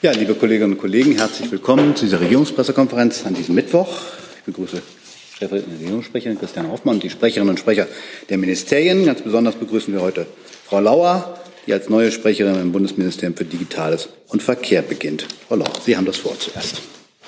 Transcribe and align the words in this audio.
Ja, 0.00 0.12
liebe 0.12 0.36
Kolleginnen 0.36 0.74
und 0.74 0.78
Kollegen, 0.78 1.16
herzlich 1.16 1.50
willkommen 1.50 1.96
zu 1.96 2.04
dieser 2.04 2.20
Regierungspressekonferenz 2.20 3.26
an 3.26 3.34
diesem 3.34 3.56
Mittwoch. 3.56 3.88
Ich 4.38 4.44
begrüße 4.44 4.80
Regierungssprecherin 5.40 6.38
Christian 6.38 6.70
Hoffmann 6.70 6.94
und 6.94 7.02
die 7.02 7.10
Sprecherinnen 7.10 7.50
und 7.50 7.58
Sprecher 7.58 7.88
der 8.30 8.38
Ministerien. 8.38 9.04
Ganz 9.04 9.22
besonders 9.22 9.56
begrüßen 9.56 9.92
wir 9.92 10.00
heute 10.00 10.26
Frau 10.66 10.78
Lauer, 10.78 11.40
die 11.66 11.72
als 11.72 11.88
neue 11.88 12.12
Sprecherin 12.12 12.60
im 12.60 12.70
Bundesministerium 12.70 13.36
für 13.36 13.44
Digitales 13.44 14.10
und 14.28 14.40
Verkehr 14.40 14.82
beginnt. 14.82 15.26
Frau 15.48 15.56
Lauer, 15.56 15.72
Sie 15.84 15.96
haben 15.96 16.06
das 16.06 16.24
Wort 16.24 16.42
zuerst. 16.42 16.80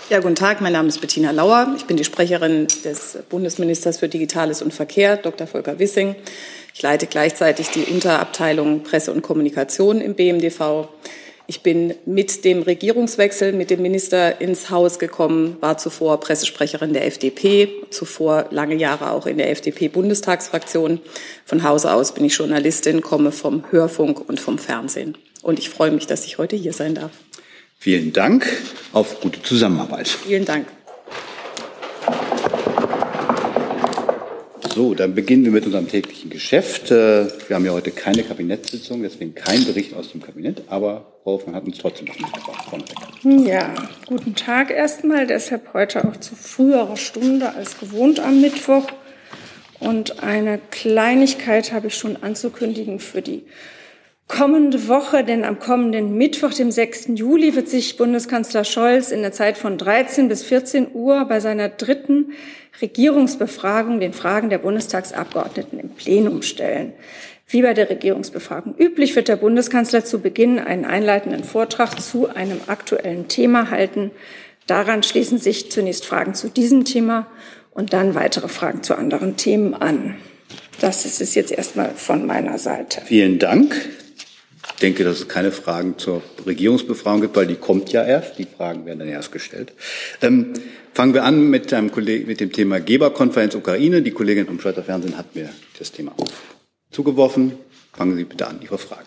Ja, 0.09 0.21
guten 0.21 0.37
Tag. 0.37 0.61
Mein 0.61 0.75
Name 0.75 0.87
ist 0.91 1.01
Bettina 1.01 1.33
Lauer. 1.33 1.75
Ich 1.77 1.87
bin 1.87 1.97
die 1.97 2.05
Sprecherin 2.05 2.69
des 2.85 3.19
Bundesministers 3.29 3.99
für 3.99 4.09
Digitales 4.09 4.63
und 4.63 4.73
Verkehr, 4.73 5.17
Dr. 5.17 5.49
Volker 5.49 5.81
Wissing. 5.81 6.15
Ich 6.73 6.83
leite 6.83 7.09
gleichzeitig 7.09 7.71
die 7.71 7.83
Unterabteilung 7.83 8.85
Presse 8.85 9.11
und 9.11 9.23
Kommunikation 9.23 10.01
im 10.01 10.15
BMDV. 10.15 10.87
Ich 11.51 11.63
bin 11.65 11.95
mit 12.07 12.45
dem 12.45 12.63
Regierungswechsel 12.63 13.53
mit 13.53 13.71
dem 13.71 13.83
Minister 13.83 14.41
ins 14.41 14.71
Haus 14.71 15.01
gekommen, 15.01 15.57
war 15.59 15.79
zuvor 15.79 16.21
Pressesprecherin 16.21 16.93
der 16.93 17.07
FDP, 17.07 17.69
zuvor 17.91 18.47
lange 18.53 18.77
Jahre 18.77 19.11
auch 19.11 19.27
in 19.27 19.37
der 19.37 19.51
FDP-Bundestagsfraktion. 19.51 21.01
Von 21.45 21.65
Hause 21.65 21.93
aus 21.93 22.15
bin 22.15 22.25
ich 22.25 22.37
Journalistin, 22.37 23.01
komme 23.01 23.33
vom 23.33 23.65
Hörfunk 23.73 24.29
und 24.29 24.39
vom 24.39 24.59
Fernsehen. 24.59 25.19
Und 25.43 25.59
ich 25.59 25.71
freue 25.71 25.91
mich, 25.91 26.07
dass 26.07 26.25
ich 26.25 26.39
heute 26.39 26.55
hier 26.55 26.73
sein 26.73 26.95
darf. 26.95 27.11
Vielen 27.81 28.13
Dank 28.13 28.47
auf 28.93 29.21
gute 29.21 29.43
Zusammenarbeit. 29.43 30.07
Vielen 30.07 30.45
Dank. 30.45 30.69
So, 34.73 34.95
dann 34.95 35.17
beginnen 35.17 35.43
wir 35.47 35.51
mit 35.51 35.67
unserem 35.67 35.89
täglichen 35.89 36.31
Geschäft. 36.31 36.93
Äh, 36.93 37.27
wir 37.49 37.57
haben 37.57 37.65
ja 37.65 37.73
heute 37.73 37.91
keine 37.91 38.23
Kabinettssitzung, 38.23 39.03
deswegen 39.03 39.35
kein 39.35 39.65
Bericht 39.65 39.95
aus 39.95 40.13
dem 40.13 40.23
Kabinett, 40.23 40.63
aber 40.69 41.10
Frau 41.23 41.33
Hoffmann 41.33 41.55
hat 41.55 41.65
uns 41.65 41.79
trotzdem 41.79 42.07
noch 42.07 42.19
mitgebracht. 42.19 42.67
Ja, 43.25 43.75
guten 44.07 44.35
Tag 44.35 44.71
erstmal. 44.71 45.27
Deshalb 45.27 45.75
heute 45.75 46.09
auch 46.09 46.17
zu 46.17 46.35
früherer 46.35 46.97
Stunde 46.97 47.55
als 47.55 47.79
gewohnt 47.79 48.21
am 48.21 48.41
Mittwoch. 48.41 48.87
Und 49.81 50.23
eine 50.23 50.59
Kleinigkeit 50.71 51.73
habe 51.73 51.89
ich 51.89 51.95
schon 51.95 52.23
anzukündigen 52.23 53.01
für 53.01 53.21
die 53.21 53.45
kommende 54.29 54.89
Woche, 54.89 55.25
denn 55.25 55.45
am 55.45 55.59
kommenden 55.59 56.17
Mittwoch, 56.17 56.55
dem 56.55 56.71
6. 56.71 57.09
Juli, 57.15 57.55
wird 57.55 57.69
sich 57.69 57.97
Bundeskanzler 57.97 58.65
Scholz 58.65 59.11
in 59.11 59.23
der 59.23 59.33
Zeit 59.33 59.59
von 59.59 59.77
13 59.77 60.29
bis 60.29 60.43
14 60.45 60.95
Uhr 60.95 61.25
bei 61.25 61.41
seiner 61.41 61.69
dritten 61.69 62.33
Regierungsbefragung 62.81 64.01
den 64.01 64.13
Fragen 64.13 64.49
der 64.49 64.59
Bundestagsabgeordneten 64.59 65.81
im 65.81 65.91
Plenum 65.91 66.43
stellen. 66.43 66.93
Wie 67.53 67.63
bei 67.63 67.75
der 67.75 67.91
Regierungsbefragung 67.91 68.77
üblich 68.79 69.17
wird 69.17 69.27
der 69.27 69.35
Bundeskanzler 69.35 70.05
zu 70.05 70.21
Beginn 70.21 70.61
einen 70.61 70.85
einleitenden 70.85 71.43
Vortrag 71.43 72.01
zu 72.01 72.29
einem 72.29 72.61
aktuellen 72.69 73.27
Thema 73.27 73.71
halten. 73.71 74.13
Daran 74.69 75.03
schließen 75.03 75.39
sich 75.39 75.69
zunächst 75.69 76.07
Fragen 76.07 76.35
zu 76.35 76.49
diesem 76.49 76.85
Thema 76.85 77.27
und 77.73 77.93
dann 77.93 78.15
weitere 78.15 78.47
Fragen 78.47 78.85
zu 78.85 78.95
anderen 78.95 79.37
Themen 79.37 79.75
an. 79.75 80.15
Das 80.81 81.05
ist 81.05 81.21
es 81.21 81.35
jetzt 81.35 81.51
erstmal 81.51 81.91
von 81.91 82.25
meiner 82.25 82.57
Seite. 82.57 83.03
Vielen 83.05 83.41
Dank. 83.41 83.75
Ich 84.69 84.81
denke, 84.81 85.03
dass 85.03 85.19
es 85.19 85.27
keine 85.27 85.51
Fragen 85.51 85.99
zur 85.99 86.23
Regierungsbefragung 86.47 87.21
gibt, 87.23 87.35
weil 87.35 87.49
die 87.49 87.57
kommt 87.57 87.91
ja 87.91 88.05
erst. 88.05 88.39
Die 88.39 88.47
Fragen 88.47 88.87
werden 88.87 89.01
dann 89.01 89.09
erst 89.09 89.33
gestellt. 89.33 89.73
Ähm, 90.23 90.53
fangen 90.95 91.15
wir 91.15 91.25
an 91.25 91.51
mit, 91.51 91.73
mit 91.73 92.41
dem 92.41 92.53
Thema 92.53 92.79
Geberkonferenz 92.79 93.57
Ukraine. 93.57 94.03
Die 94.03 94.13
Kollegin 94.13 94.47
vom 94.47 94.61
Schweizer 94.61 94.85
Fernsehen 94.85 95.19
hat 95.19 95.35
mir 95.35 95.51
das 95.79 95.91
Thema 95.91 96.13
zugeworfen. 96.91 97.53
Fangen 97.93 98.17
Sie 98.17 98.25
bitte 98.25 98.47
an, 98.47 98.61
Ihre 98.63 98.79
Frage. 98.79 99.07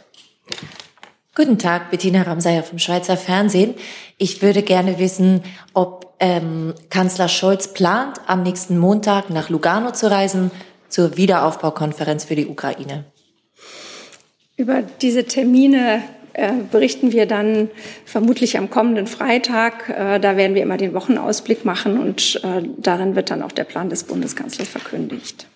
Guten 1.36 1.58
Tag, 1.58 1.90
Bettina 1.90 2.22
Ramsayer 2.22 2.62
vom 2.62 2.78
Schweizer 2.78 3.18
Fernsehen. 3.18 3.74
Ich 4.18 4.42
würde 4.44 4.62
gerne 4.62 5.00
wissen, 5.00 5.42
ob 5.74 6.14
ähm, 6.20 6.76
Kanzler 6.90 7.28
Scholz 7.28 7.74
plant, 7.74 8.22
am 8.28 8.44
nächsten 8.44 8.78
Montag 8.78 9.30
nach 9.32 9.50
Lugano 9.50 9.92
zu 9.92 10.12
reisen 10.12 10.52
zur 10.90 11.18
Wiederaufbaukonferenz 11.18 12.26
für 12.26 12.36
die 12.36 12.46
Ukraine. 12.46 13.06
Über 14.58 14.84
diese 15.02 15.26
Termine 15.26 16.04
äh, 16.34 16.54
berichten 16.72 17.12
wir 17.12 17.26
dann 17.26 17.70
vermutlich 18.06 18.58
am 18.58 18.70
kommenden 18.70 19.08
Freitag. 19.08 19.90
Äh, 19.90 20.20
da 20.20 20.38
werden 20.38 20.54
wir 20.54 20.62
immer 20.62 20.78
den 20.78 20.94
Wochenausblick 20.94 21.66
machen 21.66 22.00
und 22.00 22.42
äh, 22.44 22.62
darin 22.78 23.16
wird 23.16 23.32
dann 23.32 23.42
auch 23.42 23.52
der 23.52 23.64
Plan 23.64 23.90
des 23.90 24.04
Bundeskanzlers 24.04 24.68
verkündigt. 24.68 25.48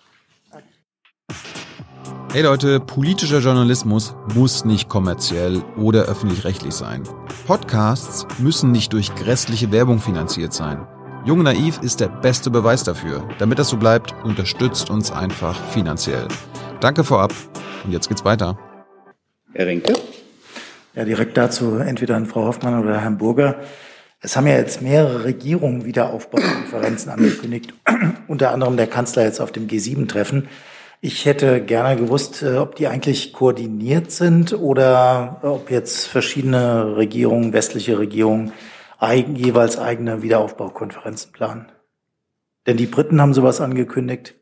Hey 2.33 2.41
Leute, 2.41 2.81
politischer 2.81 3.39
Journalismus 3.39 4.13
muss 4.35 4.65
nicht 4.65 4.89
kommerziell 4.89 5.63
oder 5.77 6.03
öffentlich-rechtlich 6.03 6.73
sein. 6.73 7.03
Podcasts 7.47 8.27
müssen 8.37 8.73
nicht 8.73 8.91
durch 8.91 9.15
grässliche 9.15 9.71
Werbung 9.71 9.99
finanziert 9.99 10.51
sein. 10.53 10.85
Jung 11.23 11.41
Naiv 11.41 11.79
ist 11.81 12.01
der 12.01 12.09
beste 12.09 12.51
Beweis 12.51 12.83
dafür. 12.83 13.25
Damit 13.39 13.59
das 13.59 13.69
so 13.69 13.77
bleibt, 13.77 14.13
unterstützt 14.25 14.89
uns 14.89 15.09
einfach 15.09 15.57
finanziell. 15.71 16.27
Danke 16.81 17.05
vorab 17.05 17.33
und 17.85 17.93
jetzt 17.93 18.09
geht's 18.09 18.25
weiter. 18.25 18.59
Herr 19.53 19.67
Rinke. 19.67 19.93
Ja, 20.95 21.05
direkt 21.05 21.37
dazu 21.37 21.77
entweder 21.77 22.17
an 22.17 22.25
Frau 22.25 22.45
Hoffmann 22.45 22.77
oder 22.77 22.99
Herrn 22.99 23.17
Burger. 23.17 23.55
Es 24.19 24.35
haben 24.35 24.47
ja 24.47 24.57
jetzt 24.57 24.81
mehrere 24.81 25.23
Regierungen 25.23 25.85
Wiederaufbaukonferenzen 25.85 27.09
angekündigt, 27.09 27.73
unter 28.27 28.51
anderem 28.51 28.75
der 28.75 28.87
Kanzler 28.87 29.23
jetzt 29.23 29.39
auf 29.39 29.53
dem 29.53 29.67
G7-Treffen. 29.67 30.49
Ich 30.99 31.25
hätte 31.25 31.61
gerne 31.61 31.95
gewusst, 31.95 32.41
äh, 32.41 32.57
ob 32.57 32.75
die 32.75 32.87
eigentlich 32.87 33.31
koordiniert 33.31 34.11
sind 34.11 34.53
oder 34.53 35.39
ob 35.43 35.69
jetzt 35.69 36.07
verschiedene 36.07 36.95
Regierungen, 36.95 37.53
westliche 37.53 37.99
Regierungen, 37.99 38.51
jeweils 39.35 39.77
eigene 39.77 40.23
Wiederaufbaukonferenzen 40.23 41.31
planen. 41.31 41.71
Denn 42.65 42.77
die 42.77 42.87
Briten 42.87 43.21
haben 43.21 43.35
sowas 43.35 43.61
angekündigt. 43.61 44.33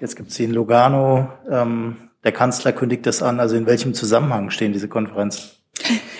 Jetzt 0.00 0.16
gibt 0.16 0.30
es 0.30 0.34
sie 0.34 0.44
in 0.44 0.52
Lugano. 0.52 1.28
Ähm, 1.48 2.10
der 2.24 2.32
Kanzler 2.32 2.72
kündigt 2.72 3.06
das 3.06 3.22
an. 3.22 3.38
Also 3.38 3.56
in 3.56 3.66
welchem 3.66 3.94
Zusammenhang 3.94 4.50
stehen 4.50 4.72
diese 4.72 4.88
Konferenzen? 4.88 5.61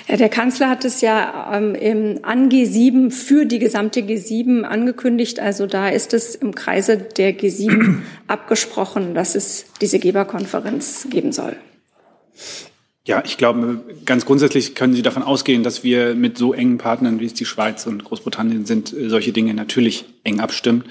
Der 0.08 0.28
Kanzler 0.28 0.68
hat 0.68 0.84
es 0.84 1.00
ja 1.00 1.52
ähm, 1.54 1.74
im, 1.74 2.18
an 2.22 2.50
G7 2.50 3.10
für 3.10 3.46
die 3.46 3.58
gesamte 3.58 4.00
G7 4.00 4.62
angekündigt. 4.62 5.40
Also 5.40 5.66
da 5.66 5.88
ist 5.88 6.12
es 6.12 6.34
im 6.34 6.54
Kreise 6.54 6.96
der 6.96 7.38
G7 7.38 7.98
abgesprochen, 8.26 9.14
dass 9.14 9.34
es 9.34 9.66
diese 9.80 9.98
Geberkonferenz 9.98 11.06
geben 11.08 11.32
soll. 11.32 11.56
Ja, 13.04 13.22
ich 13.24 13.36
glaube, 13.36 13.80
ganz 14.04 14.26
grundsätzlich 14.26 14.76
können 14.76 14.94
Sie 14.94 15.02
davon 15.02 15.24
ausgehen, 15.24 15.64
dass 15.64 15.82
wir 15.82 16.14
mit 16.14 16.38
so 16.38 16.52
engen 16.52 16.78
Partnern, 16.78 17.18
wie 17.18 17.26
es 17.26 17.34
die 17.34 17.46
Schweiz 17.46 17.86
und 17.86 18.04
Großbritannien 18.04 18.64
sind, 18.64 18.94
solche 19.06 19.32
Dinge 19.32 19.54
natürlich 19.54 20.04
eng 20.22 20.38
abstimmen. 20.38 20.84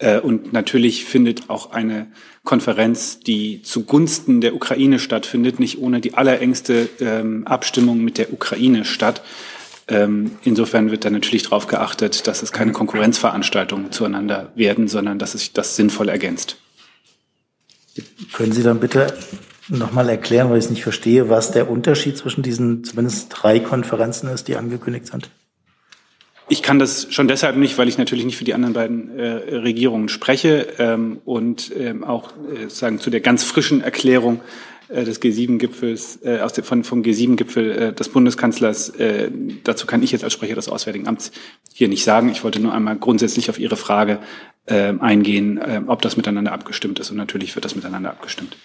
Äh, 0.00 0.18
und 0.18 0.52
natürlich 0.52 1.04
findet 1.04 1.48
auch 1.48 1.70
eine 1.70 2.08
Konferenz, 2.42 3.20
die 3.20 3.62
zugunsten 3.62 4.40
der 4.40 4.54
Ukraine 4.54 4.98
stattfindet, 4.98 5.60
nicht 5.60 5.78
ohne 5.78 6.00
die 6.00 6.14
allerengste 6.14 6.88
ähm, 6.98 7.46
Abstimmung 7.46 8.02
mit 8.02 8.18
der 8.18 8.32
Ukraine 8.32 8.84
statt. 8.84 9.22
Ähm, 9.86 10.32
insofern 10.42 10.90
wird 10.90 11.04
da 11.04 11.10
natürlich 11.10 11.44
darauf 11.44 11.66
geachtet, 11.66 12.26
dass 12.26 12.42
es 12.42 12.50
keine 12.50 12.72
Konkurrenzveranstaltungen 12.72 13.92
zueinander 13.92 14.52
werden, 14.54 14.88
sondern 14.88 15.18
dass 15.18 15.32
sich 15.32 15.52
das 15.52 15.76
sinnvoll 15.76 16.08
ergänzt. 16.08 16.56
Können 18.32 18.52
Sie 18.52 18.62
dann 18.62 18.80
bitte 18.80 19.12
nochmal 19.68 20.08
erklären, 20.08 20.48
weil 20.48 20.58
ich 20.58 20.64
es 20.64 20.70
nicht 20.70 20.82
verstehe, 20.82 21.28
was 21.28 21.50
der 21.50 21.70
Unterschied 21.70 22.16
zwischen 22.16 22.42
diesen 22.42 22.84
zumindest 22.84 23.28
drei 23.30 23.60
Konferenzen 23.60 24.28
ist, 24.28 24.48
die 24.48 24.56
angekündigt 24.56 25.08
sind? 25.08 25.30
Ich 26.52 26.62
kann 26.64 26.80
das 26.80 27.06
schon 27.10 27.28
deshalb 27.28 27.56
nicht, 27.56 27.78
weil 27.78 27.86
ich 27.86 27.96
natürlich 27.96 28.24
nicht 28.24 28.36
für 28.36 28.42
die 28.42 28.54
anderen 28.54 28.74
beiden 28.74 29.16
äh, 29.16 29.24
Regierungen 29.54 30.08
spreche 30.08 30.66
ähm, 30.78 31.20
und 31.24 31.70
ähm, 31.78 32.02
auch 32.02 32.32
äh, 32.52 32.68
sagen 32.68 32.98
zu 32.98 33.08
der 33.08 33.20
ganz 33.20 33.44
frischen 33.44 33.82
Erklärung 33.82 34.40
äh, 34.88 35.04
des 35.04 35.22
G7-Gipfels 35.22 36.18
äh, 36.24 36.40
aus 36.40 36.52
dem, 36.52 36.64
von, 36.64 36.82
vom 36.82 37.02
G7-Gipfel 37.02 37.70
äh, 37.70 37.92
des 37.92 38.08
Bundeskanzlers. 38.08 38.88
Äh, 38.90 39.30
dazu 39.62 39.86
kann 39.86 40.02
ich 40.02 40.10
jetzt 40.10 40.24
als 40.24 40.32
Sprecher 40.32 40.56
des 40.56 40.68
Auswärtigen 40.68 41.06
Amts 41.06 41.30
hier 41.72 41.86
nicht 41.86 42.02
sagen. 42.02 42.28
Ich 42.30 42.42
wollte 42.42 42.58
nur 42.58 42.74
einmal 42.74 42.96
grundsätzlich 42.96 43.48
auf 43.48 43.60
Ihre 43.60 43.76
Frage 43.76 44.18
äh, 44.66 44.92
eingehen, 44.98 45.58
äh, 45.58 45.82
ob 45.86 46.02
das 46.02 46.16
miteinander 46.16 46.50
abgestimmt 46.50 46.98
ist. 46.98 47.12
Und 47.12 47.16
natürlich 47.16 47.54
wird 47.54 47.64
das 47.64 47.76
miteinander 47.76 48.10
abgestimmt. 48.10 48.56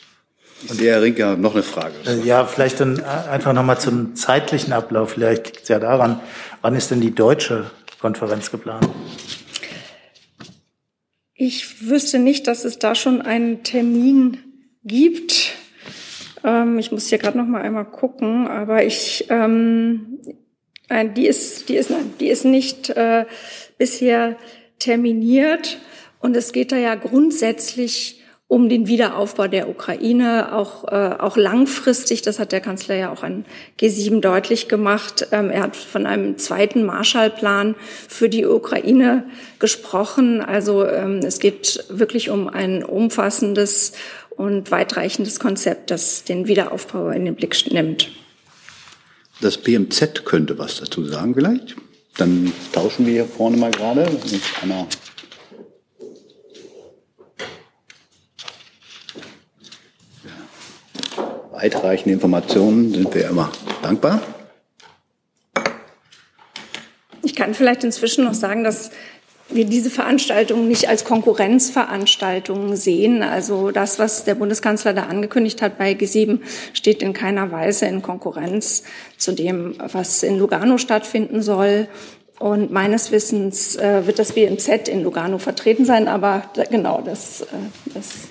Und 0.70 0.80
der 0.80 0.94
Herr 0.94 1.02
Rinker 1.02 1.38
noch 1.38 1.54
eine 1.54 1.64
Frage. 1.64 1.94
Äh, 2.08 2.26
ja, 2.26 2.46
vielleicht 2.46 2.80
dann 2.80 3.04
einfach 3.04 3.54
nochmal 3.54 3.80
zum 3.80 4.16
zeitlichen 4.16 4.74
Ablauf. 4.74 5.12
Vielleicht 5.12 5.46
liegt 5.46 5.64
es 5.64 5.70
ja 5.70 5.80
daran, 5.80 6.20
wann 6.62 6.76
ist 6.76 6.92
denn 6.92 7.02
die 7.02 7.14
deutsche 7.14 7.70
Konferenz 8.00 8.52
geplant? 8.52 8.88
Ich 11.34 11.90
wüsste 11.90 12.20
nicht, 12.20 12.48
dass 12.48 12.64
es 12.64 12.80
da 12.80 12.96
schon 12.96 13.22
einen 13.22 13.64
Termin 13.64 14.38
gibt. 14.84 15.54
Ähm, 16.44 16.80
ich 16.80 16.92
muss 16.92 17.08
hier 17.08 17.18
gerade 17.18 17.38
noch 17.38 17.46
mal 17.46 17.62
einmal 17.62 17.86
gucken, 17.86 18.48
aber 18.48 18.86
ich, 18.86 19.26
ähm, 19.30 20.20
die 21.16 21.28
ist, 21.28 21.68
die 21.68 21.76
ist, 21.76 21.90
nein, 21.90 22.14
die 22.20 22.30
ist 22.30 22.46
nicht 22.46 22.90
äh, 22.92 23.26
bisher 23.78 24.38
terminiert 24.80 25.80
und 26.20 26.36
es 26.38 26.54
geht 26.54 26.72
da 26.72 26.78
ja 26.78 26.96
grundsätzlich 26.96 28.22
um 28.48 28.70
den 28.70 28.88
Wiederaufbau 28.88 29.48
der 29.48 29.68
Ukraine, 29.70 30.54
auch, 30.54 30.84
äh, 30.86 31.16
auch 31.18 31.36
langfristig. 31.36 32.22
Das 32.22 32.38
hat 32.38 32.52
der 32.52 32.62
Kanzler 32.62 32.96
ja 32.96 33.12
auch 33.12 33.24
an 33.24 33.44
G7 33.80 34.20
deutlich 34.20 34.68
gemacht. 34.68 35.28
Ähm, 35.32 35.50
er 35.50 35.64
hat 35.64 35.76
von 35.76 36.06
einem 36.06 36.38
zweiten 36.38 36.86
Marshallplan 36.86 37.76
für 38.08 38.30
die 38.30 38.46
Ukraine 38.46 39.24
gesprochen. 39.58 40.42
Also 40.42 40.86
ähm, 40.86 41.20
es 41.20 41.40
geht 41.40 41.86
wirklich 41.90 42.30
um 42.30 42.48
ein 42.48 42.84
umfassendes 42.84 43.94
und 44.30 44.70
weitreichendes 44.70 45.40
Konzept, 45.40 45.90
das 45.90 46.24
den 46.24 46.48
Wiederaufbau 46.48 47.10
in 47.10 47.26
den 47.26 47.36
Blick 47.36 47.56
nimmt. 47.72 48.12
Das 49.42 49.58
BMZ 49.58 50.24
könnte 50.24 50.58
was 50.60 50.80
dazu 50.80 51.04
sagen 51.06 51.34
vielleicht. 51.34 51.76
Dann 52.18 52.52
tauschen 52.72 53.06
wir 53.06 53.14
hier 53.14 53.26
vorne 53.26 53.58
mal 53.58 53.72
gerade. 53.72 54.08
Einer 54.62 54.88
weitreichende 61.66 62.14
Informationen 62.14 62.94
sind 62.94 63.16
wir 63.16 63.28
immer 63.28 63.52
dankbar. 63.82 64.22
Ich 67.24 67.36
kann 67.36 67.56
vielleicht 67.56 67.84
inzwischen 67.84 68.24
noch 68.24 68.36
sagen, 68.36 68.64
dass 68.64 68.92
wir 69.50 69.66
diese 69.66 69.90
Veranstaltung 69.90 70.68
nicht 70.68 70.88
als 70.90 71.06
Konkurrenzveranstaltung 71.06 72.76
sehen. 72.76 73.24
Also 73.24 73.72
das, 73.72 73.98
was 73.98 74.26
der 74.26 74.36
Bundeskanzler 74.36 74.94
da 74.94 75.04
angekündigt 75.04 75.64
hat 75.64 75.80
bei 75.80 75.94
G7, 75.94 76.40
steht 76.74 77.02
in 77.02 77.14
keiner 77.14 77.52
Weise 77.52 77.88
in 77.88 78.04
Konkurrenz 78.04 78.84
zu 79.18 79.32
dem, 79.32 79.76
was 79.80 80.22
in 80.22 80.38
Lugano 80.38 80.78
stattfinden 80.78 81.42
soll. 81.42 81.88
Und 82.38 82.72
meines 82.72 83.12
Wissens 83.12 83.76
äh, 83.76 84.06
wird 84.06 84.20
das 84.20 84.34
BMZ 84.34 84.88
in 84.88 85.04
Lugano 85.04 85.40
vertreten 85.40 85.86
sein, 85.86 86.08
aber 86.08 86.44
da, 86.54 86.64
genau 86.66 87.02
das, 87.02 87.42
äh, 87.42 87.46
das 87.94 88.28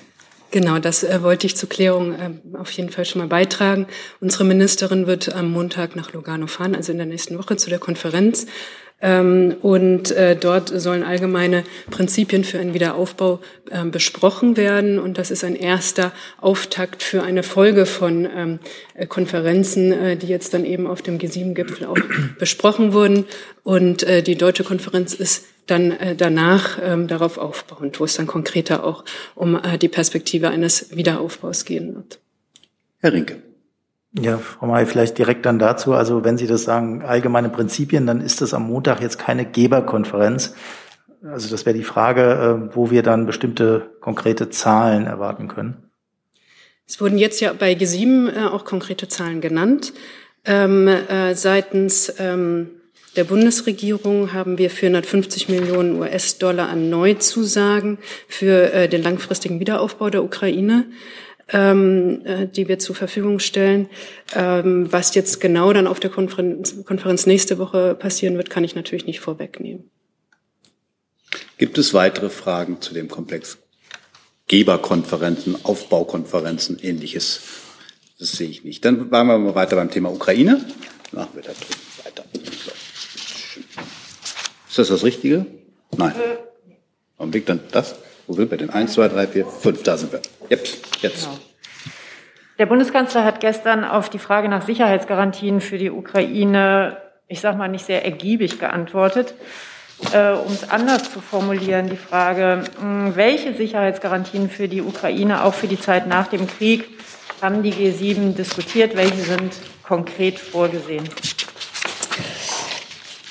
Genau, 0.55 0.79
das 0.79 1.03
äh, 1.03 1.21
wollte 1.25 1.49
ich 1.49 1.57
zur 1.57 1.69
Klärung 1.69 2.13
äh, 2.13 2.31
auf 2.57 2.71
jeden 2.71 2.89
Fall 2.89 3.05
schon 3.05 3.21
mal 3.21 3.27
beitragen. 3.27 3.89
Unsere 4.21 4.45
Ministerin 4.45 5.09
wird 5.09 5.35
am 5.35 5.51
Montag 5.51 5.97
nach 5.97 6.13
Lugano 6.13 6.47
fahren, 6.47 6.77
also 6.77 6.93
in 6.93 6.99
der 6.99 7.09
nächsten 7.09 7.37
Woche 7.37 7.57
zu 7.57 7.71
der 7.71 7.81
Konferenz. 7.81 8.47
Ähm, 9.01 9.57
und 9.63 10.13
äh, 10.13 10.37
dort 10.37 10.69
sollen 10.69 11.03
allgemeine 11.03 11.65
Prinzipien 11.91 12.45
für 12.45 12.61
einen 12.61 12.73
Wiederaufbau 12.73 13.41
äh, 13.69 13.85
besprochen 13.85 14.57
werden. 14.57 15.01
Und 15.01 15.19
das 15.19 15.33
ist 15.33 15.43
ein 15.43 15.57
erster 15.57 16.13
Auftakt 16.41 17.03
für 17.03 17.25
eine 17.25 17.43
Folge 17.43 17.85
von 17.85 18.25
ähm, 18.33 18.59
äh, 18.95 19.07
Konferenzen, 19.09 19.91
äh, 19.91 20.17
die 20.17 20.29
jetzt 20.29 20.55
dann 20.55 20.65
eben 20.65 20.87
auf 20.87 21.03
dem 21.03 21.19
G7-Gipfel 21.19 21.85
auch 21.85 21.99
besprochen 22.39 22.93
wurden. 22.93 23.25
Und 23.65 24.05
äh, 24.05 24.23
die 24.23 24.37
deutsche 24.37 24.63
Konferenz 24.63 25.15
ist 25.15 25.47
dann 25.67 25.93
äh, 25.93 26.15
danach 26.15 26.79
ähm, 26.83 27.09
darauf 27.09 27.39
aufbauend, 27.39 27.99
wo 28.01 28.05
es 28.05 28.17
dann 28.17 28.27
konkreter 28.27 28.85
auch 28.85 29.05
um 29.35 29.57
äh, 29.57 29.79
die 29.79 29.89
Perspektive 29.89 30.49
eines 30.49 30.95
Wiederaufbaus 30.97 31.65
gehen 31.65 31.95
wird. 31.95 32.21
Herr 33.01 33.13
Rinke. 33.13 33.43
Ja, 34.21 34.39
Frau 34.39 34.67
May, 34.67 34.87
vielleicht 34.87 35.19
direkt 35.19 35.45
dann 35.45 35.59
dazu. 35.59 35.93
Also 35.93 36.23
wenn 36.23 36.39
Sie 36.39 36.47
das 36.47 36.65
sagen, 36.65 37.03
allgemeine 37.03 37.49
Prinzipien, 37.49 38.07
dann 38.07 38.21
ist 38.21 38.41
das 38.41 38.55
am 38.55 38.67
Montag 38.69 39.01
jetzt 39.01 39.19
keine 39.19 39.45
Geberkonferenz. 39.45 40.55
Also 41.25 41.51
das 41.51 41.67
wäre 41.67 41.77
die 41.77 41.85
Frage, 41.85 42.69
äh, 42.71 42.77
wo 42.77 42.91
wir 42.91 43.03
dann 43.03 43.27
bestimmte 43.27 43.91
konkrete 44.01 44.51
Zahlen 44.51 45.07
erwarten 45.07 45.49
können. 45.49 45.91
Es 46.87 47.01
wurden 47.01 47.19
jetzt 47.19 47.41
ja 47.41 47.53
bei 47.53 47.73
G7 47.73 48.29
äh, 48.29 48.45
auch 48.47 48.65
konkrete 48.65 49.09
Zahlen 49.09 49.41
genannt. 49.41 49.93
Ähm, 50.45 50.87
äh, 50.87 51.35
seitens 51.35 52.15
ähm, 52.19 52.71
der 53.17 53.25
Bundesregierung 53.25 54.33
haben 54.33 54.59
wir 54.59 54.71
450 54.71 55.49
Millionen 55.49 56.01
US-Dollar 56.01 56.69
an 56.69 56.91
Neuzusagen 56.91 57.99
für 58.29 58.73
äh, 58.73 58.89
den 58.89 59.03
langfristigen 59.03 59.61
Wiederaufbau 59.61 60.11
der 60.11 60.25
Ukraine 60.25 60.87
ähm, 61.53 62.23
äh, 62.25 62.47
die 62.47 62.69
wir 62.69 62.79
zur 62.79 62.95
Verfügung 62.95 63.39
stellen. 63.39 63.89
Ähm, 64.35 64.91
was 64.91 65.15
jetzt 65.15 65.41
genau 65.41 65.73
dann 65.73 65.87
auf 65.87 66.01
der 66.01 66.11
Konferenz, 66.11 66.85
Konferenz 66.85 67.27
nächste 67.27 67.59
Woche 67.59 67.95
passieren 67.95 68.37
wird, 68.37 68.51
kann 68.51 68.65
ich 68.65 68.75
natürlich 68.75 69.07
nicht 69.07 69.21
vorwegnehmen. 69.21 69.91
Gibt 71.59 71.79
es 71.79 71.95
weitere 71.95 72.31
Fragen 72.31 72.81
zu 72.81 72.95
dem 72.95 73.09
Komplex? 73.09 73.59
Geberkonferenzen, 74.47 75.65
Aufbaukonferenzen, 75.65 76.79
ähnliches. 76.83 77.41
Das 78.19 78.33
sehe 78.33 78.49
ich 78.49 78.65
nicht. 78.65 78.85
Dann 78.85 79.11
waren 79.11 79.27
wir 79.27 79.39
mal 79.39 79.55
weiter 79.55 79.77
beim 79.77 79.91
Thema 79.91 80.13
Ukraine. 80.13 80.65
Machen 81.13 81.31
wir 81.35 81.43
da 81.43 81.53
drüben 81.53 82.05
weiter. 82.05 82.25
So. 82.65 82.84
Ist 84.75 84.79
das 84.79 84.89
das 84.89 85.05
Richtige? 85.05 85.47
Nein. 85.97 86.13
Augenblick, 87.17 87.47
dann 87.47 87.61
das. 87.71 87.95
Wo 88.27 88.33
sind 88.33 88.51
wir 88.51 88.59
denn? 88.59 88.71
Eins, 88.71 88.95
zwei, 88.95 89.07
drei, 89.07 89.29
vier, 89.29 89.47
fünf, 89.47 89.85
da 89.85 89.97
sind 89.97 90.11
wir. 90.11 90.21
Jetzt, 90.49 91.01
jetzt. 91.01 91.27
Genau. 91.27 91.39
Der 92.59 92.67
Bundeskanzler 92.67 93.23
hat 93.23 93.39
gestern 93.39 93.85
auf 93.85 94.11
die 94.11 94.19
Frage 94.19 94.49
nach 94.49 94.67
Sicherheitsgarantien 94.67 95.61
für 95.61 95.79
die 95.79 95.93
Ukraine, 95.93 96.97
ich 97.29 97.41
sage 97.41 97.57
mal, 97.57 97.69
nicht 97.69 97.87
sehr 97.87 98.05
ergiebig 98.05 98.59
geantwortet. 98.59 99.35
Äh, 100.13 100.33
um 100.33 100.53
es 100.53 100.69
anders 100.69 101.09
zu 101.13 101.21
formulieren, 101.21 101.89
die 101.89 101.97
Frage, 101.97 102.65
hm, 102.81 103.15
welche 103.15 103.55
Sicherheitsgarantien 103.55 104.51
für 104.51 104.67
die 104.67 104.83
Ukraine, 104.83 105.45
auch 105.45 105.55
für 105.55 105.69
die 105.69 105.79
Zeit 105.79 106.09
nach 106.09 106.27
dem 106.27 106.49
Krieg, 106.49 106.89
haben 107.41 107.63
die 107.63 107.73
G7 107.73 108.35
diskutiert? 108.35 108.97
Welche 108.97 109.23
sind 109.23 109.53
konkret 109.85 110.41
vorgesehen? 110.41 111.09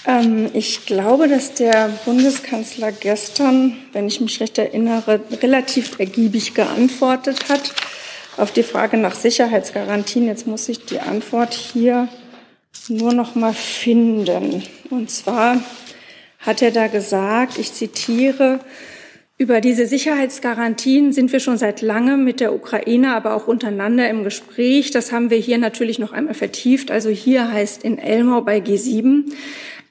Ähm, 0.05 0.49
ich 0.53 0.85
glaube, 0.85 1.27
dass 1.27 1.53
der 1.53 1.89
Bundeskanzler 2.05 2.91
gestern, 2.91 3.77
wenn 3.93 4.07
ich 4.07 4.19
mich 4.21 4.39
recht 4.39 4.57
erinnere, 4.57 5.21
relativ 5.41 5.99
ergiebig 5.99 6.53
geantwortet 6.53 7.49
hat 7.49 7.73
auf 8.37 8.51
die 8.51 8.63
Frage 8.63 8.97
nach 8.97 9.15
Sicherheitsgarantien. 9.15 10.27
Jetzt 10.27 10.47
muss 10.47 10.67
ich 10.69 10.85
die 10.85 10.99
Antwort 10.99 11.53
hier 11.53 12.07
nur 12.89 13.13
noch 13.13 13.35
mal 13.35 13.53
finden. 13.53 14.63
Und 14.89 15.09
zwar 15.09 15.61
hat 16.39 16.61
er 16.61 16.71
da 16.71 16.87
gesagt, 16.87 17.57
ich 17.57 17.73
zitiere, 17.73 18.59
über 19.37 19.61
diese 19.61 19.87
Sicherheitsgarantien 19.87 21.11
sind 21.11 21.31
wir 21.31 21.39
schon 21.39 21.57
seit 21.57 21.81
langem 21.81 22.23
mit 22.23 22.39
der 22.39 22.53
Ukraine, 22.53 23.15
aber 23.15 23.35
auch 23.35 23.47
untereinander 23.47 24.07
im 24.09 24.23
Gespräch. 24.23 24.91
Das 24.91 25.11
haben 25.11 25.29
wir 25.29 25.37
hier 25.37 25.57
natürlich 25.57 25.99
noch 25.99 26.13
einmal 26.13 26.35
vertieft. 26.35 26.91
Also 26.91 27.09
hier 27.09 27.51
heißt 27.51 27.83
in 27.83 27.97
Elmau 27.97 28.41
bei 28.41 28.59
G7. 28.59 29.31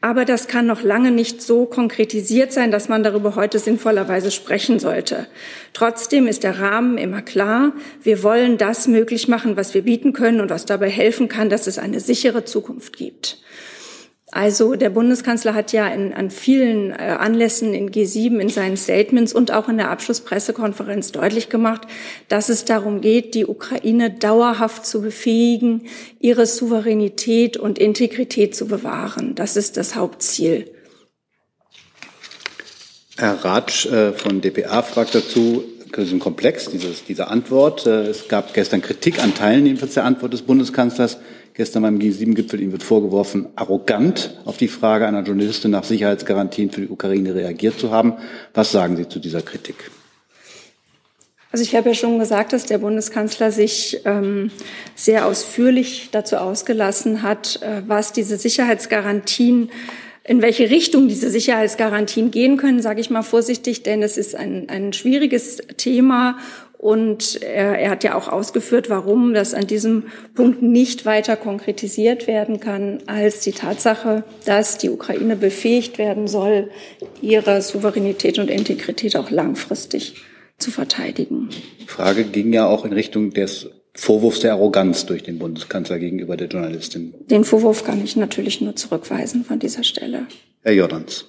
Aber 0.03 0.25
das 0.25 0.49
kann 0.49 0.67
noch 0.67 0.83
lange 0.83 1.13
nicht 1.13 1.41
so 1.41 1.65
konkretisiert 1.65 2.53
sein, 2.53 2.73
dass 2.73 2.89
man 2.89 3.05
darüber 3.05 3.37
heute 3.37 3.61
sinnvollerweise 3.61 4.33
sprechen 4.33 4.81
sollte. 4.81 5.29
Trotzdem 5.75 6.27
ist 6.27 6.43
der 6.43 6.59
Rahmen 6.59 6.99
immer 6.99 7.23
klar. 7.23 7.73
Wir 8.03 8.25
wollen 8.25 8.59
das 8.59 8.89
möglich 8.89 9.29
machen, 9.29 9.57
was 9.57 9.75
wir 9.75 9.83
bieten 9.83 10.13
können 10.13 10.41
und 10.41 10.51
was 10.51 10.67
dabei 10.67 10.91
helfen 10.91 11.29
kann, 11.29 11.51
dass 11.51 11.69
es 11.69 11.79
eine 11.79 12.01
sichere 12.01 12.45
Zukunft 12.45 12.97
gibt. 12.97 13.39
Also 14.35 14.77
der 14.77 14.89
Bundeskanzler 14.89 15.53
hat 15.53 15.73
ja 15.73 15.87
in, 15.89 16.15
an 16.15 16.31
vielen 16.31 16.91
äh, 16.91 17.17
Anlässen 17.19 17.75
in 17.75 17.91
G7 17.91 18.39
in 18.39 18.49
seinen 18.49 18.79
Statements 18.79 19.35
und 19.35 19.51
auch 19.51 19.69
in 19.69 19.77
der 19.77 19.91
Abschlusspressekonferenz 19.91 21.13
deutlich 21.13 21.51
gemacht, 21.51 21.83
dass 22.29 22.49
es 22.49 22.65
darum 22.65 23.03
geht, 23.03 23.35
die 23.35 23.45
Ukraine 23.45 24.11
dauerhaft 24.11 24.87
zu 24.87 25.03
befähigen, 25.03 25.83
ihre 26.19 26.47
Souveränität 26.47 27.59
und 27.59 27.79
Integrität 27.79 28.57
zu 28.57 28.67
bewahren. 28.67 29.35
Das 29.35 29.59
ist 29.59 29.77
das 29.77 29.97
Hauptziel. 29.97 30.71
Herr 33.19 33.45
Ratsch 33.45 33.85
äh, 33.85 34.15
von 34.15 34.41
dpa 34.41 34.81
fragt 34.83 35.15
dazu, 35.15 35.63
diesem 35.97 36.19
Komplex, 36.19 36.71
dieses, 36.71 37.05
diese 37.05 37.29
Antwort. 37.29 37.87
Äh, 37.87 38.09
es 38.09 38.29
gab 38.29 38.55
gestern 38.55 38.81
Kritik 38.81 39.23
an 39.23 39.35
Teilen 39.35 39.67
jedenfalls 39.67 39.95
der 39.95 40.05
Antwort 40.05 40.33
des 40.33 40.43
Bundeskanzlers 40.43 41.19
gestern 41.55 41.83
beim 41.83 41.99
G7-Gipfel. 41.99 42.61
Ihm 42.61 42.73
wird 42.73 42.83
vorgeworfen, 42.83 43.49
arrogant 43.57 44.39
auf 44.45 44.57
die 44.57 44.69
Frage 44.69 45.07
einer 45.07 45.23
Journalistin 45.23 45.71
nach 45.71 45.85
Sicherheitsgarantien 45.85 46.71
für 46.71 46.81
die 46.81 46.89
Ukraine 46.89 47.35
reagiert 47.35 47.79
zu 47.79 47.91
haben. 47.91 48.15
Was 48.55 48.73
sagen 48.73 48.97
Sie 48.97 49.09
zu 49.09 49.19
dieser 49.19 49.43
Kritik? 49.43 49.91
Also 51.53 51.65
ich 51.65 51.77
habe 51.77 51.91
ja 51.91 51.95
schon 51.95 52.19
gesagt, 52.19 52.55
dass 52.55 52.65
der 52.65 52.79
Bundeskanzler 52.79 53.53
sich 53.53 54.01
ähm, 54.07 54.51
sehr 54.95 55.27
ausführlich 55.27 56.09
dazu 56.11 56.37
ausgelassen 56.37 57.21
hat, 57.21 57.61
äh, 57.61 57.83
was 57.87 58.15
diese 58.15 58.39
Sicherheitsgarantien 58.39 59.71
in 60.25 60.43
welche 60.43 60.71
Richtung 60.71 61.09
diese 61.09 61.31
Sicherheitsgarantien 61.31 62.31
gehen 62.31 62.57
können, 62.57 62.81
sage 62.81 63.01
ich 63.01 63.11
mal 63.11 63.23
vorsichtig, 63.23 63.83
denn 63.83 64.03
es 64.03 64.17
ist 64.17 64.37
ein, 64.37 64.69
ein 64.69 64.93
schwieriges 64.93 65.59
Thema 65.77 66.39
und 66.83 67.41
er, 67.43 67.79
er 67.79 67.91
hat 67.91 68.03
ja 68.03 68.17
auch 68.17 68.27
ausgeführt, 68.27 68.91
warum 68.91 69.35
das 69.35 69.55
an 69.55 69.69
diesem 69.69 70.07
Punkt 70.35 70.63
nicht 70.63 71.07
weiter 71.07 71.37
konkretisiert 71.37 72.27
werden 72.27 72.59
kann, 72.59 72.99
als 73.07 73.41
die 73.41 73.53
Tatsache, 73.53 74.25
dass 74.47 74.79
die 74.79 74.91
Ukraine 74.91 75.37
befähigt 75.37 75.99
werden 75.99 76.27
soll, 76.27 76.71
ihre 77.21 77.63
Souveränität 77.63 78.41
und 78.41 78.51
Integrität 78.51 79.17
auch 79.17 79.31
langfristig 79.31 80.17
zu 80.59 80.73
verteidigen. 80.73 81.51
Die 81.81 81.87
Frage 81.87 82.25
ging 82.25 82.53
ja 82.53 82.67
auch 82.67 82.85
in 82.85 82.93
Richtung 82.93 83.31
des 83.31 83.71
Vorwurfs 83.95 84.41
der 84.41 84.53
Arroganz 84.53 85.07
durch 85.07 85.23
den 85.23 85.39
Bundeskanzler 85.39 85.99
gegenüber 85.99 86.37
der 86.37 86.49
Journalistin. 86.49 87.15
Den 87.29 87.45
Vorwurf 87.45 87.85
kann 87.85 88.03
ich 88.03 88.17
natürlich 88.17 88.61
nur 88.61 88.75
zurückweisen 88.75 89.45
von 89.45 89.59
dieser 89.59 89.85
Stelle. 89.85 90.27
Herr 90.63 90.73
Jordans. 90.73 91.27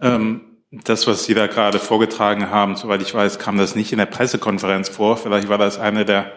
Ähm 0.00 0.42
das, 0.70 1.06
was 1.06 1.24
Sie 1.24 1.32
da 1.32 1.46
gerade 1.46 1.78
vorgetragen 1.78 2.50
haben, 2.50 2.76
soweit 2.76 3.00
ich 3.00 3.14
weiß, 3.14 3.38
kam 3.38 3.56
das 3.56 3.74
nicht 3.74 3.92
in 3.92 3.98
der 3.98 4.06
Pressekonferenz 4.06 4.90
vor. 4.90 5.16
Vielleicht 5.16 5.48
war 5.48 5.56
das 5.56 5.78
eine 5.78 6.04
der 6.04 6.30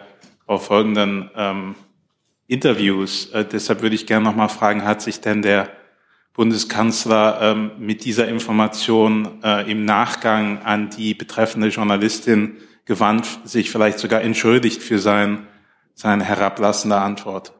folgenden 0.46 1.30
ähm, 1.36 1.74
Interviews. 2.46 3.26
Äh, 3.32 3.44
deshalb 3.44 3.82
würde 3.82 3.94
ich 3.94 4.06
gerne 4.06 4.24
noch 4.24 4.34
mal 4.34 4.48
fragen, 4.48 4.84
hat 4.84 5.02
sich 5.02 5.20
denn 5.20 5.42
der 5.42 5.68
Bundeskanzler 6.32 7.40
ähm, 7.42 7.72
mit 7.78 8.04
dieser 8.04 8.26
Information 8.28 9.42
äh, 9.44 9.70
im 9.70 9.84
Nachgang 9.84 10.62
an 10.62 10.88
die 10.88 11.12
betreffende 11.12 11.68
Journalistin 11.68 12.56
gewandt, 12.92 13.26
sich 13.44 13.70
vielleicht 13.70 13.98
sogar 13.98 14.20
entschuldigt 14.20 14.82
für 14.82 14.98
sein, 14.98 15.46
seine 15.94 16.24
herablassende 16.24 16.96
Antwort? 16.96 17.54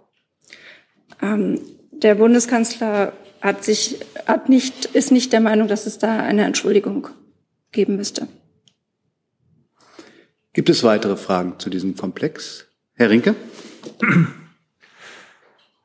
Ähm, 1.23 1.59
der 1.91 2.17
Bundeskanzler 2.17 3.15
hat 3.41 3.65
sich, 3.65 4.01
hat 4.27 4.51
nicht, 4.51 4.85
ist 4.87 5.11
nicht 5.11 5.33
der 5.33 5.41
Meinung, 5.41 5.69
dass 5.69 5.87
es 5.87 5.97
da 5.97 6.19
eine 6.19 6.45
Entschuldigung 6.45 7.09
geben 7.71 7.97
müsste. 7.97 8.29
Gibt 10.53 10.69
es 10.69 10.85
weitere 10.85 11.17
Fragen 11.17 11.59
zu 11.59 11.71
diesem 11.71 11.97
Komplex? 11.97 12.67
Herr 12.95 13.09
Rinke? 13.09 13.35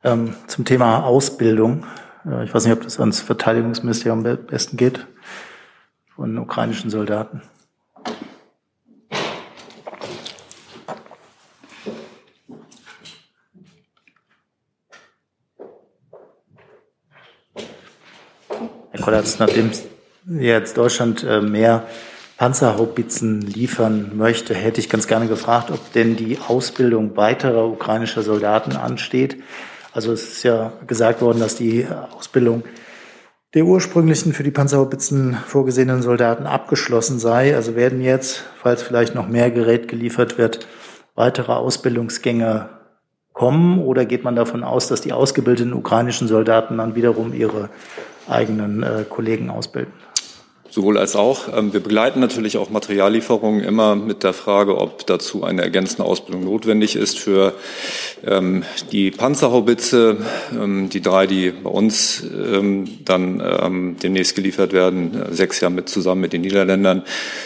Ähm, 0.04 0.34
zum 0.46 0.66
Thema 0.66 1.04
Ausbildung. 1.04 1.86
Äh, 2.26 2.44
ich 2.44 2.52
weiß 2.52 2.64
nicht, 2.64 2.74
ob 2.74 2.82
das 2.82 3.00
ans 3.00 3.20
Verteidigungsministerium 3.20 4.24
am 4.26 4.46
besten 4.46 4.76
geht 4.76 5.06
von 6.14 6.36
ukrainischen 6.36 6.90
Soldaten. 6.90 7.42
Kollatz, 19.08 19.38
nachdem 19.38 19.70
jetzt 20.38 20.76
Deutschland 20.76 21.24
äh, 21.24 21.40
mehr 21.40 21.84
Panzerhaubitzen 22.36 23.40
liefern 23.40 24.12
möchte, 24.18 24.52
hätte 24.52 24.80
ich 24.80 24.90
ganz 24.90 25.06
gerne 25.06 25.28
gefragt, 25.28 25.70
ob 25.70 25.94
denn 25.94 26.14
die 26.14 26.38
Ausbildung 26.46 27.16
weiterer 27.16 27.68
ukrainischer 27.68 28.22
Soldaten 28.22 28.72
ansteht. 28.72 29.42
Also 29.94 30.12
es 30.12 30.24
ist 30.24 30.42
ja 30.42 30.74
gesagt 30.86 31.22
worden, 31.22 31.40
dass 31.40 31.56
die 31.56 31.86
Ausbildung 32.18 32.64
der 33.54 33.64
ursprünglichen 33.64 34.34
für 34.34 34.42
die 34.42 34.50
Panzerhaubitzen 34.50 35.38
vorgesehenen 35.46 36.02
Soldaten 36.02 36.46
abgeschlossen 36.46 37.18
sei. 37.18 37.56
Also 37.56 37.76
werden 37.76 38.02
jetzt, 38.02 38.44
falls 38.60 38.82
vielleicht 38.82 39.14
noch 39.14 39.26
mehr 39.26 39.50
Gerät 39.50 39.88
geliefert 39.88 40.36
wird, 40.36 40.68
weitere 41.14 41.52
Ausbildungsgänge 41.52 42.68
kommen? 43.32 43.78
Oder 43.78 44.04
geht 44.04 44.22
man 44.22 44.36
davon 44.36 44.64
aus, 44.64 44.86
dass 44.88 45.00
die 45.00 45.14
ausgebildeten 45.14 45.72
ukrainischen 45.72 46.28
Soldaten 46.28 46.76
dann 46.76 46.94
wiederum 46.94 47.32
ihre 47.32 47.70
eigenen 48.28 48.82
äh, 48.82 49.04
Kollegen 49.08 49.50
ausbilden? 49.50 49.92
Sowohl 50.70 50.98
als 50.98 51.16
auch. 51.16 51.48
Ähm, 51.56 51.72
wir 51.72 51.80
begleiten 51.80 52.20
natürlich 52.20 52.58
auch 52.58 52.68
Materiallieferungen 52.68 53.64
immer 53.64 53.96
mit 53.96 54.22
der 54.22 54.34
Frage, 54.34 54.76
ob 54.76 55.06
dazu 55.06 55.42
eine 55.42 55.62
ergänzende 55.62 56.04
Ausbildung 56.04 56.44
notwendig 56.44 56.94
ist 56.94 57.18
für 57.18 57.54
ähm, 58.26 58.64
die 58.92 59.10
Panzerhaubitze, 59.10 60.18
ähm, 60.52 60.90
die 60.90 61.00
drei, 61.00 61.26
die 61.26 61.50
bei 61.50 61.70
uns 61.70 62.22
dann 63.04 63.96
demnächst 64.02 64.34
geliefert 64.34 64.72
werden, 64.72 65.22
äh, 65.22 65.34
sechs 65.34 65.60
Jahre 65.60 65.74
mit 65.74 65.88
zusammen 65.88 66.20
mit 66.20 66.32
den 66.32 66.42
Niederländern, 66.42 67.02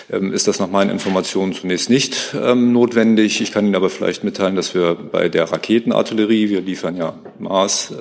ist 0.09 0.49
das 0.49 0.59
nach 0.59 0.71
meinen 0.71 0.91
Informationen 0.91 1.53
zunächst 1.53 1.91
nicht 1.91 2.35
notwendig. 2.35 3.41
Ich 3.41 3.53
kann 3.53 3.67
Ihnen 3.67 3.75
aber 3.75 3.91
vielleicht 3.91 4.25
mitteilen, 4.25 4.57
dass 4.57 4.75
wir 4.75 4.95
bei 4.95 5.29
der 5.29 5.51
Raketenartillerie, 5.51 6.51
wir 6.51 6.61
liefern 6.61 6.97
ja 6.97 7.15
Mars, 7.39 7.93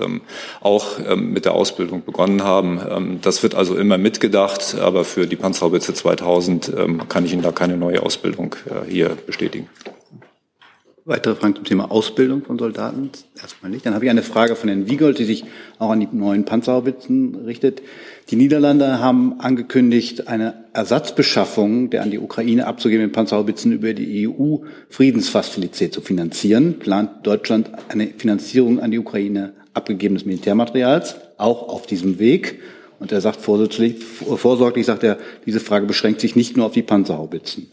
auch 0.61 0.99
mit 1.15 1.45
der 1.45 1.53
Ausbildung 1.53 2.03
begonnen 2.05 2.43
haben. 2.43 3.19
Das 3.21 3.43
wird 3.43 3.55
also 3.55 3.75
immer 3.75 3.97
mitgedacht, 3.97 4.75
aber 4.79 5.03
für 5.11 5.27
die 5.27 5.35
Panzerhaubitze 5.35 5.93
2000 5.93 6.73
ähm, 6.77 7.07
kann 7.07 7.25
ich 7.25 7.33
Ihnen 7.33 7.41
da 7.41 7.51
keine 7.51 7.77
neue 7.77 8.01
Ausbildung 8.01 8.55
äh, 8.65 8.89
hier 8.89 9.17
bestätigen. 9.25 9.69
Weitere 11.03 11.33
Fragen 11.35 11.55
zum 11.55 11.65
Thema 11.65 11.89
Ausbildung 11.89 12.43
von 12.43 12.59
Soldaten? 12.59 13.09
Erstmal 13.41 13.71
nicht. 13.71 13.85
Dann 13.85 13.95
habe 13.95 14.05
ich 14.05 14.11
eine 14.11 14.21
Frage 14.21 14.55
von 14.55 14.69
Herrn 14.69 14.87
Wiegold, 14.87 15.17
die 15.17 15.25
sich 15.25 15.45
auch 15.79 15.89
an 15.89 15.99
die 15.99 16.07
neuen 16.11 16.45
Panzerhaubitzen 16.45 17.35
richtet. 17.43 17.81
Die 18.29 18.35
Niederlande 18.35 18.99
haben 18.99 19.39
angekündigt, 19.39 20.27
eine 20.27 20.65
Ersatzbeschaffung 20.73 21.89
der 21.89 22.03
an 22.03 22.11
die 22.11 22.19
Ukraine 22.19 22.67
abzugebenden 22.67 23.11
Panzerhaubitzen 23.11 23.71
über 23.71 23.93
die 23.93 24.27
EU-Friedensfazilität 24.27 25.91
zu 25.91 26.01
finanzieren. 26.01 26.77
Plant 26.77 27.25
Deutschland 27.25 27.71
eine 27.89 28.07
Finanzierung 28.07 28.79
an 28.79 28.91
die 28.91 28.99
Ukraine 28.99 29.53
abgegebenes 29.73 30.25
Militärmaterials, 30.25 31.15
auch 31.37 31.67
auf 31.67 31.87
diesem 31.87 32.19
Weg? 32.19 32.59
Und 33.01 33.11
er 33.11 33.19
sagt 33.19 33.41
vorsorglich, 33.41 33.95
vorsorglich 34.03 34.85
sagt 34.85 35.01
er, 35.01 35.17
diese 35.47 35.59
Frage 35.59 35.87
beschränkt 35.87 36.21
sich 36.21 36.35
nicht 36.35 36.55
nur 36.55 36.67
auf 36.67 36.73
die 36.73 36.83
Panzerhaubitzen. 36.83 37.71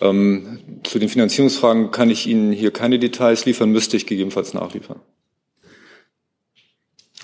Ähm, 0.00 0.58
zu 0.82 0.98
den 0.98 1.08
Finanzierungsfragen 1.08 1.92
kann 1.92 2.10
ich 2.10 2.26
Ihnen 2.26 2.50
hier 2.50 2.72
keine 2.72 2.98
Details 2.98 3.44
liefern, 3.44 3.70
müsste 3.70 3.96
ich 3.96 4.04
gegebenenfalls 4.04 4.52
nachliefern. 4.52 4.98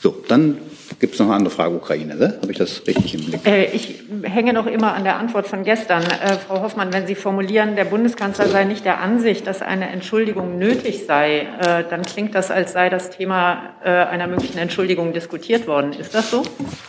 So, 0.03 0.17
dann 0.27 0.59
Gibt 0.99 1.15
es 1.15 1.21
noch 1.21 1.27
eine 1.27 1.37
andere 1.37 1.55
Frage, 1.55 1.75
Ukraine? 1.75 2.15
Ne? 2.15 2.39
Habe 2.41 2.53
ich 2.53 2.59
das 2.59 2.87
richtig 2.87 3.15
im 3.15 3.25
Blick? 3.25 3.47
Äh, 3.47 3.67
ich 3.73 4.03
hänge 4.23 4.53
noch 4.53 4.67
immer 4.67 4.95
an 4.95 5.05
der 5.05 5.17
Antwort 5.17 5.47
von 5.47 5.65
gestern. 5.65 6.03
Äh, 6.05 6.35
Frau 6.47 6.63
Hoffmann, 6.63 6.93
wenn 6.93 7.07
Sie 7.07 7.15
formulieren, 7.15 7.77
der 7.77 7.85
Bundeskanzler 7.85 8.49
sei 8.49 8.65
nicht 8.65 8.85
der 8.85 9.01
Ansicht, 9.01 9.47
dass 9.47 9.63
eine 9.63 9.89
Entschuldigung 9.89 10.59
nötig 10.59 11.05
sei, 11.07 11.49
äh, 11.61 11.85
dann 11.89 12.03
klingt 12.03 12.35
das, 12.35 12.51
als 12.51 12.73
sei 12.73 12.89
das 12.89 13.11
Thema 13.11 13.75
äh, 13.85 13.89
einer 13.91 14.27
möglichen 14.27 14.59
Entschuldigung 14.59 15.13
diskutiert 15.13 15.67
worden. 15.67 15.93
Ist 15.93 16.15
das 16.15 16.31
so? 16.31 16.43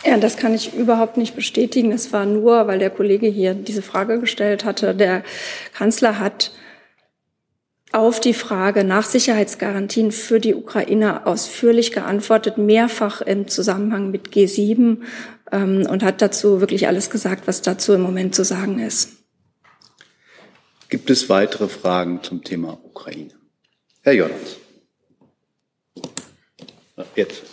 Ja, 0.04 0.16
das 0.16 0.36
kann 0.36 0.54
ich 0.54 0.74
überhaupt 0.74 1.16
nicht 1.16 1.34
bestätigen. 1.34 1.92
Es 1.92 2.12
war 2.12 2.26
nur, 2.26 2.66
weil 2.66 2.78
der 2.78 2.90
Kollege 2.90 3.26
hier 3.26 3.54
diese 3.54 3.82
Frage 3.82 4.20
gestellt 4.20 4.64
hatte. 4.64 4.94
Der 4.94 5.22
Kanzler 5.72 6.18
hat 6.18 6.52
auf 7.94 8.20
die 8.20 8.34
Frage 8.34 8.82
nach 8.82 9.04
Sicherheitsgarantien 9.04 10.10
für 10.10 10.40
die 10.40 10.54
Ukraine 10.54 11.26
ausführlich 11.26 11.92
geantwortet, 11.92 12.58
mehrfach 12.58 13.20
im 13.20 13.46
Zusammenhang 13.46 14.10
mit 14.10 14.30
G7 14.30 14.98
ähm, 15.52 15.86
und 15.88 16.02
hat 16.02 16.20
dazu 16.20 16.60
wirklich 16.60 16.88
alles 16.88 17.08
gesagt, 17.08 17.46
was 17.46 17.62
dazu 17.62 17.92
im 17.92 18.00
Moment 18.00 18.34
zu 18.34 18.44
sagen 18.44 18.80
ist. 18.80 19.12
Gibt 20.88 21.08
es 21.08 21.28
weitere 21.28 21.68
Fragen 21.68 22.22
zum 22.22 22.42
Thema 22.42 22.78
Ukraine? 22.84 23.34
Herr 24.02 24.12
Jordans. 24.12 24.56
Jetzt. 27.14 27.44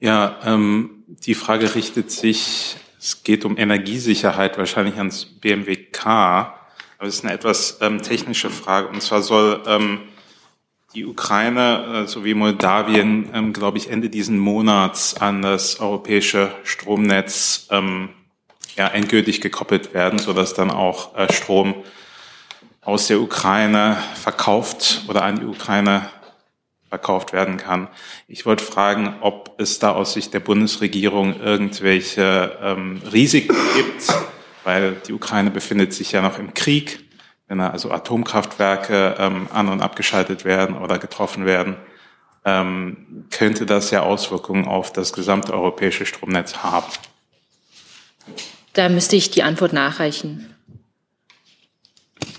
Ja, 0.00 0.40
ähm, 0.44 1.04
die 1.06 1.34
Frage 1.34 1.74
richtet 1.74 2.10
sich, 2.10 2.76
es 2.98 3.22
geht 3.22 3.44
um 3.44 3.56
Energiesicherheit, 3.56 4.58
wahrscheinlich 4.58 4.96
ans 4.96 5.24
BMWK. 5.24 6.59
Aber 7.00 7.08
es 7.08 7.14
ist 7.14 7.24
eine 7.24 7.32
etwas 7.32 7.78
ähm, 7.80 8.02
technische 8.02 8.50
Frage. 8.50 8.88
Und 8.88 9.00
zwar 9.02 9.22
soll 9.22 9.62
ähm, 9.66 10.00
die 10.94 11.06
Ukraine 11.06 12.02
äh, 12.04 12.06
sowie 12.06 12.34
Moldawien, 12.34 13.30
ähm, 13.32 13.54
glaube 13.54 13.78
ich, 13.78 13.88
Ende 13.88 14.10
diesen 14.10 14.38
Monats 14.38 15.16
an 15.16 15.40
das 15.40 15.80
europäische 15.80 16.52
Stromnetz 16.62 17.68
ähm, 17.70 18.10
ja, 18.76 18.86
endgültig 18.88 19.40
gekoppelt 19.40 19.94
werden, 19.94 20.18
sodass 20.18 20.52
dann 20.52 20.70
auch 20.70 21.16
äh, 21.16 21.32
Strom 21.32 21.74
aus 22.82 23.06
der 23.06 23.22
Ukraine 23.22 23.96
verkauft 24.22 25.04
oder 25.08 25.22
an 25.22 25.40
die 25.40 25.46
Ukraine 25.46 26.10
verkauft 26.90 27.32
werden 27.32 27.56
kann. 27.56 27.88
Ich 28.28 28.44
wollte 28.44 28.62
fragen, 28.62 29.14
ob 29.22 29.54
es 29.56 29.78
da 29.78 29.92
aus 29.92 30.12
Sicht 30.12 30.34
der 30.34 30.40
Bundesregierung 30.40 31.40
irgendwelche 31.40 32.58
ähm, 32.62 33.00
Risiken 33.10 33.56
gibt, 33.74 34.12
weil 34.64 34.94
die 35.06 35.12
Ukraine 35.12 35.50
befindet 35.50 35.92
sich 35.92 36.12
ja 36.12 36.22
noch 36.22 36.38
im 36.38 36.54
Krieg. 36.54 37.04
Wenn 37.48 37.60
also 37.60 37.90
Atomkraftwerke 37.90 39.16
ähm, 39.18 39.48
an- 39.52 39.68
und 39.68 39.80
abgeschaltet 39.80 40.44
werden 40.44 40.76
oder 40.76 40.98
getroffen 40.98 41.46
werden, 41.46 41.76
ähm, 42.44 43.26
könnte 43.30 43.66
das 43.66 43.90
ja 43.90 44.02
Auswirkungen 44.02 44.66
auf 44.66 44.92
das 44.92 45.12
gesamte 45.12 45.52
europäische 45.52 46.06
Stromnetz 46.06 46.58
haben. 46.58 46.86
Da 48.72 48.88
müsste 48.88 49.16
ich 49.16 49.30
die 49.30 49.42
Antwort 49.42 49.72
nachreichen. 49.72 50.54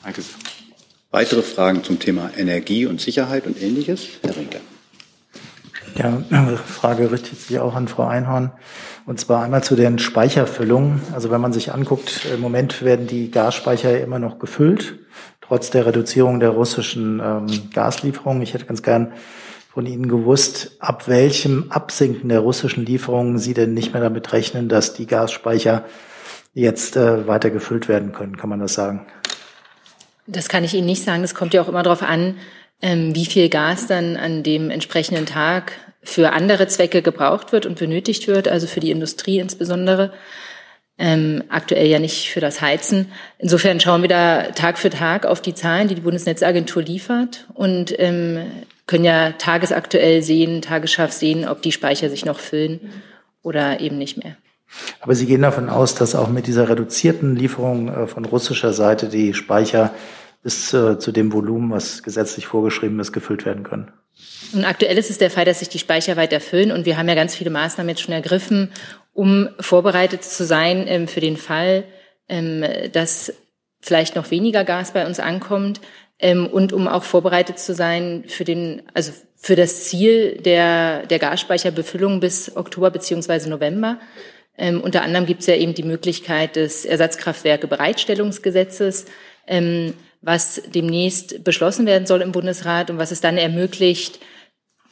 Danke. 0.04 0.24
Weitere 1.12 1.42
Fragen 1.42 1.84
zum 1.84 2.00
Thema 2.00 2.32
Energie 2.38 2.86
und 2.86 3.02
Sicherheit 3.02 3.46
und 3.46 3.62
Ähnliches? 3.62 4.08
Herr 4.24 4.36
Rinker. 4.36 4.62
Ja, 5.96 6.24
Frage 6.58 7.12
richtet 7.12 7.40
sich 7.42 7.60
auch 7.60 7.76
an 7.76 7.90
Frau 7.90 8.08
Einhorn. 8.08 8.54
Und 9.06 9.20
zwar 9.20 9.44
einmal 9.44 9.64
zu 9.64 9.76
den 9.76 10.00
Speicherfüllungen. 10.00 11.02
Also 11.14 11.32
wenn 11.32 11.42
man 11.42 11.54
sich 11.54 11.74
anguckt, 11.74 12.26
im 12.34 12.40
Moment 12.40 12.84
werden 12.84 13.08
die 13.08 13.32
Gasspeicher 13.32 14.00
immer 14.00 14.20
noch 14.20 14.40
gefüllt, 14.40 15.00
trotz 15.42 15.70
der 15.70 15.86
Reduzierung 15.86 16.40
der 16.40 16.50
russischen 16.50 17.20
ähm, 17.24 17.48
Gaslieferungen. 17.74 18.42
Ich 18.42 18.54
hätte 18.54 18.66
ganz 18.66 18.84
gern 18.84 19.14
von 19.74 19.86
Ihnen 19.86 20.08
gewusst, 20.08 20.78
ab 20.80 21.08
welchem 21.08 21.72
Absinken 21.72 22.30
der 22.30 22.40
russischen 22.40 22.86
Lieferungen 22.86 23.38
Sie 23.38 23.54
denn 23.54 23.74
nicht 23.74 23.94
mehr 23.94 24.02
damit 24.02 24.34
rechnen, 24.34 24.70
dass 24.70 24.94
die 24.94 25.08
Gasspeicher 25.08 25.86
jetzt 26.54 26.98
äh, 26.98 27.28
weiter 27.28 27.50
gefüllt 27.50 27.88
werden 27.88 28.12
können. 28.12 28.38
Kann 28.38 28.50
man 28.50 28.60
das 28.60 28.74
sagen? 28.74 29.06
Das 30.28 30.50
kann 30.50 30.64
ich 30.64 30.74
Ihnen 30.74 30.86
nicht 30.86 31.04
sagen. 31.04 31.22
Das 31.22 31.36
kommt 31.36 31.54
ja 31.54 31.62
auch 31.62 31.70
immer 31.70 31.84
darauf 31.84 32.04
an, 32.04 32.36
ähm, 32.82 33.16
wie 33.16 33.26
viel 33.26 33.50
Gas 33.50 33.88
dann 33.88 34.18
an 34.18 34.44
dem 34.44 34.70
entsprechenden 34.70 35.26
Tag 35.26 35.74
für 36.04 36.34
andere 36.34 36.68
Zwecke 36.68 37.02
gebraucht 37.02 37.52
wird 37.52 37.66
und 37.66 37.78
benötigt 37.78 38.28
wird, 38.28 38.48
also 38.48 38.68
für 38.68 38.80
die 38.80 38.92
Industrie 38.92 39.40
insbesondere. 39.40 40.12
ähm, 41.02 41.44
aktuell 41.50 41.88
ja 41.88 41.98
nicht 41.98 42.30
für 42.30 42.42
das 42.42 42.62
Heizen. 42.62 43.12
Insofern 43.40 43.80
schauen 43.80 44.04
wir 44.04 44.10
da 44.10 44.52
Tag 44.52 44.78
für 44.78 44.92
Tag 44.92 45.26
auf 45.26 45.42
die 45.42 45.56
Zahlen, 45.56 45.88
die 45.88 45.96
die 45.96 46.02
Bundesnetzagentur 46.02 46.84
liefert 46.84 47.48
und 47.56 47.98
ähm, 48.00 48.46
können 48.86 49.06
ja 49.06 49.32
tagesaktuell 49.32 50.22
sehen, 50.22 50.62
tagesscharf 50.62 51.12
sehen, 51.12 51.48
ob 51.48 51.64
die 51.64 51.72
Speicher 51.72 52.10
sich 52.10 52.24
noch 52.24 52.40
füllen 52.40 52.80
oder 53.42 53.80
eben 53.80 53.98
nicht 53.98 54.24
mehr. 54.24 54.36
Aber 55.02 55.16
Sie 55.16 55.26
gehen 55.26 55.42
davon 55.42 55.70
aus, 55.70 55.96
dass 55.96 56.14
auch 56.14 56.30
mit 56.30 56.46
dieser 56.46 56.70
reduzierten 56.70 57.36
Lieferung 57.36 57.90
äh, 57.90 58.08
von 58.08 58.24
russischer 58.24 58.72
Seite 58.72 59.10
die 59.10 59.34
Speicher 59.34 59.94
bis 60.44 60.72
äh, 60.74 61.00
zu 61.00 61.12
dem 61.12 61.34
Volumen, 61.34 61.72
was 61.72 62.04
gesetzlich 62.04 62.46
vorgeschrieben 62.46 63.00
ist, 63.00 63.12
gefüllt 63.12 63.46
werden 63.46 63.64
können. 63.64 63.92
Und 64.54 64.66
aktuell 64.66 64.98
ist 64.98 65.10
es 65.10 65.18
der 65.18 65.32
Fall, 65.32 65.46
dass 65.46 65.60
sich 65.60 65.70
die 65.70 65.80
Speicher 65.80 66.18
weiter 66.18 66.40
füllen 66.40 66.72
und 66.72 66.86
wir 66.86 66.98
haben 66.98 67.08
ja 67.08 67.16
ganz 67.16 67.36
viele 67.36 67.50
Maßnahmen 67.50 67.90
jetzt 67.90 68.02
schon 68.02 68.14
ergriffen, 68.14 68.72
um 69.14 69.50
vorbereitet 69.60 70.24
zu 70.24 70.46
sein 70.46 70.86
ähm, 70.88 71.08
für 71.08 71.20
den 71.20 71.38
Fall, 71.38 71.84
ähm, 72.28 72.64
dass 72.92 73.34
vielleicht 73.82 74.16
noch 74.16 74.32
weniger 74.32 74.64
Gas 74.64 74.94
bei 74.94 75.06
uns 75.06 75.20
ankommt 75.20 75.82
ähm, 76.20 76.48
und 76.48 76.74
um 76.74 76.88
auch 76.88 77.04
vorbereitet 77.04 77.60
zu 77.60 77.74
sein 77.74 78.24
für 78.28 78.44
den, 78.44 78.84
also 78.94 79.12
für 79.36 79.56
das 79.56 79.86
Ziel 79.86 80.38
der, 80.38 81.06
der 81.08 81.20
Gasspeicherbefüllung 81.20 82.20
bis 82.20 82.56
Oktober 82.56 82.92
beziehungsweise 82.92 83.50
November. 83.50 84.00
Ähm, 84.58 84.82
unter 84.82 85.02
anderem 85.02 85.26
gibt 85.26 85.42
es 85.42 85.48
ja 85.48 85.56
eben 85.56 85.74
die 85.74 85.84
Möglichkeit 85.84 86.56
des 86.56 86.86
Ersatzkraftwerke-Bereitstellungsgesetzes, 86.86 89.06
ähm, 89.48 89.96
was 90.22 90.62
demnächst 90.74 91.44
beschlossen 91.44 91.86
werden 91.86 92.06
soll 92.06 92.22
im 92.22 92.32
Bundesrat 92.32 92.90
und 92.90 92.98
was 92.98 93.12
es 93.12 93.22
dann 93.22 93.38
ermöglicht, 93.38 94.20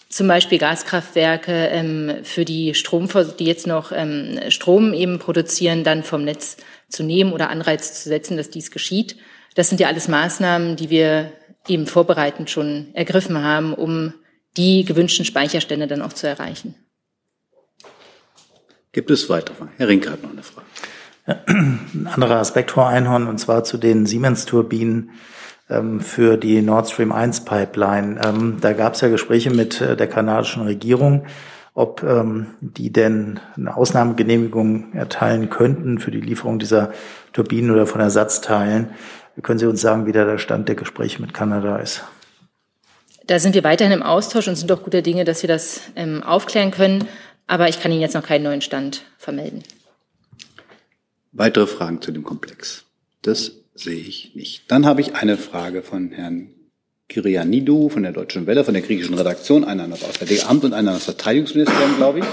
zum 0.09 0.27
Beispiel 0.27 0.57
Gaskraftwerke 0.57 1.67
ähm, 1.67 2.15
für 2.23 2.43
die 2.43 2.73
Strom, 2.73 3.07
die 3.37 3.45
jetzt 3.45 3.67
noch 3.67 3.91
ähm, 3.91 4.39
Strom 4.49 4.93
eben 4.93 5.19
produzieren, 5.19 5.83
dann 5.83 6.03
vom 6.03 6.23
Netz 6.23 6.57
zu 6.89 7.03
nehmen 7.03 7.31
oder 7.31 7.51
Anreize 7.51 7.93
zu 7.93 8.09
setzen, 8.09 8.35
dass 8.35 8.49
dies 8.49 8.71
geschieht. 8.71 9.17
Das 9.53 9.69
sind 9.69 9.79
ja 9.79 9.87
alles 9.87 10.07
Maßnahmen, 10.07 10.75
die 10.75 10.89
wir 10.89 11.31
eben 11.67 11.85
vorbereitend 11.85 12.49
schon 12.49 12.87
ergriffen 12.93 13.43
haben, 13.43 13.75
um 13.75 14.15
die 14.57 14.83
gewünschten 14.83 15.25
Speicherstände 15.25 15.85
dann 15.85 16.01
auch 16.01 16.13
zu 16.13 16.27
erreichen. 16.27 16.73
Gibt 18.91 19.11
es 19.11 19.29
weitere? 19.29 19.67
Herr 19.77 19.87
Rinke 19.87 20.09
hat 20.09 20.23
noch 20.23 20.31
eine 20.31 20.41
Frage. 20.41 20.65
Ein 21.29 22.09
anderer 22.11 22.37
Aspekt, 22.37 22.71
Frau 22.71 22.85
Einhorn, 22.85 23.27
und 23.27 23.39
zwar 23.39 23.63
zu 23.63 23.77
den 23.77 24.05
Siemens-Turbinen 24.05 25.11
ähm, 25.69 26.01
für 26.01 26.37
die 26.37 26.61
Nord 26.61 26.89
Stream 26.89 27.11
1 27.11 27.45
Pipeline. 27.45 28.19
Ähm, 28.23 28.57
da 28.61 28.73
gab 28.73 28.95
es 28.95 29.01
ja 29.01 29.09
Gespräche 29.09 29.51
mit 29.51 29.79
äh, 29.79 29.95
der 29.95 30.07
kanadischen 30.07 30.63
Regierung, 30.63 31.25
ob 31.75 32.03
ähm, 32.03 32.47
die 32.61 32.91
denn 32.91 33.39
eine 33.55 33.75
Ausnahmegenehmigung 33.75 34.93
erteilen 34.93 35.49
könnten 35.49 35.99
für 35.99 36.11
die 36.11 36.21
Lieferung 36.21 36.57
dieser 36.57 36.91
Turbinen 37.33 37.71
oder 37.71 37.85
von 37.85 38.01
Ersatzteilen. 38.01 38.89
Können 39.43 39.59
Sie 39.59 39.67
uns 39.67 39.79
sagen, 39.79 40.05
wie 40.05 40.11
da 40.11 40.25
der 40.25 40.37
Stand 40.37 40.67
der 40.67 40.75
Gespräche 40.75 41.21
mit 41.21 41.33
Kanada 41.33 41.77
ist? 41.77 42.03
Da 43.25 43.37
sind 43.37 43.53
wir 43.53 43.63
weiterhin 43.63 43.93
im 43.93 44.01
Austausch 44.01 44.47
und 44.47 44.55
sind 44.55 44.71
doch 44.71 44.83
gute 44.83 45.03
Dinge, 45.03 45.23
dass 45.23 45.43
wir 45.43 45.47
das 45.47 45.81
ähm, 45.95 46.23
aufklären 46.23 46.71
können. 46.71 47.07
Aber 47.45 47.69
ich 47.69 47.79
kann 47.79 47.91
Ihnen 47.91 48.01
jetzt 48.01 48.15
noch 48.15 48.25
keinen 48.25 48.43
neuen 48.43 48.61
Stand 48.61 49.03
vermelden. 49.17 49.63
Weitere 51.31 51.67
Fragen 51.67 52.01
zu 52.01 52.11
dem 52.11 52.23
Komplex? 52.23 52.85
Das 53.21 53.51
sehe 53.75 53.99
ich 53.99 54.35
nicht. 54.35 54.63
Dann 54.67 54.85
habe 54.85 55.01
ich 55.01 55.15
eine 55.15 55.37
Frage 55.37 55.83
von 55.83 56.11
Herrn 56.11 56.49
Kyrianidou 57.07 57.89
von 57.89 58.03
der 58.03 58.11
Deutschen 58.11 58.47
Welle, 58.47 58.63
von 58.63 58.73
der 58.73 58.83
griechischen 58.83 59.15
Redaktion, 59.15 59.63
einer 59.63 59.83
an 59.83 59.91
das 59.91 60.03
Auswärtige 60.03 60.47
Amt 60.47 60.63
und 60.63 60.73
einer 60.73 60.91
an 60.91 60.97
das 60.97 61.05
Verteidigungsministerium, 61.05 61.97
glaube 61.97 62.19
ich. 62.19 62.25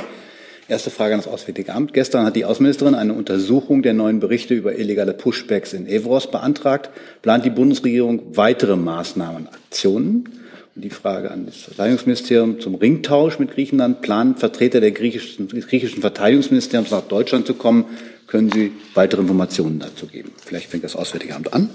Erste 0.69 0.91
Frage 0.91 1.15
an 1.15 1.21
das 1.21 1.29
Auswärtige 1.29 1.73
Amt. 1.75 1.93
Gestern 1.93 2.27
hat 2.27 2.37
die 2.37 2.45
Außenministerin 2.45 2.95
eine 2.95 3.13
Untersuchung 3.13 3.83
der 3.83 3.95
neuen 3.95 4.19
Berichte 4.19 4.55
über 4.55 4.77
illegale 4.77 5.15
Pushbacks 5.15 5.73
in 5.73 5.87
Evros 5.87 6.31
beantragt. 6.31 6.91
Plant 7.23 7.45
die 7.45 7.51
Bundesregierung 7.51 8.37
weitere 8.37 8.77
Maßnahmen 8.77 9.47
Aktionen? 9.47 10.29
Und 10.75 10.83
die 10.83 10.91
Frage 10.91 11.31
an 11.31 11.47
das 11.47 11.57
Verteidigungsministerium 11.57 12.61
zum 12.61 12.75
Ringtausch 12.75 13.39
mit 13.39 13.53
Griechenland. 13.53 14.03
Planen 14.03 14.37
Vertreter 14.37 14.81
der 14.81 14.91
griechischen, 14.91 15.49
des 15.49 15.69
griechischen 15.69 16.01
Verteidigungsministeriums 16.01 16.91
nach 16.91 17.03
Deutschland 17.03 17.47
zu 17.47 17.55
kommen? 17.55 17.85
Können 18.27 18.51
Sie 18.51 18.73
weitere 18.95 19.21
Informationen 19.21 19.79
dazu 19.79 20.07
geben. 20.07 20.33
Vielleicht 20.45 20.71
fängt 20.71 20.85
das 20.85 20.97
Auswärtige 20.97 21.35
Amt 21.35 21.53
an. 21.53 21.71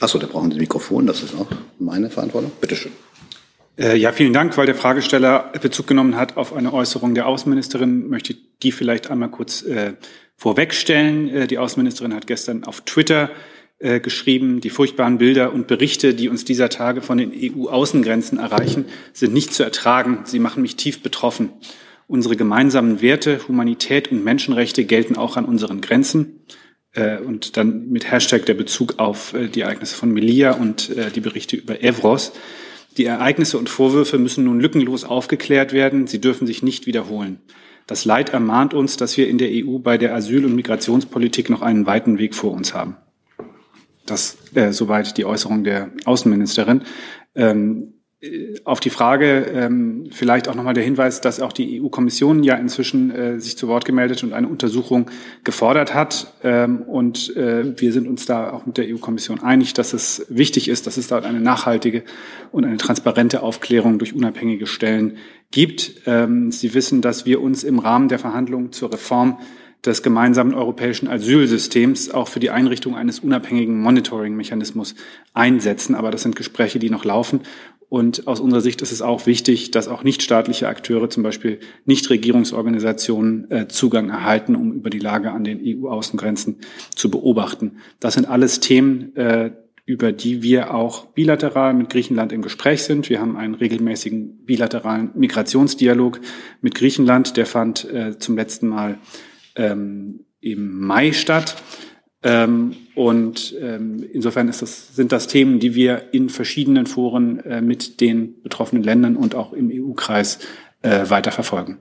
Achso, 0.00 0.18
da 0.18 0.26
brauchen 0.26 0.50
Sie 0.50 0.58
Mikrofon, 0.58 1.06
das 1.06 1.22
ist 1.22 1.34
auch 1.34 1.48
meine 1.78 2.10
Verantwortung. 2.10 2.52
Bitte 2.60 2.76
schön. 2.76 2.92
Äh, 3.78 3.96
ja, 3.96 4.12
vielen 4.12 4.32
Dank, 4.32 4.56
weil 4.56 4.66
der 4.66 4.74
Fragesteller 4.74 5.52
Bezug 5.60 5.86
genommen 5.86 6.16
hat 6.16 6.36
auf 6.36 6.52
eine 6.52 6.72
Äußerung 6.72 7.14
der 7.14 7.26
Außenministerin, 7.26 8.08
möchte 8.08 8.34
die 8.62 8.72
vielleicht 8.72 9.10
einmal 9.10 9.30
kurz 9.30 9.62
äh, 9.62 9.94
vorwegstellen. 10.36 11.28
Äh, 11.28 11.46
die 11.46 11.58
Außenministerin 11.58 12.14
hat 12.14 12.26
gestern 12.26 12.64
auf 12.64 12.82
Twitter 12.82 13.30
äh, 13.78 13.98
geschrieben, 14.00 14.60
die 14.60 14.70
furchtbaren 14.70 15.18
Bilder 15.18 15.52
und 15.52 15.66
Berichte, 15.66 16.14
die 16.14 16.28
uns 16.28 16.44
dieser 16.44 16.68
Tage 16.68 17.00
von 17.00 17.18
den 17.18 17.32
EU-Außengrenzen 17.34 18.38
erreichen, 18.38 18.84
sind 19.12 19.32
nicht 19.32 19.54
zu 19.54 19.62
ertragen. 19.62 20.20
Sie 20.24 20.38
machen 20.38 20.62
mich 20.62 20.76
tief 20.76 21.02
betroffen. 21.02 21.50
Unsere 22.12 22.36
gemeinsamen 22.36 23.00
Werte, 23.00 23.40
Humanität 23.48 24.12
und 24.12 24.22
Menschenrechte 24.22 24.84
gelten 24.84 25.16
auch 25.16 25.38
an 25.38 25.46
unseren 25.46 25.80
Grenzen. 25.80 26.40
Äh, 26.92 27.16
und 27.16 27.56
dann 27.56 27.88
mit 27.88 28.12
Hashtag 28.12 28.44
der 28.44 28.52
Bezug 28.52 28.98
auf 28.98 29.32
äh, 29.32 29.48
die 29.48 29.62
Ereignisse 29.62 29.94
von 29.94 30.12
Melilla 30.12 30.52
und 30.52 30.90
äh, 30.90 31.10
die 31.10 31.22
Berichte 31.22 31.56
über 31.56 31.82
Evros. 31.82 32.32
Die 32.98 33.06
Ereignisse 33.06 33.56
und 33.56 33.70
Vorwürfe 33.70 34.18
müssen 34.18 34.44
nun 34.44 34.60
lückenlos 34.60 35.04
aufgeklärt 35.04 35.72
werden. 35.72 36.06
Sie 36.06 36.20
dürfen 36.20 36.46
sich 36.46 36.62
nicht 36.62 36.86
wiederholen. 36.86 37.40
Das 37.86 38.04
Leid 38.04 38.28
ermahnt 38.28 38.74
uns, 38.74 38.98
dass 38.98 39.16
wir 39.16 39.26
in 39.26 39.38
der 39.38 39.48
EU 39.50 39.78
bei 39.78 39.96
der 39.96 40.14
Asyl- 40.14 40.44
und 40.44 40.54
Migrationspolitik 40.54 41.48
noch 41.48 41.62
einen 41.62 41.86
weiten 41.86 42.18
Weg 42.18 42.34
vor 42.34 42.52
uns 42.52 42.74
haben. 42.74 42.98
Das 44.04 44.36
äh, 44.52 44.72
soweit 44.72 45.16
die 45.16 45.24
Äußerung 45.24 45.64
der 45.64 45.90
Außenministerin. 46.04 46.82
Ähm, 47.34 47.94
auf 48.62 48.78
die 48.78 48.90
Frage 48.90 49.46
ähm, 49.52 50.06
vielleicht 50.12 50.46
auch 50.46 50.54
nochmal 50.54 50.74
der 50.74 50.84
Hinweis, 50.84 51.20
dass 51.20 51.40
auch 51.40 51.52
die 51.52 51.82
EU-Kommission 51.82 52.44
ja 52.44 52.54
inzwischen 52.54 53.10
äh, 53.10 53.40
sich 53.40 53.58
zu 53.58 53.66
Wort 53.66 53.84
gemeldet 53.84 54.22
und 54.22 54.32
eine 54.32 54.46
Untersuchung 54.46 55.10
gefordert 55.42 55.92
hat. 55.92 56.32
Ähm, 56.44 56.82
und 56.82 57.36
äh, 57.36 57.78
wir 57.80 57.92
sind 57.92 58.06
uns 58.06 58.24
da 58.24 58.52
auch 58.52 58.64
mit 58.64 58.78
der 58.78 58.86
EU-Kommission 58.86 59.40
einig, 59.42 59.74
dass 59.74 59.92
es 59.92 60.24
wichtig 60.28 60.68
ist, 60.68 60.86
dass 60.86 60.98
es 60.98 61.08
dort 61.08 61.24
eine 61.24 61.40
nachhaltige 61.40 62.04
und 62.52 62.64
eine 62.64 62.76
transparente 62.76 63.42
Aufklärung 63.42 63.98
durch 63.98 64.14
unabhängige 64.14 64.68
Stellen 64.68 65.16
gibt. 65.50 66.02
Ähm, 66.06 66.52
Sie 66.52 66.74
wissen, 66.74 67.02
dass 67.02 67.26
wir 67.26 67.42
uns 67.42 67.64
im 67.64 67.80
Rahmen 67.80 68.06
der 68.06 68.20
Verhandlungen 68.20 68.70
zur 68.70 68.92
Reform 68.92 69.38
des 69.84 70.04
gemeinsamen 70.04 70.54
europäischen 70.54 71.08
Asylsystems 71.08 72.10
auch 72.10 72.28
für 72.28 72.38
die 72.38 72.50
Einrichtung 72.50 72.94
eines 72.94 73.18
unabhängigen 73.18 73.80
Monitoring-Mechanismus 73.80 74.94
einsetzen. 75.34 75.96
Aber 75.96 76.12
das 76.12 76.22
sind 76.22 76.36
Gespräche, 76.36 76.78
die 76.78 76.88
noch 76.88 77.04
laufen. 77.04 77.40
Und 77.92 78.26
aus 78.26 78.40
unserer 78.40 78.62
Sicht 78.62 78.80
ist 78.80 78.90
es 78.90 79.02
auch 79.02 79.26
wichtig, 79.26 79.70
dass 79.70 79.86
auch 79.86 80.02
nichtstaatliche 80.02 80.66
Akteure, 80.66 81.10
zum 81.10 81.22
Beispiel 81.22 81.60
Nichtregierungsorganisationen, 81.84 83.50
äh, 83.50 83.68
Zugang 83.68 84.08
erhalten, 84.08 84.56
um 84.56 84.72
über 84.72 84.88
die 84.88 84.98
Lage 84.98 85.30
an 85.30 85.44
den 85.44 85.60
EU-Außengrenzen 85.62 86.56
zu 86.94 87.10
beobachten. 87.10 87.72
Das 88.00 88.14
sind 88.14 88.26
alles 88.26 88.60
Themen, 88.60 89.14
äh, 89.14 89.50
über 89.84 90.10
die 90.12 90.42
wir 90.42 90.72
auch 90.72 91.04
bilateral 91.08 91.74
mit 91.74 91.90
Griechenland 91.90 92.32
im 92.32 92.40
Gespräch 92.40 92.82
sind. 92.84 93.10
Wir 93.10 93.20
haben 93.20 93.36
einen 93.36 93.54
regelmäßigen 93.54 94.46
bilateralen 94.46 95.10
Migrationsdialog 95.14 96.18
mit 96.62 96.74
Griechenland. 96.74 97.36
Der 97.36 97.44
fand 97.44 97.84
äh, 97.92 98.18
zum 98.18 98.38
letzten 98.38 98.68
Mal 98.68 99.00
ähm, 99.54 100.20
im 100.40 100.80
Mai 100.80 101.12
statt. 101.12 101.62
Ähm, 102.22 102.76
und 102.94 103.54
ähm, 103.60 104.04
insofern 104.12 104.48
ist 104.48 104.62
das, 104.62 104.94
sind 104.94 105.12
das 105.12 105.26
Themen, 105.26 105.58
die 105.58 105.74
wir 105.74 106.12
in 106.12 106.28
verschiedenen 106.28 106.86
Foren 106.86 107.40
äh, 107.40 107.60
mit 107.60 108.00
den 108.00 108.42
betroffenen 108.42 108.84
Ländern 108.84 109.16
und 109.16 109.34
auch 109.34 109.52
im 109.52 109.70
EU-Kreis 109.72 110.38
äh, 110.82 111.08
weiter 111.08 111.32
verfolgen. 111.32 111.78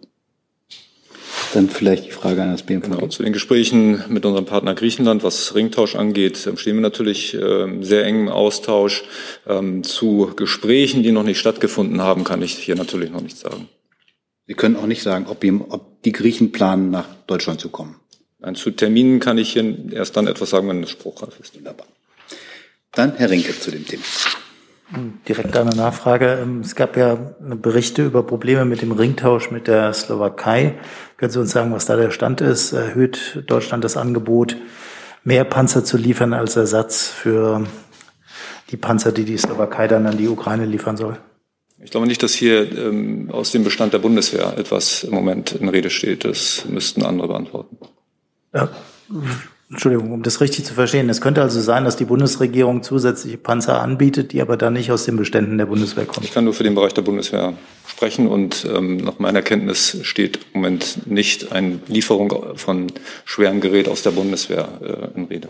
Dann 1.53 1.69
vielleicht 1.69 2.05
die 2.05 2.11
Frage 2.11 2.41
an 2.41 2.51
das 2.51 2.63
BMV. 2.63 2.83
Genau, 2.83 3.07
zu 3.07 3.23
den 3.23 3.33
Gesprächen 3.33 4.03
mit 4.07 4.25
unserem 4.25 4.45
Partner 4.45 4.73
Griechenland, 4.73 5.23
was 5.23 5.53
Ringtausch 5.53 5.95
angeht, 5.95 6.47
ähm, 6.47 6.57
stehen 6.57 6.75
wir 6.75 6.81
natürlich 6.81 7.33
äh, 7.33 7.67
sehr 7.81 8.05
eng 8.05 8.21
im 8.21 8.29
Austausch. 8.29 9.03
Ähm, 9.45 9.83
zu 9.83 10.31
Gesprächen, 10.35 11.03
die 11.03 11.11
noch 11.11 11.23
nicht 11.23 11.39
stattgefunden 11.39 12.01
haben, 12.01 12.23
kann 12.23 12.41
ich 12.41 12.53
hier 12.53 12.75
natürlich 12.75 13.11
noch 13.11 13.21
nichts 13.21 13.41
sagen. 13.41 13.67
Sie 14.47 14.53
können 14.53 14.75
auch 14.75 14.87
nicht 14.87 15.03
sagen, 15.03 15.25
ob, 15.27 15.43
ob 15.69 16.01
die 16.03 16.11
Griechen 16.13 16.51
planen, 16.51 16.89
nach 16.89 17.07
Deutschland 17.27 17.59
zu 17.59 17.69
kommen. 17.69 18.00
Nein, 18.41 18.55
zu 18.55 18.71
Terminen 18.71 19.19
kann 19.19 19.37
ich 19.37 19.53
hier 19.53 19.75
erst 19.91 20.17
dann 20.17 20.27
etwas 20.27 20.49
sagen, 20.49 20.67
wenn 20.67 20.83
es 20.83 20.89
spruchreif 20.89 21.39
ist. 21.39 21.55
Wunderbar. 21.55 21.85
Dann 22.91 23.15
Herr 23.15 23.29
Rinke 23.29 23.57
zu 23.57 23.71
dem 23.71 23.85
Thema. 23.85 24.03
Direkt 25.27 25.55
eine 25.55 25.69
Nachfrage. 25.69 26.39
Ähm, 26.41 26.59
es 26.61 26.75
gab 26.75 26.97
ja 26.97 27.15
Berichte 27.39 28.05
über 28.05 28.23
Probleme 28.23 28.65
mit 28.65 28.81
dem 28.81 28.91
Ringtausch 28.91 29.51
mit 29.51 29.67
der 29.67 29.93
Slowakei. 29.93 30.79
Können 31.15 31.31
Sie 31.31 31.39
uns 31.39 31.51
sagen, 31.51 31.71
was 31.71 31.85
da 31.85 31.95
der 31.95 32.11
Stand 32.11 32.41
ist? 32.41 32.73
Erhöht 32.73 33.43
Deutschland 33.47 33.83
das 33.83 33.95
Angebot, 33.95 34.57
mehr 35.23 35.45
Panzer 35.45 35.85
zu 35.85 35.95
liefern 35.95 36.33
als 36.33 36.57
Ersatz 36.57 37.07
für 37.07 37.65
die 38.71 38.77
Panzer, 38.77 39.13
die 39.13 39.23
die 39.23 39.37
Slowakei 39.37 39.87
dann 39.87 40.07
an 40.07 40.17
die 40.17 40.27
Ukraine 40.27 40.65
liefern 40.65 40.97
soll? 40.97 41.17
Ich 41.81 41.91
glaube 41.91 42.07
nicht, 42.07 42.21
dass 42.21 42.33
hier 42.33 42.69
ähm, 42.77 43.29
aus 43.31 43.51
dem 43.51 43.63
Bestand 43.63 43.93
der 43.93 43.99
Bundeswehr 43.99 44.57
etwas 44.57 45.03
im 45.03 45.13
Moment 45.13 45.53
in 45.53 45.69
Rede 45.69 45.89
steht. 45.89 46.25
Das 46.25 46.65
müssten 46.67 47.03
andere 47.03 47.29
beantworten. 47.29 47.77
Ja, 48.53 48.69
Entschuldigung, 49.69 50.11
um 50.11 50.21
das 50.21 50.41
richtig 50.41 50.65
zu 50.65 50.73
verstehen. 50.73 51.09
Es 51.09 51.21
könnte 51.21 51.41
also 51.41 51.61
sein, 51.61 51.85
dass 51.85 51.95
die 51.95 52.03
Bundesregierung 52.03 52.83
zusätzliche 52.83 53.37
Panzer 53.37 53.81
anbietet, 53.81 54.33
die 54.33 54.41
aber 54.41 54.57
dann 54.57 54.73
nicht 54.73 54.91
aus 54.91 55.05
den 55.05 55.15
Beständen 55.15 55.57
der 55.57 55.67
Bundeswehr 55.67 56.05
kommen. 56.05 56.25
Ich 56.25 56.33
kann 56.33 56.43
nur 56.43 56.53
für 56.53 56.63
den 56.63 56.75
Bereich 56.75 56.93
der 56.93 57.03
Bundeswehr 57.03 57.53
sprechen 57.87 58.27
und 58.27 58.67
ähm, 58.69 58.97
nach 58.97 59.19
meiner 59.19 59.41
Kenntnis 59.41 59.97
steht 60.01 60.39
im 60.53 60.61
Moment 60.61 61.07
nicht 61.07 61.53
eine 61.53 61.79
Lieferung 61.87 62.57
von 62.57 62.87
schwerem 63.23 63.61
Gerät 63.61 63.87
aus 63.87 64.03
der 64.03 64.11
Bundeswehr 64.11 64.67
äh, 64.81 65.17
in 65.17 65.25
Rede. 65.25 65.47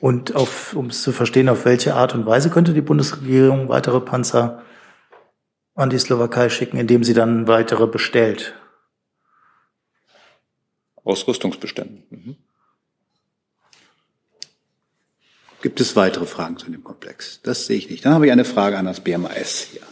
Und 0.00 0.32
um 0.74 0.86
es 0.86 1.02
zu 1.02 1.10
verstehen, 1.10 1.48
auf 1.48 1.64
welche 1.64 1.94
Art 1.94 2.14
und 2.14 2.24
Weise 2.24 2.50
könnte 2.50 2.72
die 2.72 2.82
Bundesregierung 2.82 3.68
weitere 3.68 3.98
Panzer 3.98 4.62
an 5.74 5.90
die 5.90 5.98
Slowakei 5.98 6.50
schicken, 6.50 6.76
indem 6.76 7.02
sie 7.02 7.14
dann 7.14 7.48
weitere 7.48 7.88
bestellt? 7.88 8.54
Ausrüstungsbeständen. 11.06 12.02
Mhm. 12.10 12.36
Gibt 15.62 15.80
es 15.80 15.96
weitere 15.96 16.26
Fragen 16.26 16.58
zu 16.58 16.70
dem 16.70 16.84
Komplex? 16.84 17.40
Das 17.42 17.66
sehe 17.66 17.78
ich 17.78 17.88
nicht. 17.88 18.04
Dann 18.04 18.12
habe 18.12 18.26
ich 18.26 18.32
eine 18.32 18.44
Frage 18.44 18.76
an 18.78 18.84
das 18.84 19.00
BMAS 19.00 19.68
hier. 19.72 19.85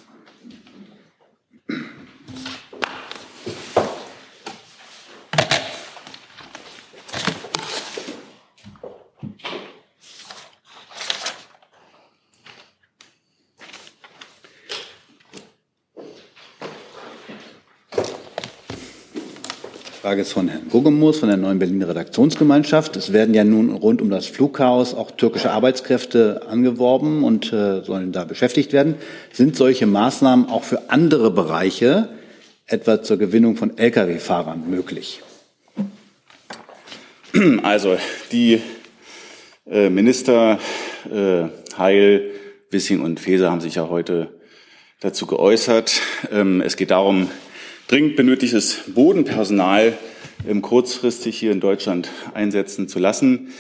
Frage 20.05 20.21
ist 20.21 20.35
von 20.35 20.49
Herrn 20.49 20.69
Guggemus 20.69 21.21
von 21.21 21.31
der 21.31 21.39
Neuen 21.39 21.59
Berliner 21.59 21.89
Redaktionsgemeinschaft. 21.89 22.95
Es 22.95 23.15
werden 23.15 23.33
ja 23.33 23.43
nun 23.43 23.71
rund 23.71 24.03
um 24.03 24.11
das 24.11 24.27
Flugchaos 24.27 24.93
auch 24.93 25.11
türkische 25.11 25.51
Arbeitskräfte 25.51 26.43
angeworben 26.47 27.25
und 27.25 27.55
äh, 27.55 27.81
sollen 27.83 28.13
da 28.13 28.25
beschäftigt 28.25 28.75
werden. 28.75 28.97
Sind 29.33 29.57
solche 29.57 29.87
Maßnahmen 29.87 30.51
auch 30.51 30.63
für 30.63 30.91
andere 30.91 31.31
Bereiche, 31.31 32.11
etwa 32.67 33.03
zur 33.03 33.17
Gewinnung 33.17 33.57
von 33.57 33.79
Lkw-Fahrern, 33.79 34.69
möglich? 34.69 35.23
Also 37.63 37.97
die 38.31 38.61
äh, 39.67 39.89
Minister 39.89 40.59
äh, 41.11 41.45
Heil, 41.79 42.31
Wissing 42.69 43.01
und 43.01 43.21
Faeser 43.21 43.51
haben 43.51 43.63
sich 43.63 43.77
ja 43.77 43.89
heute 43.89 44.35
dazu 45.01 45.25
geäußert. 45.25 46.03
Ähm, 46.31 46.61
es 46.61 46.77
geht 46.77 46.91
darum, 46.91 47.31
dringend 47.89 48.17
benötigtes 48.17 48.85
Bodenpersonal 48.95 49.99
ähm, 50.49 50.63
kurzfristig 50.63 51.39
hier 51.39 51.53
in 51.53 51.61
Deutschland 51.61 52.11
einsetzen 52.33 52.89
zu 52.89 52.99
lassen. 52.99 53.53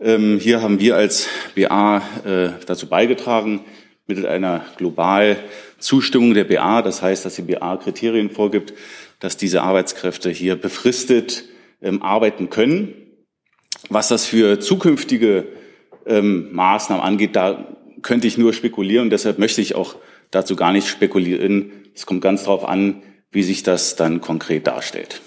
Ähm, 0.00 0.38
hier 0.38 0.62
haben 0.62 0.78
wir 0.78 0.96
als 0.96 1.26
BA 1.54 2.02
äh, 2.24 2.50
dazu 2.66 2.88
beigetragen, 2.88 3.64
mittels 4.06 4.26
einer 4.26 4.64
global 4.76 5.36
Zustimmung 5.78 6.34
der 6.34 6.44
BA, 6.44 6.82
das 6.82 7.02
heißt, 7.02 7.24
dass 7.24 7.34
die 7.34 7.42
BA 7.42 7.76
Kriterien 7.76 8.30
vorgibt, 8.30 8.72
dass 9.18 9.36
diese 9.36 9.62
Arbeitskräfte 9.62 10.30
hier 10.30 10.54
befristet 10.56 11.44
ähm, 11.80 12.02
arbeiten 12.02 12.50
können. 12.50 12.94
Was 13.88 14.08
das 14.08 14.26
für 14.26 14.60
zukünftige 14.60 15.46
Maßnahmen 16.04 17.02
angeht, 17.02 17.36
da 17.36 17.76
könnte 18.02 18.26
ich 18.26 18.36
nur 18.36 18.52
spekulieren 18.52 19.08
deshalb 19.08 19.38
möchte 19.38 19.60
ich 19.60 19.76
auch 19.76 19.94
dazu 20.32 20.56
gar 20.56 20.72
nicht 20.72 20.88
spekulieren. 20.88 21.70
Es 21.94 22.06
kommt 22.06 22.22
ganz 22.22 22.42
darauf 22.42 22.64
an, 22.64 23.02
wie 23.32 23.42
sich 23.42 23.62
das 23.62 23.96
dann 23.96 24.20
konkret 24.20 24.66
darstellt. 24.66 25.20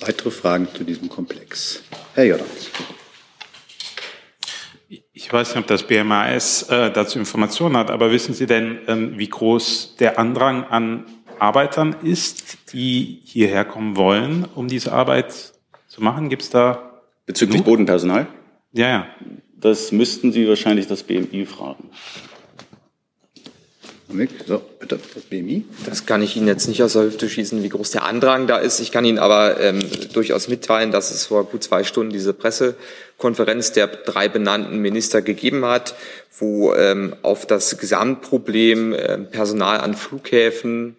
Weitere 0.00 0.30
Fragen 0.30 0.66
zu 0.74 0.82
diesem 0.82 1.08
Komplex? 1.08 1.82
Herr 2.14 2.24
Jordans. 2.24 2.70
Ich 5.12 5.32
weiß 5.32 5.54
nicht, 5.54 5.58
ob 5.58 5.66
das 5.66 5.82
BMAS 5.86 6.64
äh, 6.70 6.90
dazu 6.90 7.18
Informationen 7.18 7.76
hat, 7.76 7.90
aber 7.90 8.10
wissen 8.10 8.34
Sie 8.34 8.46
denn, 8.46 8.78
ähm, 8.88 9.18
wie 9.18 9.28
groß 9.28 9.96
der 10.00 10.18
Andrang 10.18 10.64
an 10.64 11.04
Arbeitern 11.38 11.94
ist, 12.02 12.72
die 12.72 13.20
hierher 13.24 13.64
kommen 13.64 13.96
wollen, 13.96 14.46
um 14.54 14.66
diese 14.66 14.92
Arbeit 14.92 15.52
zu 15.86 16.02
machen? 16.02 16.30
Gibt 16.30 16.42
es 16.42 16.50
da 16.50 17.02
bezüglich 17.26 17.58
genug? 17.58 17.66
Bodenpersonal? 17.66 18.26
Ja, 18.72 18.88
ja. 18.88 19.06
Das 19.54 19.92
müssten 19.92 20.32
Sie 20.32 20.48
wahrscheinlich 20.48 20.86
das 20.86 21.02
BMI 21.02 21.44
fragen. 21.44 21.90
So, 24.46 24.60
bitte, 24.80 24.98
das 25.14 25.22
BMI. 25.24 25.64
Das 25.86 26.04
kann 26.04 26.22
ich 26.22 26.36
Ihnen 26.36 26.48
jetzt 26.48 26.66
nicht 26.66 26.82
aus 26.82 26.94
der 26.94 27.02
Hüfte 27.02 27.28
schießen, 27.28 27.62
wie 27.62 27.68
groß 27.68 27.92
der 27.92 28.04
Andrang 28.04 28.46
da 28.46 28.58
ist. 28.58 28.80
Ich 28.80 28.90
kann 28.90 29.04
Ihnen 29.04 29.18
aber 29.18 29.60
ähm, 29.60 29.80
durchaus 30.12 30.48
mitteilen, 30.48 30.90
dass 30.90 31.10
es 31.12 31.26
vor 31.26 31.44
gut 31.44 31.62
zwei 31.62 31.84
Stunden 31.84 32.12
diese 32.12 32.32
Pressekonferenz 32.32 33.72
der 33.72 33.86
drei 33.86 34.28
benannten 34.28 34.78
Minister 34.78 35.22
gegeben 35.22 35.64
hat, 35.64 35.94
wo 36.38 36.74
ähm, 36.74 37.14
auf 37.22 37.46
das 37.46 37.78
Gesamtproblem 37.78 38.92
äh, 38.94 39.18
Personal 39.18 39.78
an 39.78 39.94
Flughäfen, 39.94 40.96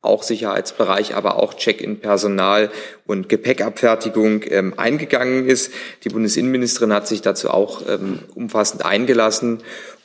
auch 0.00 0.22
Sicherheitsbereich, 0.22 1.14
aber 1.14 1.36
auch 1.36 1.54
Check-in-Personal 1.54 2.70
und 3.06 3.28
Gepäckabfertigung 3.28 4.42
ähm, 4.48 4.74
eingegangen 4.76 5.46
ist. 5.48 5.72
Die 6.04 6.10
Bundesinnenministerin 6.10 6.92
hat 6.92 7.08
sich 7.08 7.22
dazu 7.22 7.50
auch 7.50 7.82
ähm, 7.88 8.18
umfassend 8.34 8.84
eingelassen 8.84 9.62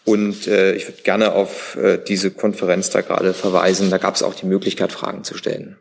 und 0.10 0.48
äh, 0.48 0.74
ich 0.74 0.88
würde 0.88 1.04
gerne 1.04 1.34
auf 1.34 1.76
äh, 1.76 2.00
diese 2.04 2.32
Konferenz 2.32 2.90
da 2.90 3.02
gerade 3.02 3.36
verweisen. 3.36 3.92
Da 3.92 4.00
gab 4.00 4.16
es 4.16 4.24
auch 4.24 4.34
die 4.34 4.48
Möglichkeit, 4.48 4.92
Fragen 4.92 5.24
zu 5.24 5.38
stellen. 5.38 5.78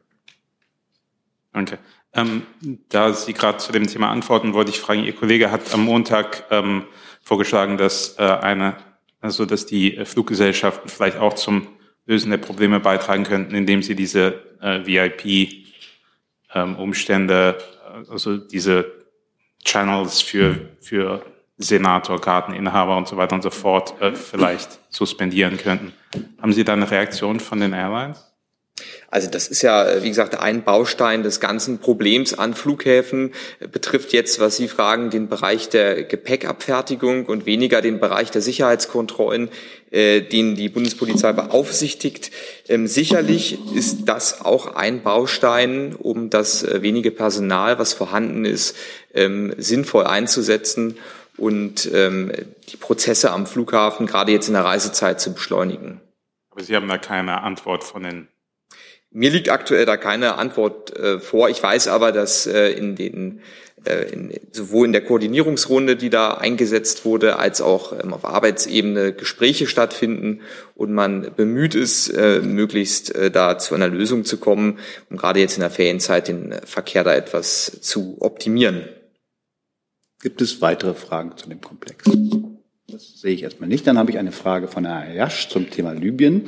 Danke. 1.54 1.78
Ähm, 2.12 2.42
da 2.90 3.14
Sie 3.14 3.32
gerade 3.32 3.56
zu 3.56 3.72
dem 3.72 3.86
Thema 3.86 4.10
antworten, 4.10 4.52
wollte 4.52 4.70
ich 4.70 4.80
fragen, 4.80 5.02
Ihr 5.02 5.14
Kollege 5.14 5.50
hat 5.50 5.72
am 5.72 5.82
Montag 5.82 6.44
ähm, 6.50 6.84
vorgeschlagen, 7.22 7.78
dass 7.78 8.18
äh, 8.18 8.22
eine, 8.22 8.76
also 9.22 9.46
dass 9.46 9.64
die 9.64 9.98
Fluggesellschaften 10.04 10.90
vielleicht 10.90 11.16
auch 11.16 11.32
zum 11.32 11.66
Lösen 12.04 12.30
der 12.30 12.36
Probleme 12.36 12.80
beitragen 12.80 13.24
könnten, 13.24 13.54
indem 13.54 13.82
sie 13.82 13.94
diese 13.94 14.42
äh, 14.60 14.84
VIP-Umstände, 14.84 17.56
ähm, 17.94 18.04
also 18.10 18.36
diese 18.36 18.92
Channels 19.64 20.20
für, 20.20 20.68
für 20.80 21.24
Senator, 21.58 22.20
Karteninhaber 22.20 22.96
und 22.96 23.08
so 23.08 23.16
weiter 23.16 23.34
und 23.34 23.42
so 23.42 23.50
fort 23.50 24.00
äh, 24.00 24.12
vielleicht 24.12 24.78
suspendieren 24.90 25.58
könnten. 25.58 25.92
Haben 26.40 26.52
Sie 26.52 26.64
da 26.64 26.72
eine 26.72 26.90
Reaktion 26.90 27.40
von 27.40 27.60
den 27.60 27.72
Airlines? 27.72 28.24
Also 29.10 29.30
das 29.30 29.48
ist 29.48 29.62
ja, 29.62 29.88
äh, 29.88 30.02
wie 30.02 30.08
gesagt, 30.08 30.38
ein 30.38 30.64
Baustein 30.64 31.22
des 31.22 31.40
ganzen 31.40 31.78
Problems 31.78 32.34
an 32.34 32.54
Flughäfen, 32.54 33.32
betrifft 33.72 34.12
jetzt, 34.12 34.38
was 34.38 34.56
Sie 34.56 34.68
fragen, 34.68 35.10
den 35.10 35.28
Bereich 35.28 35.68
der 35.68 36.04
Gepäckabfertigung 36.04 37.26
und 37.26 37.46
weniger 37.46 37.80
den 37.80 38.00
Bereich 38.00 38.30
der 38.30 38.42
Sicherheitskontrollen, 38.42 39.48
äh, 39.90 40.20
den 40.20 40.56
die 40.56 40.68
Bundespolizei 40.68 41.32
beaufsichtigt. 41.32 42.30
Ähm, 42.68 42.86
sicherlich 42.86 43.58
ist 43.74 44.04
das 44.04 44.44
auch 44.44 44.74
ein 44.74 45.02
Baustein, 45.02 45.94
um 45.94 46.30
das 46.30 46.62
äh, 46.62 46.82
wenige 46.82 47.10
Personal, 47.10 47.78
was 47.78 47.94
vorhanden 47.94 48.44
ist, 48.44 48.76
ähm, 49.14 49.54
sinnvoll 49.56 50.04
einzusetzen 50.04 50.96
und 51.38 51.90
ähm, 51.92 52.32
die 52.68 52.76
Prozesse 52.76 53.30
am 53.30 53.46
Flughafen 53.46 54.06
gerade 54.06 54.32
jetzt 54.32 54.48
in 54.48 54.54
der 54.54 54.64
Reisezeit 54.64 55.20
zu 55.20 55.32
beschleunigen. 55.32 56.00
Aber 56.50 56.62
Sie 56.62 56.74
haben 56.76 56.88
da 56.88 56.98
keine 56.98 57.42
Antwort 57.42 57.84
von 57.84 58.02
den 58.02 58.28
mir 59.10 59.30
liegt 59.30 59.48
aktuell 59.48 59.86
da 59.86 59.96
keine 59.96 60.34
Antwort 60.34 60.94
äh, 60.94 61.18
vor. 61.18 61.48
Ich 61.48 61.62
weiß 61.62 61.88
aber, 61.88 62.12
dass 62.12 62.46
äh, 62.46 62.72
in 62.72 62.94
den 62.94 63.40
äh, 63.84 64.12
in, 64.12 64.32
sowohl 64.52 64.86
in 64.86 64.92
der 64.92 65.04
Koordinierungsrunde, 65.04 65.96
die 65.96 66.10
da 66.10 66.32
eingesetzt 66.32 67.04
wurde, 67.04 67.38
als 67.38 67.60
auch 67.60 67.92
ähm, 67.92 68.12
auf 68.12 68.24
Arbeitsebene 68.24 69.12
Gespräche 69.12 69.66
stattfinden 69.66 70.40
und 70.74 70.92
man 70.92 71.32
bemüht 71.36 71.74
ist, 71.74 72.08
äh, 72.08 72.40
möglichst 72.40 73.14
äh, 73.14 73.30
da 73.30 73.58
zu 73.58 73.74
einer 73.74 73.88
Lösung 73.88 74.24
zu 74.24 74.38
kommen, 74.38 74.78
um 75.10 75.16
gerade 75.16 75.40
jetzt 75.40 75.56
in 75.56 75.60
der 75.60 75.70
Ferienzeit 75.70 76.28
den 76.28 76.54
Verkehr 76.64 77.04
da 77.04 77.14
etwas 77.14 77.80
zu 77.80 78.16
optimieren. 78.20 78.88
Gibt 80.20 80.40
es 80.40 80.60
weitere 80.60 80.94
Fragen 80.94 81.36
zu 81.36 81.48
dem 81.48 81.60
Komplex? 81.60 82.04
Das 82.88 83.20
sehe 83.20 83.34
ich 83.34 83.42
erstmal 83.42 83.68
nicht. 83.68 83.86
Dann 83.86 83.98
habe 83.98 84.10
ich 84.10 84.18
eine 84.18 84.32
Frage 84.32 84.66
von 84.66 84.84
Herrn 84.84 85.14
Jasch 85.14 85.48
zum 85.48 85.70
Thema 85.70 85.92
Libyen. 85.92 86.44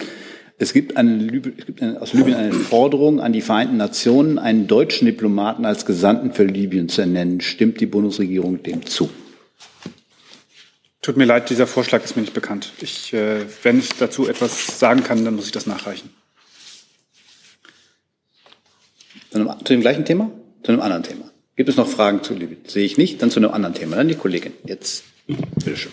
Es 0.58 0.72
gibt, 0.72 0.96
eine, 0.96 1.24
es 1.56 1.66
gibt 1.66 1.80
eine, 1.80 2.02
aus 2.02 2.12
Libyen 2.12 2.34
eine 2.34 2.52
Forderung 2.52 3.20
an 3.20 3.32
die 3.32 3.40
Vereinten 3.40 3.76
Nationen, 3.76 4.38
einen 4.38 4.66
deutschen 4.66 5.06
Diplomaten 5.06 5.64
als 5.64 5.86
Gesandten 5.86 6.32
für 6.32 6.44
Libyen 6.44 6.88
zu 6.88 7.00
ernennen. 7.00 7.40
Stimmt 7.40 7.80
die 7.80 7.86
Bundesregierung 7.86 8.62
dem 8.62 8.84
zu? 8.84 9.08
Tut 11.00 11.16
mir 11.16 11.24
leid, 11.24 11.48
dieser 11.48 11.66
Vorschlag 11.66 12.04
ist 12.04 12.16
mir 12.16 12.22
nicht 12.22 12.34
bekannt. 12.34 12.72
Ich, 12.82 13.14
äh, 13.14 13.46
wenn 13.62 13.78
ich 13.78 13.90
dazu 13.98 14.28
etwas 14.28 14.78
sagen 14.78 15.02
kann, 15.02 15.24
dann 15.24 15.34
muss 15.34 15.46
ich 15.46 15.52
das 15.52 15.66
nachreichen. 15.66 16.10
Zu, 19.30 19.44
dem 19.64 19.80
gleichen 19.80 20.04
Thema? 20.04 20.30
Zu 20.62 20.72
einem 20.72 20.82
anderen 20.82 21.04
Thema? 21.04 21.29
Gibt 21.60 21.68
es 21.68 21.76
noch 21.76 21.88
Fragen 21.88 22.22
zu 22.22 22.32
Libyen? 22.32 22.56
Sehe 22.66 22.86
ich 22.86 22.96
nicht. 22.96 23.20
Dann 23.20 23.30
zu 23.30 23.38
einem 23.38 23.50
anderen 23.50 23.74
Thema. 23.74 23.96
Dann 23.96 24.08
die 24.08 24.14
Kollegin. 24.14 24.54
Jetzt, 24.64 25.04
bitteschön. 25.26 25.92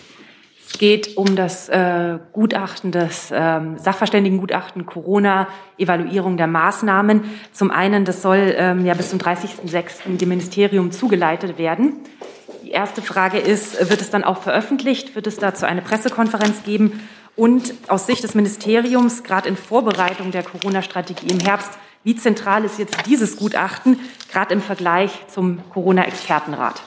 Es 0.66 0.78
geht 0.78 1.18
um 1.18 1.36
das 1.36 1.68
äh, 1.68 2.16
Gutachten, 2.32 2.90
das 2.90 3.28
ähm, 3.30 3.76
Sachverständigengutachten 3.76 4.86
Corona, 4.86 5.46
Evaluierung 5.76 6.38
der 6.38 6.46
Maßnahmen. 6.46 7.24
Zum 7.52 7.70
einen, 7.70 8.06
das 8.06 8.22
soll 8.22 8.54
ähm, 8.56 8.86
ja 8.86 8.94
bis 8.94 9.10
zum 9.10 9.18
30.06. 9.18 10.16
dem 10.16 10.30
Ministerium 10.30 10.90
zugeleitet 10.90 11.58
werden. 11.58 11.96
Die 12.64 12.70
erste 12.70 13.02
Frage 13.02 13.36
ist, 13.36 13.90
wird 13.90 14.00
es 14.00 14.08
dann 14.08 14.24
auch 14.24 14.40
veröffentlicht? 14.40 15.16
Wird 15.16 15.26
es 15.26 15.36
dazu 15.36 15.66
eine 15.66 15.82
Pressekonferenz 15.82 16.62
geben? 16.62 16.98
Und 17.36 17.74
aus 17.88 18.06
Sicht 18.06 18.24
des 18.24 18.34
Ministeriums, 18.34 19.22
gerade 19.22 19.50
in 19.50 19.56
Vorbereitung 19.58 20.30
der 20.30 20.44
Corona-Strategie 20.44 21.26
im 21.30 21.40
Herbst, 21.40 21.72
wie 22.08 22.16
zentral 22.16 22.64
ist 22.64 22.78
jetzt 22.78 22.96
dieses 23.04 23.36
Gutachten, 23.36 24.00
gerade 24.32 24.54
im 24.54 24.62
Vergleich 24.62 25.10
zum 25.30 25.60
Corona-Expertenrat? 25.74 26.80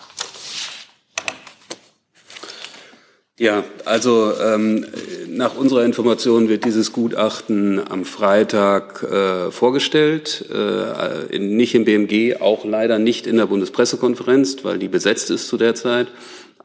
Ja, 3.38 3.64
also 3.86 4.34
ähm, 4.42 4.88
nach 5.28 5.56
unserer 5.56 5.86
Information 5.86 6.50
wird 6.50 6.66
dieses 6.66 6.92
Gutachten 6.92 7.80
am 7.88 8.04
Freitag 8.04 9.04
äh, 9.04 9.52
vorgestellt, 9.52 10.44
äh, 10.52 11.36
in, 11.36 11.56
nicht 11.56 11.76
im 11.76 11.86
BMG, 11.86 12.42
auch 12.42 12.66
leider 12.66 12.98
nicht 12.98 13.28
in 13.28 13.38
der 13.38 13.46
Bundespressekonferenz, 13.46 14.64
weil 14.64 14.80
die 14.80 14.88
besetzt 14.88 15.30
ist 15.30 15.48
zu 15.48 15.58
der 15.58 15.76
Zeit, 15.76 16.08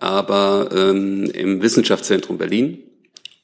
aber 0.01 0.71
ähm, 0.75 1.31
im 1.31 1.61
Wissenschaftszentrum 1.61 2.39
Berlin 2.39 2.79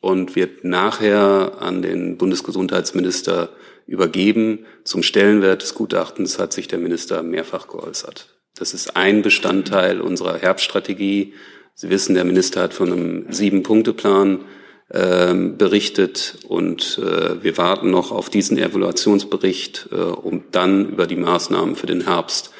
und 0.00 0.36
wird 0.36 0.64
nachher 0.64 1.58
an 1.60 1.82
den 1.82 2.16
Bundesgesundheitsminister 2.16 3.50
übergeben. 3.86 4.66
Zum 4.84 5.02
Stellenwert 5.02 5.62
des 5.62 5.74
Gutachtens 5.74 6.38
hat 6.38 6.52
sich 6.52 6.68
der 6.68 6.78
Minister 6.78 7.22
mehrfach 7.22 7.68
geäußert. 7.68 8.28
Das 8.56 8.74
ist 8.74 8.96
ein 8.96 9.22
Bestandteil 9.22 10.00
unserer 10.00 10.38
Herbststrategie 10.38 11.34
Sie 11.74 11.90
wissen, 11.90 12.14
der 12.14 12.24
Minister 12.24 12.62
hat 12.62 12.74
von 12.74 12.92
einem 12.92 13.32
Sieben-Punkte-Plan 13.32 14.44
äh, 14.90 15.34
berichtet 15.34 16.38
und 16.48 16.98
äh, 17.02 17.42
wir 17.42 17.56
warten 17.56 17.90
noch 17.90 18.12
auf 18.12 18.28
diesen 18.28 18.58
Evaluationsbericht, 18.58 19.88
äh, 19.90 19.96
um 19.96 20.44
dann 20.50 20.90
über 20.90 21.06
die 21.06 21.16
Maßnahmen 21.16 21.76
für 21.76 21.86
den 21.86 22.04
Herbst, 22.04 22.52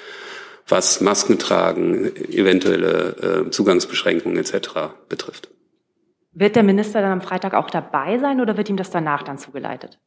was 0.67 1.01
Masken 1.03 1.39
tragen, 1.39 2.17
eventuelle 2.17 3.45
äh, 3.47 3.51
Zugangsbeschränkungen 3.51 4.39
etc. 4.39 4.71
betrifft. 5.09 5.51
Wird 6.33 6.57
der 6.57 6.63
Minister 6.63 7.03
dann 7.03 7.13
am 7.13 7.21
Freitag 7.21 7.53
auch 7.53 7.69
dabei 7.69 8.19
sein 8.19 8.41
oder 8.41 8.57
wird 8.57 8.71
ihm 8.71 8.79
das 8.79 8.91
danach 8.91 9.23
dann 9.23 9.37
zugeleitet? 9.37 9.99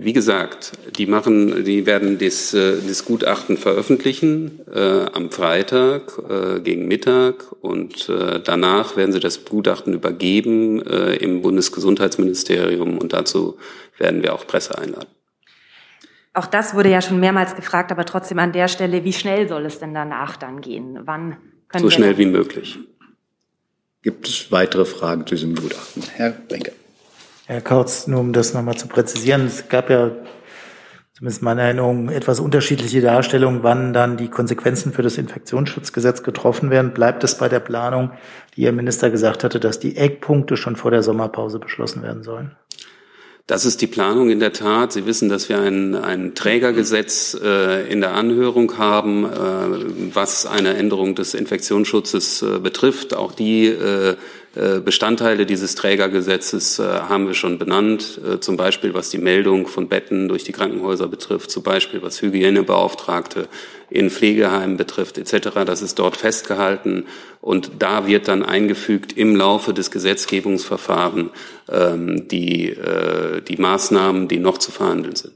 Wie 0.00 0.12
gesagt, 0.12 0.72
die 0.96 1.06
machen, 1.06 1.64
die 1.64 1.84
werden 1.84 2.18
das, 2.18 2.54
äh, 2.54 2.76
das 2.86 3.04
Gutachten 3.04 3.56
veröffentlichen 3.56 4.60
äh, 4.72 5.06
am 5.12 5.30
Freitag 5.30 6.12
äh, 6.28 6.60
gegen 6.60 6.86
Mittag 6.86 7.52
und 7.60 8.08
äh, 8.08 8.40
danach 8.40 8.96
werden 8.96 9.12
sie 9.12 9.20
das 9.20 9.44
Gutachten 9.44 9.92
übergeben 9.92 10.80
äh, 10.86 11.16
im 11.16 11.42
Bundesgesundheitsministerium 11.42 12.98
und 12.98 13.12
dazu 13.12 13.58
werden 13.98 14.22
wir 14.22 14.34
auch 14.34 14.46
Presse 14.46 14.78
einladen. 14.78 15.08
Auch 16.32 16.46
das 16.46 16.74
wurde 16.74 16.90
ja 16.90 17.02
schon 17.02 17.18
mehrmals 17.18 17.56
gefragt, 17.56 17.90
aber 17.90 18.04
trotzdem 18.04 18.38
an 18.38 18.52
der 18.52 18.68
Stelle, 18.68 19.02
wie 19.04 19.12
schnell 19.12 19.48
soll 19.48 19.66
es 19.66 19.80
denn 19.80 19.92
danach 19.92 20.36
dann 20.36 20.60
gehen? 20.60 21.00
Wann 21.04 21.36
können 21.68 21.82
so 21.82 21.90
schnell 21.90 22.16
wie 22.16 22.26
möglich. 22.26 22.78
Gibt 24.02 24.28
es 24.28 24.52
weitere 24.52 24.84
Fragen 24.84 25.26
zu 25.26 25.34
diesem 25.34 25.56
Gutachten? 25.56 26.04
Herr 26.14 26.30
Benke. 26.30 26.72
Herr 27.48 27.62
Kautz, 27.62 28.06
nur 28.06 28.20
um 28.20 28.34
das 28.34 28.52
nochmal 28.52 28.76
zu 28.76 28.88
präzisieren, 28.88 29.46
es 29.46 29.70
gab 29.70 29.88
ja 29.88 30.10
zumindest 31.14 31.40
meiner 31.40 31.62
Erinnerung 31.62 32.10
etwas 32.10 32.40
unterschiedliche 32.40 33.00
Darstellungen, 33.00 33.62
wann 33.62 33.94
dann 33.94 34.18
die 34.18 34.28
Konsequenzen 34.28 34.92
für 34.92 35.00
das 35.00 35.16
Infektionsschutzgesetz 35.16 36.22
getroffen 36.22 36.68
werden. 36.68 36.92
Bleibt 36.92 37.24
es 37.24 37.38
bei 37.38 37.48
der 37.48 37.60
Planung, 37.60 38.10
die 38.54 38.64
Ihr 38.64 38.72
Minister 38.72 39.08
gesagt 39.08 39.44
hatte, 39.44 39.60
dass 39.60 39.80
die 39.80 39.96
Eckpunkte 39.96 40.58
schon 40.58 40.76
vor 40.76 40.90
der 40.90 41.02
Sommerpause 41.02 41.58
beschlossen 41.58 42.02
werden 42.02 42.22
sollen? 42.22 42.54
Das 43.46 43.64
ist 43.64 43.80
die 43.80 43.86
Planung 43.86 44.28
in 44.28 44.40
der 44.40 44.52
Tat. 44.52 44.92
Sie 44.92 45.06
wissen, 45.06 45.30
dass 45.30 45.48
wir 45.48 45.58
ein, 45.58 45.94
ein 45.94 46.34
Trägergesetz 46.34 47.34
äh, 47.42 47.90
in 47.90 48.02
der 48.02 48.12
Anhörung 48.12 48.76
haben, 48.76 49.24
äh, 49.24 49.28
was 50.12 50.44
eine 50.44 50.76
Änderung 50.76 51.14
des 51.14 51.32
Infektionsschutzes 51.32 52.42
äh, 52.42 52.58
betrifft. 52.58 53.14
Auch 53.14 53.32
die 53.32 53.68
äh, 53.68 54.16
Bestandteile 54.54 55.46
dieses 55.46 55.74
Trägergesetzes 55.74 56.78
äh, 56.78 56.82
haben 56.82 57.26
wir 57.26 57.34
schon 57.34 57.58
benannt, 57.58 58.20
äh, 58.26 58.40
zum 58.40 58.56
Beispiel 58.56 58.94
was 58.94 59.10
die 59.10 59.18
Meldung 59.18 59.66
von 59.66 59.88
Betten 59.88 60.26
durch 60.28 60.42
die 60.42 60.52
Krankenhäuser 60.52 61.06
betrifft, 61.06 61.50
zum 61.50 61.62
Beispiel 61.62 62.02
was 62.02 62.22
Hygienebeauftragte 62.22 63.48
in 63.90 64.10
Pflegeheimen 64.10 64.76
betrifft 64.76 65.18
etc. 65.18 65.50
Das 65.66 65.82
ist 65.82 65.98
dort 65.98 66.16
festgehalten 66.16 67.04
und 67.40 67.72
da 67.78 68.06
wird 68.06 68.26
dann 68.28 68.42
eingefügt 68.42 69.12
im 69.16 69.36
Laufe 69.36 69.74
des 69.74 69.90
Gesetzgebungsverfahrens 69.90 71.30
ähm, 71.70 72.28
die, 72.28 72.76
die 73.48 73.56
Maßnahmen, 73.56 74.28
die 74.28 74.38
noch 74.38 74.58
zu 74.58 74.70
verhandeln 74.70 75.16
sind. 75.16 75.34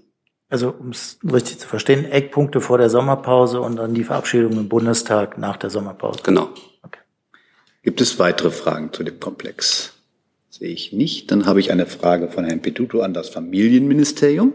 Also 0.51 0.75
um 0.79 0.91
es 0.91 1.19
richtig 1.25 1.61
zu 1.61 1.69
verstehen, 1.69 2.05
Eckpunkte 2.05 2.61
vor 2.61 2.77
der 2.77 2.91
Sommerpause 2.91 3.61
und 3.61 3.77
dann 3.77 3.95
die 3.95 4.05
Verabschiedung 4.05 4.53
im 4.53 4.69
Bundestag 4.69 5.39
nach 5.39 5.57
der 5.57 5.71
Sommerpause. 5.71 6.21
Genau. 6.25 6.51
Gibt 7.85 8.01
es 8.01 8.21
weitere 8.21 8.53
Fragen 8.53 8.93
zu 8.93 9.03
dem 9.03 9.19
Komplex? 9.19 9.95
Sehe 10.51 10.69
ich 10.69 10.93
nicht. 10.93 11.33
Dann 11.33 11.47
habe 11.47 11.59
ich 11.59 11.73
eine 11.73 11.87
Frage 11.87 12.29
von 12.29 12.45
Herrn 12.45 12.63
Petuto 12.63 13.01
an 13.01 13.13
das 13.13 13.29
Familienministerium. 13.29 14.53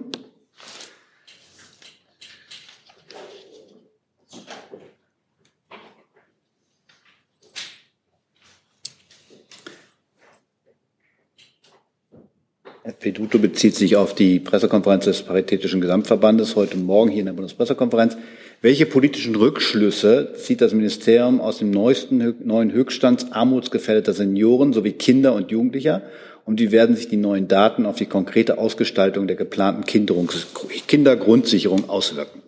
Herr 12.84 12.94
Peduto 12.94 13.40
bezieht 13.40 13.76
sich 13.76 13.98
auf 13.98 14.16
die 14.16 14.40
Pressekonferenz 14.40 15.04
des 15.04 15.24
Paritätischen 15.24 15.82
Gesamtverbandes 15.82 16.56
heute 16.56 16.78
Morgen 16.78 17.12
hier 17.12 17.20
in 17.20 17.26
der 17.26 17.34
Bundespressekonferenz. 17.34 18.16
Welche 18.62 18.88
politischen 18.88 19.36
Rückschlüsse 19.36 20.34
zieht 20.36 20.62
das 20.62 20.74
Ministerium 20.74 21.40
aus 21.40 21.60
dem 21.60 21.70
neuesten 21.70 22.36
neuen 22.44 22.72
Höchststand 22.72 23.28
armutsgefährdeter 23.32 24.14
Senioren 24.14 24.74
sowie 24.74 24.94
Kinder 24.94 25.36
und 25.36 25.52
Jugendlicher? 25.52 26.02
Und 26.44 26.60
wie 26.60 26.72
werden 26.72 26.96
sich 26.96 27.08
die 27.08 27.18
neuen 27.18 27.48
Daten 27.48 27.86
auf 27.86 27.98
die 27.98 28.08
konkrete 28.08 28.58
Ausgestaltung 28.58 29.28
der 29.28 29.36
geplanten 29.36 29.84
Kindergrundsicherung 29.86 31.88
auswirken? 31.88 32.42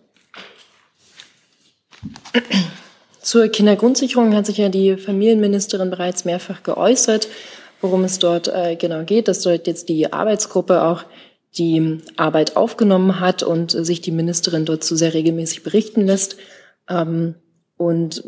Zur 3.20 3.46
Kindergrundsicherung 3.48 4.34
hat 4.34 4.46
sich 4.46 4.56
ja 4.56 4.68
die 4.68 4.96
Familienministerin 4.96 5.90
bereits 5.90 6.24
mehrfach 6.24 6.64
geäußert, 6.64 7.28
worum 7.80 8.02
es 8.02 8.18
dort 8.18 8.48
äh, 8.48 8.74
genau 8.74 9.04
geht. 9.04 9.28
Das 9.28 9.42
soll 9.42 9.60
jetzt 9.64 9.88
die 9.88 10.12
Arbeitsgruppe 10.12 10.82
auch 10.82 11.04
die 11.58 11.98
Arbeit 12.16 12.56
aufgenommen 12.56 13.20
hat 13.20 13.42
und 13.42 13.72
sich 13.72 14.00
die 14.00 14.12
Ministerin 14.12 14.64
dort 14.64 14.84
zu 14.84 14.96
sehr 14.96 15.14
regelmäßig 15.14 15.62
berichten 15.62 16.06
lässt. 16.06 16.36
Ähm, 16.88 17.34
und 17.76 18.22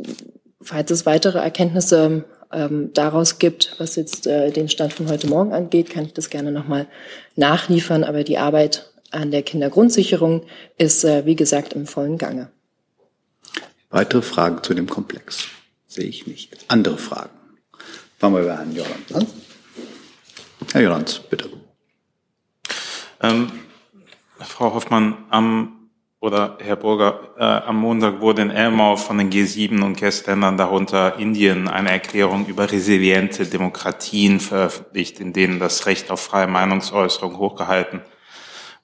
falls 0.61 0.90
es 0.90 1.06
weitere 1.06 1.38
Erkenntnisse 1.38 2.24
ähm, 2.52 2.90
daraus 2.94 3.38
gibt, 3.38 3.74
was 3.78 3.96
jetzt 3.96 4.26
äh, 4.26 4.50
den 4.50 4.68
Stand 4.68 4.92
von 4.92 5.08
heute 5.08 5.26
Morgen 5.26 5.52
angeht, 5.52 5.90
kann 5.90 6.04
ich 6.04 6.14
das 6.14 6.30
gerne 6.30 6.52
nochmal 6.52 6.87
nachliefern. 7.37 8.04
Aber 8.04 8.24
die 8.24 8.38
Arbeit 8.38 8.90
an 9.11 9.30
der 9.30 9.42
Kindergrundsicherung 9.42 10.44
ist, 10.78 11.04
äh, 11.04 11.24
wie 11.24 11.37
gesagt, 11.37 11.74
im 11.74 11.87
vollen 11.87 12.18
Gange. 12.18 12.50
Weitere 13.90 14.22
Fragen 14.22 14.62
zu 14.62 14.74
dem 14.74 14.88
Komplex 14.88 15.48
sehe 15.87 16.06
ich 16.06 16.26
nicht. 16.26 16.56
Andere 16.68 16.96
Fragen? 16.98 17.30
Fangen 18.18 18.37
wir 18.37 18.44
bei 18.44 18.56
Herrn 18.56 18.74
Jorans 18.74 19.12
an. 19.14 19.26
Herr 20.72 20.82
Jorans, 20.82 21.20
bitte. 21.28 21.50
Ähm, 23.22 23.52
Frau 24.40 24.74
Hoffmann, 24.74 25.16
am 25.30 25.78
oder 26.18 26.56
Herr 26.61 26.76
Burger, 26.76 27.30
äh, 27.37 27.42
am 27.42 27.78
Montag 27.78 28.20
wurde 28.20 28.42
in 28.42 28.50
Elmau 28.50 28.94
von 28.94 29.18
den 29.18 29.30
G7 29.30 29.82
und 29.82 29.96
Gästländern, 29.96 30.56
darunter 30.56 31.18
Indien, 31.18 31.66
eine 31.66 31.90
Erklärung 31.90 32.46
über 32.46 32.70
resiliente 32.70 33.46
Demokratien 33.46 34.38
veröffentlicht, 34.38 35.18
in 35.18 35.32
denen 35.32 35.58
das 35.58 35.87
Recht 35.87 36.12
auf 36.12 36.20
freie 36.20 36.46
Meinungsäußerung 36.46 37.38
hochgehalten 37.38 38.02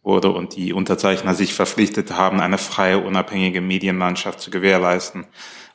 wurde 0.02 0.30
und 0.30 0.56
die 0.56 0.72
Unterzeichner 0.72 1.34
sich 1.34 1.54
verpflichtet 1.54 2.12
haben, 2.12 2.40
eine 2.40 2.58
freie, 2.58 2.98
unabhängige 2.98 3.60
Medienlandschaft 3.60 4.40
zu 4.40 4.50
gewährleisten. 4.50 5.26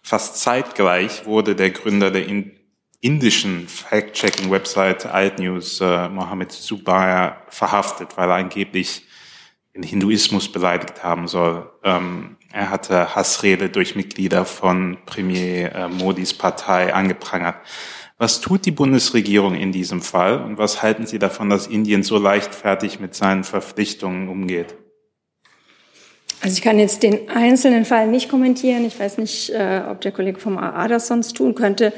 Fast 0.01 0.41
zeitgleich 0.41 1.25
wurde 1.25 1.55
der 1.55 1.71
Gründer 1.71 2.11
der 2.11 2.27
indischen 3.03 3.67
Fact-Checking-Website 3.67 5.05
Altnews, 5.05 5.81
äh, 5.81 6.07
Mohammed 6.07 6.53
Zubair, 6.53 7.35
verhaftet, 7.49 8.15
weil 8.15 8.29
er 8.29 8.35
angeblich 8.35 9.05
den 9.75 9.83
Hinduismus 9.83 10.49
beleidigt 10.49 11.03
haben 11.03 11.27
soll. 11.27 11.69
Ähm, 11.83 12.37
er 12.53 12.69
hatte 12.69 13.13
Hassrede 13.13 13.69
durch 13.69 13.95
Mitglieder 13.95 14.45
von 14.45 14.99
Premier 15.05 15.75
äh, 15.75 15.87
Modis 15.89 16.33
Partei 16.33 16.93
angeprangert. 16.93 17.57
Was 18.17 18.39
tut 18.39 18.65
die 18.65 18.71
Bundesregierung 18.71 19.55
in 19.55 19.73
diesem 19.73 20.01
Fall 20.01 20.41
und 20.41 20.57
was 20.57 20.81
halten 20.81 21.05
Sie 21.05 21.19
davon, 21.19 21.49
dass 21.49 21.67
Indien 21.67 22.03
so 22.03 22.17
leichtfertig 22.17 23.01
mit 23.01 23.15
seinen 23.15 23.43
Verpflichtungen 23.43 24.29
umgeht? 24.29 24.75
Also 26.39 26.55
ich 26.55 26.61
kann 26.61 26.77
jetzt 26.79 27.03
den 27.03 27.29
einzelnen 27.29 27.85
Fall 27.85 28.07
nicht 28.07 28.29
kommentieren. 28.29 28.85
Ich 28.85 28.99
weiß 28.99 29.17
nicht, 29.17 29.49
äh, 29.49 29.81
ob 29.89 30.01
der 30.01 30.11
Kollege 30.11 30.39
vom 30.39 30.57
AA 30.57 30.87
das 30.87 31.07
sonst 31.07 31.33
tun 31.35 31.55
könnte 31.55 31.93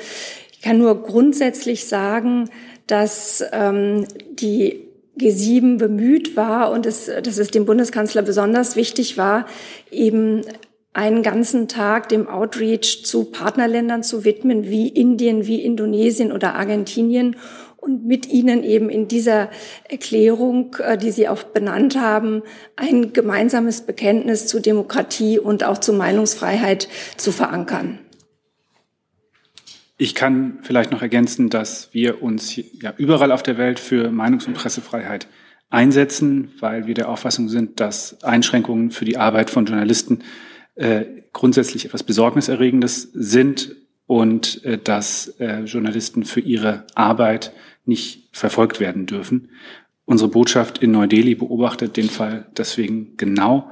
kann 0.65 0.79
nur 0.79 1.03
grundsätzlich 1.03 1.85
sagen, 1.85 2.49
dass 2.87 3.43
ähm, 3.51 4.05
die 4.31 4.87
G7 5.19 5.77
bemüht 5.77 6.35
war 6.35 6.71
und 6.71 6.87
es, 6.87 7.05
dass 7.05 7.37
es 7.37 7.51
dem 7.51 7.65
Bundeskanzler 7.65 8.23
besonders 8.23 8.75
wichtig 8.75 9.15
war, 9.15 9.45
eben 9.91 10.41
einen 10.93 11.21
ganzen 11.21 11.67
Tag 11.67 12.09
dem 12.09 12.27
Outreach 12.27 13.05
zu 13.05 13.25
Partnerländern 13.25 14.01
zu 14.01 14.25
widmen, 14.25 14.63
wie 14.63 14.87
Indien, 14.87 15.45
wie 15.45 15.61
Indonesien 15.61 16.31
oder 16.31 16.55
Argentinien 16.55 17.35
und 17.77 18.05
mit 18.05 18.27
ihnen 18.27 18.63
eben 18.63 18.89
in 18.89 19.07
dieser 19.07 19.49
Erklärung, 19.87 20.75
äh, 20.79 20.97
die 20.97 21.11
Sie 21.11 21.27
auch 21.29 21.43
benannt 21.43 21.95
haben, 21.99 22.41
ein 22.75 23.13
gemeinsames 23.13 23.81
Bekenntnis 23.81 24.47
zu 24.47 24.59
Demokratie 24.59 25.37
und 25.37 25.63
auch 25.63 25.77
zu 25.77 25.93
Meinungsfreiheit 25.93 26.87
zu 27.17 27.31
verankern. 27.31 27.99
Ich 29.97 30.13
kann 30.13 30.59
vielleicht 30.61 30.91
noch 30.91 31.01
ergänzen, 31.01 31.49
dass 31.49 31.93
wir 31.93 32.21
uns 32.21 32.57
ja 32.57 32.93
überall 32.97 33.31
auf 33.31 33.43
der 33.43 33.57
Welt 33.57 33.79
für 33.79 34.09
Meinungs- 34.09 34.45
und 34.45 34.53
Pressefreiheit 34.53 35.27
einsetzen, 35.69 36.51
weil 36.59 36.85
wir 36.85 36.93
der 36.93 37.09
Auffassung 37.09 37.49
sind, 37.49 37.79
dass 37.79 38.23
Einschränkungen 38.23 38.91
für 38.91 39.05
die 39.05 39.17
Arbeit 39.17 39.49
von 39.49 39.65
Journalisten 39.65 40.23
äh, 40.75 41.05
grundsätzlich 41.31 41.85
etwas 41.85 42.03
Besorgniserregendes 42.03 43.09
sind 43.13 43.75
und 44.05 44.63
äh, 44.65 44.77
dass 44.77 45.29
äh, 45.39 45.61
Journalisten 45.61 46.25
für 46.25 46.41
ihre 46.41 46.85
Arbeit 46.93 47.53
nicht 47.85 48.29
verfolgt 48.33 48.79
werden 48.79 49.05
dürfen. 49.05 49.49
Unsere 50.05 50.29
Botschaft 50.29 50.77
in 50.79 50.91
Neu-Delhi 50.91 51.35
beobachtet 51.35 51.97
den 51.97 52.09
Fall 52.09 52.45
deswegen 52.57 53.17
genau. 53.17 53.71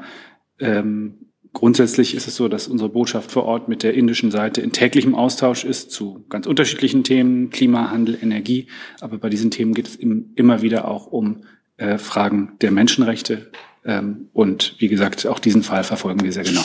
Ähm, 0.59 1.22
grundsätzlich 1.53 2.15
ist 2.15 2.27
es 2.27 2.35
so, 2.35 2.47
dass 2.47 2.67
unsere 2.67 2.89
Botschaft 2.89 3.31
vor 3.31 3.45
Ort 3.45 3.69
mit 3.69 3.83
der 3.83 3.93
indischen 3.93 4.31
Seite 4.31 4.61
in 4.61 4.71
täglichem 4.71 5.15
Austausch 5.15 5.63
ist 5.63 5.91
zu 5.91 6.25
ganz 6.29 6.47
unterschiedlichen 6.47 7.03
Themen, 7.03 7.49
Klimawandel, 7.51 8.17
Energie. 8.21 8.67
Aber 8.99 9.17
bei 9.17 9.29
diesen 9.29 9.51
Themen 9.51 9.73
geht 9.73 9.87
es 9.87 9.95
immer 9.95 10.61
wieder 10.61 10.87
auch 10.87 11.07
um 11.07 11.41
äh, 11.77 11.97
Fragen 11.97 12.53
der 12.61 12.71
Menschenrechte. 12.71 13.51
Ähm, 13.85 14.29
und 14.33 14.75
wie 14.79 14.87
gesagt, 14.87 15.25
auch 15.27 15.39
diesen 15.39 15.63
Fall 15.63 15.83
verfolgen 15.83 16.23
wir 16.23 16.31
sehr 16.31 16.43
genau. 16.43 16.63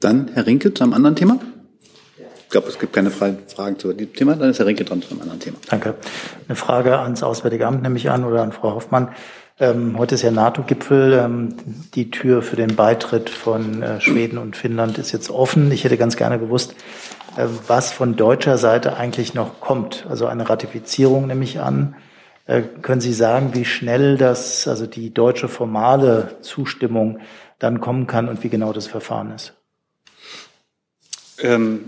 Dann 0.00 0.30
Herr 0.34 0.46
Rinke 0.46 0.74
zu 0.74 0.82
einem 0.82 0.94
anderen 0.94 1.16
Thema. 1.16 1.38
Ich 2.18 2.48
glaube, 2.48 2.68
es 2.68 2.78
gibt 2.78 2.92
keine 2.92 3.10
Fragen 3.10 3.78
zu 3.78 3.92
diesem 3.92 4.14
Thema. 4.14 4.34
Dann 4.34 4.50
ist 4.50 4.58
Herr 4.58 4.66
Rinke 4.66 4.84
dran 4.84 5.00
zu 5.00 5.10
einem 5.10 5.22
anderen 5.22 5.40
Thema. 5.40 5.56
Danke. 5.68 5.94
Eine 6.48 6.56
Frage 6.56 6.98
ans 6.98 7.22
Auswärtige 7.22 7.66
Amt 7.66 7.82
nehme 7.82 7.96
ich 7.96 8.10
an 8.10 8.24
oder 8.24 8.42
an 8.42 8.52
Frau 8.52 8.74
Hoffmann. 8.74 9.08
Ähm, 9.62 9.96
heute 9.96 10.16
ist 10.16 10.22
ja 10.22 10.32
NATO-Gipfel. 10.32 11.12
Ähm, 11.12 11.54
die 11.94 12.10
Tür 12.10 12.42
für 12.42 12.56
den 12.56 12.74
Beitritt 12.74 13.30
von 13.30 13.80
äh, 13.80 14.00
Schweden 14.00 14.38
und 14.38 14.56
Finnland 14.56 14.98
ist 14.98 15.12
jetzt 15.12 15.30
offen. 15.30 15.70
Ich 15.70 15.84
hätte 15.84 15.96
ganz 15.96 16.16
gerne 16.16 16.40
gewusst, 16.40 16.74
äh, 17.36 17.46
was 17.68 17.92
von 17.92 18.16
deutscher 18.16 18.58
Seite 18.58 18.96
eigentlich 18.96 19.34
noch 19.34 19.60
kommt. 19.60 20.04
Also 20.10 20.26
eine 20.26 20.50
Ratifizierung 20.50 21.28
nehme 21.28 21.44
ich 21.44 21.60
an. 21.60 21.94
Äh, 22.46 22.62
können 22.82 23.00
Sie 23.00 23.12
sagen, 23.12 23.54
wie 23.54 23.64
schnell 23.64 24.16
das, 24.16 24.66
also 24.66 24.86
die 24.86 25.14
deutsche 25.14 25.46
formale 25.46 26.38
Zustimmung 26.40 27.20
dann 27.60 27.80
kommen 27.80 28.08
kann 28.08 28.28
und 28.28 28.42
wie 28.42 28.48
genau 28.48 28.72
das 28.72 28.88
Verfahren 28.88 29.30
ist? 29.30 29.54
Ähm, 31.38 31.84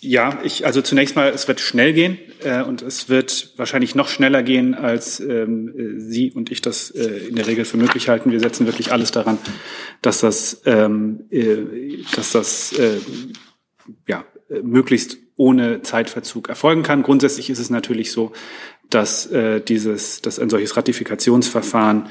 ja, 0.00 0.38
ich, 0.44 0.66
also 0.66 0.82
zunächst 0.82 1.16
mal, 1.16 1.30
es 1.30 1.48
wird 1.48 1.60
schnell 1.60 1.92
gehen 1.92 2.18
äh, 2.44 2.62
und 2.62 2.82
es 2.82 3.08
wird 3.08 3.52
wahrscheinlich 3.56 3.94
noch 3.94 4.08
schneller 4.08 4.42
gehen, 4.42 4.74
als 4.74 5.20
ähm, 5.20 5.68
äh, 5.68 6.00
Sie 6.00 6.32
und 6.32 6.50
ich 6.50 6.60
das 6.60 6.90
äh, 6.90 7.28
in 7.28 7.36
der 7.36 7.46
Regel 7.46 7.64
für 7.64 7.76
möglich 7.76 8.08
halten. 8.08 8.30
Wir 8.30 8.40
setzen 8.40 8.66
wirklich 8.66 8.92
alles 8.92 9.10
daran, 9.10 9.38
dass 10.02 10.20
das, 10.20 10.62
ähm, 10.66 11.24
äh, 11.30 11.56
dass 12.14 12.32
das 12.32 12.72
äh, 12.78 12.98
ja, 14.06 14.24
möglichst 14.62 15.18
ohne 15.36 15.82
Zeitverzug 15.82 16.48
erfolgen 16.48 16.82
kann. 16.82 17.02
Grundsätzlich 17.02 17.50
ist 17.50 17.58
es 17.58 17.70
natürlich 17.70 18.12
so, 18.12 18.32
dass 18.90 19.26
äh, 19.26 19.60
dieses, 19.60 20.22
dass 20.22 20.38
ein 20.38 20.50
solches 20.50 20.76
Ratifikationsverfahren 20.76 22.08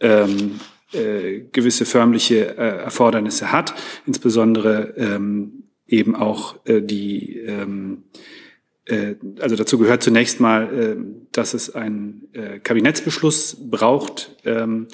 ähm, 0.00 0.60
äh, 0.92 1.40
gewisse 1.52 1.84
förmliche 1.84 2.56
äh, 2.56 2.82
Erfordernisse 2.84 3.52
hat, 3.52 3.74
insbesondere 4.06 4.94
ähm, 4.96 5.61
eben 5.86 6.14
auch 6.14 6.56
äh, 6.64 6.80
die, 6.80 7.38
ähm, 7.38 8.04
äh, 8.86 9.14
also 9.40 9.56
dazu 9.56 9.78
gehört 9.78 10.02
zunächst 10.02 10.40
mal, 10.40 10.72
äh, 10.72 10.96
dass 11.32 11.54
es 11.54 11.74
einen 11.74 12.28
äh, 12.32 12.58
Kabinettsbeschluss 12.58 13.56
braucht 13.70 14.36
ähm, 14.44 14.88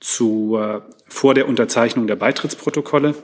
zu, 0.00 0.58
äh, 0.58 0.80
vor 1.08 1.34
der 1.34 1.48
Unterzeichnung 1.48 2.06
der 2.06 2.16
Beitrittsprotokolle. 2.16 3.14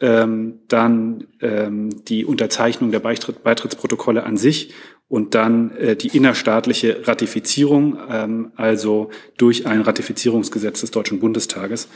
Ähm, 0.00 0.58
dann 0.66 1.28
ähm, 1.40 2.04
die 2.06 2.24
Unterzeichnung 2.24 2.90
der 2.90 2.98
Beitritt, 2.98 3.44
Beitrittsprotokolle 3.44 4.24
an 4.24 4.36
sich 4.36 4.74
und 5.12 5.34
dann 5.34 5.76
äh, 5.76 5.94
die 5.94 6.16
innerstaatliche 6.16 7.06
Ratifizierung, 7.06 7.98
ähm, 8.08 8.52
also 8.56 9.10
durch 9.36 9.66
ein 9.66 9.82
Ratifizierungsgesetz 9.82 10.80
des 10.80 10.90
Deutschen 10.90 11.20
Bundestages. 11.20 11.90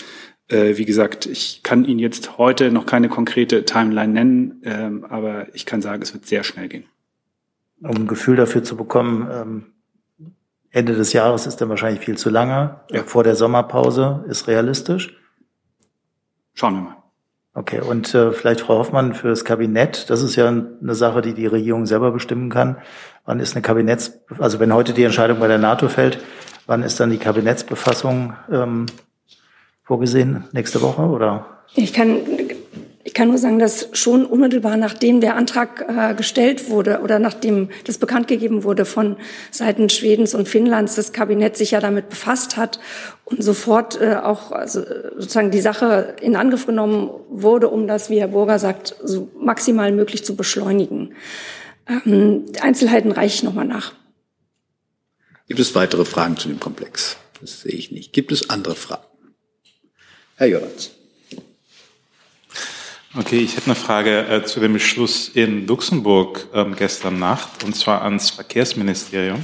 Äh, 0.48 0.76
wie 0.76 0.85
gesagt, 0.85 1.24
ich 1.24 1.62
kann 1.62 1.87
Ihnen 1.87 1.98
jetzt 1.98 2.37
heute 2.37 2.70
noch 2.70 2.85
keine 2.85 3.09
konkrete 3.09 3.64
Timeline 3.64 4.12
nennen, 4.12 4.61
ähm, 4.64 5.07
aber 5.09 5.46
ich 5.55 5.64
kann 5.64 5.81
sagen, 5.81 6.02
es 6.02 6.12
wird 6.12 6.26
sehr 6.26 6.44
schnell 6.44 6.68
gehen. 6.68 6.85
Um 7.81 7.96
ein 7.96 8.07
Gefühl 8.07 8.37
dafür 8.37 8.62
zu 8.62 8.76
bekommen, 8.76 9.26
ähm, 9.33 9.66
Ende 10.68 10.94
des 10.94 11.14
Jahres 11.14 11.46
ist 11.46 11.57
dann 11.57 11.70
wahrscheinlich 11.70 12.05
viel 12.05 12.18
zu 12.18 12.29
lange. 12.29 12.81
Ja. 12.90 13.05
Vor 13.05 13.24
der 13.24 13.35
Sommerpause 13.35 14.26
ist 14.29 14.46
realistisch. 14.46 15.16
Schauen 16.52 16.74
wir 16.74 16.81
mal. 16.83 16.96
Okay, 17.57 17.81
und 17.81 18.14
äh, 18.14 18.33
vielleicht 18.33 18.61
Frau 18.61 18.77
Hoffmann 18.77 19.14
für 19.14 19.29
das 19.29 19.47
Kabinett. 19.47 20.11
Das 20.11 20.21
ist 20.21 20.37
ja 20.37 20.47
eine 20.47 20.95
Sache, 20.95 21.23
die 21.23 21.33
die 21.33 21.47
Regierung 21.47 21.87
selber 21.87 22.11
bestimmen 22.11 22.51
kann. 22.51 22.77
Wann 23.25 23.40
ist 23.40 23.55
eine 23.55 23.62
Kabinetts, 23.62 24.21
also 24.38 24.61
wenn 24.61 24.75
heute 24.75 24.92
die 24.92 25.05
Entscheidung 25.05 25.40
bei 25.40 25.49
der 25.49 25.57
NATO 25.57 25.88
fällt, 25.88 26.19
wann 26.66 26.83
ist 26.83 27.01
dann 27.01 27.09
die 27.09 27.16
Kabinettsbefassung 27.16 28.35
ähm, 28.53 28.85
vorgesehen? 29.85 30.45
Nächste 30.53 30.83
Woche 30.83 31.01
oder? 31.01 31.47
Ich 31.75 31.95
kann, 31.95 32.19
ich 33.07 33.14
kann 33.14 33.29
nur 33.29 33.38
sagen, 33.38 33.61
dass 33.61 33.88
schon 33.92 34.27
unmittelbar 34.27 34.77
nachdem 34.77 35.21
der 35.21 35.37
Antrag 35.37 35.87
äh, 35.88 36.14
gestellt 36.16 36.69
wurde 36.69 37.03
oder 37.03 37.21
nachdem 37.21 37.71
das 37.85 37.99
bekannt 37.99 38.27
gegeben 38.27 38.64
wurde 38.64 38.85
von 38.85 39.16
Seiten 39.53 39.88
Schwedens 39.88 40.35
und 40.35 40.49
Finnlands, 40.49 40.97
das 40.97 41.12
Kabinett 41.12 41.57
sich 41.57 41.71
ja 41.71 41.81
damit 41.81 42.09
befasst 42.09 42.57
hat 42.57 42.81
und 43.25 43.45
sofort 43.45 44.01
äh, 44.01 44.16
auch 44.16 44.51
also 44.51 44.83
sozusagen 45.16 45.53
die 45.53 45.61
Sache 45.61 46.16
in 46.21 46.35
Angriff 46.35 46.66
genommen 46.66 47.11
wurde, 47.29 47.69
um 47.69 47.87
das, 47.87 48.11
wie 48.11 48.19
Herr 48.19 48.27
Burger 48.27 48.59
sagt, 48.59 48.97
so 49.05 49.31
maximal 49.38 49.92
möglich 49.92 50.25
zu 50.25 50.35
beschleunigen. 50.35 51.14
Ähm, 51.88 52.47
Einzelheiten 52.61 53.12
reiche 53.12 53.37
ich 53.37 53.42
nochmal 53.45 53.66
nach. 53.66 53.92
Gibt 55.47 55.61
es 55.61 55.77
weitere 55.77 56.05
Fragen 56.05 56.37
zu 56.38 56.49
dem 56.49 56.59
Komplex? 56.59 57.19
Das 57.40 57.61
sehe 57.61 57.73
ich 57.73 57.92
nicht. 57.92 58.12
Gibt 58.12 58.33
es 58.33 58.51
andere 58.51 58.75
Fragen? 58.75 59.07
Herr 60.35 60.49
Jörans. 60.49 60.96
Okay, 63.18 63.38
ich 63.38 63.57
hätte 63.57 63.66
eine 63.66 63.74
Frage 63.74 64.29
äh, 64.29 64.44
zu 64.44 64.61
dem 64.61 64.74
Beschluss 64.74 65.31
in 65.31 65.66
Luxemburg 65.66 66.48
ähm, 66.52 66.76
gestern 66.76 67.18
Nacht, 67.18 67.64
und 67.64 67.74
zwar 67.74 68.02
ans 68.02 68.29
Verkehrsministerium. 68.29 69.42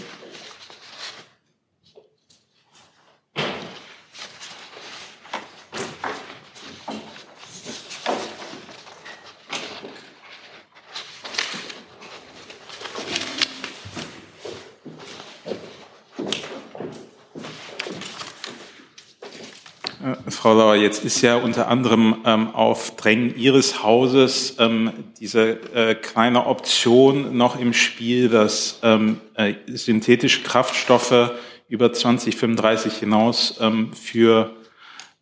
Frau 20.28 20.54
Lauer, 20.54 20.74
jetzt 20.92 21.07
ist 21.07 21.22
ja 21.22 21.37
unter 21.37 21.68
anderem 21.68 22.16
ähm, 22.26 22.55
auf 22.55 22.96
Drängen 22.96 23.35
Ihres 23.35 23.83
Hauses 23.83 24.57
ähm, 24.59 24.92
diese 25.18 25.52
äh, 25.74 25.94
kleine 25.94 26.44
Option 26.44 27.35
noch 27.35 27.59
im 27.59 27.72
Spiel, 27.72 28.28
dass 28.28 28.78
ähm, 28.83 29.18
äh, 29.35 29.55
synthetische 29.68 30.42
Kraftstoffe 30.42 31.31
über 31.70 31.94
2035 31.94 32.92
hinaus 32.98 33.57
ähm, 33.62 33.94
für 33.94 34.55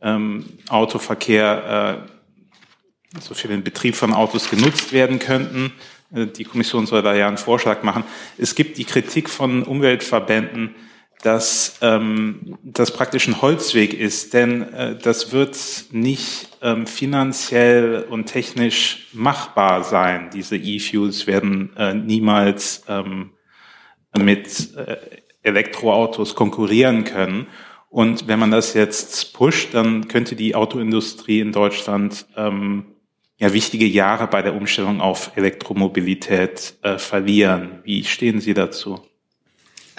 ähm, 0.02 0.58
Autoverkehr, 0.68 2.02
äh, 3.14 3.16
also 3.16 3.34
für 3.34 3.46
den 3.46 3.62
Betrieb 3.62 3.94
von 3.94 4.12
Autos 4.12 4.50
genutzt 4.50 4.92
werden 4.92 5.20
könnten. 5.20 5.72
Äh, 6.12 6.26
die 6.26 6.42
Kommission 6.42 6.86
soll 6.86 7.02
da 7.02 7.14
ja 7.14 7.28
einen 7.28 7.38
Vorschlag 7.38 7.84
machen. 7.84 8.02
Es 8.38 8.56
gibt 8.56 8.76
die 8.76 8.84
Kritik 8.84 9.30
von 9.30 9.62
Umweltverbänden, 9.62 10.74
dass 11.22 11.78
ähm, 11.82 12.58
das 12.62 12.92
praktisch 12.92 13.28
ein 13.28 13.42
Holzweg 13.42 13.92
ist, 13.94 14.32
denn 14.32 14.62
äh, 14.72 14.96
das 14.96 15.32
wird 15.32 15.56
nicht 15.90 16.48
ähm, 16.62 16.86
finanziell 16.86 18.06
und 18.08 18.26
technisch 18.26 19.08
machbar 19.12 19.84
sein. 19.84 20.30
Diese 20.32 20.56
E-Fuels 20.56 21.26
werden 21.26 21.76
äh, 21.76 21.94
niemals 21.94 22.84
ähm, 22.88 23.30
mit 24.18 24.74
äh, 24.76 24.96
Elektroautos 25.42 26.34
konkurrieren 26.34 27.04
können. 27.04 27.46
Und 27.88 28.28
wenn 28.28 28.38
man 28.38 28.50
das 28.50 28.74
jetzt 28.74 29.34
pusht, 29.34 29.74
dann 29.74 30.08
könnte 30.08 30.36
die 30.36 30.54
Autoindustrie 30.54 31.40
in 31.40 31.52
Deutschland 31.52 32.26
ähm, 32.36 32.86
ja 33.38 33.52
wichtige 33.52 33.86
Jahre 33.86 34.26
bei 34.26 34.42
der 34.42 34.54
Umstellung 34.54 35.00
auf 35.00 35.36
Elektromobilität 35.36 36.74
äh, 36.82 36.98
verlieren. 36.98 37.80
Wie 37.84 38.04
stehen 38.04 38.40
Sie 38.40 38.54
dazu? 38.54 39.00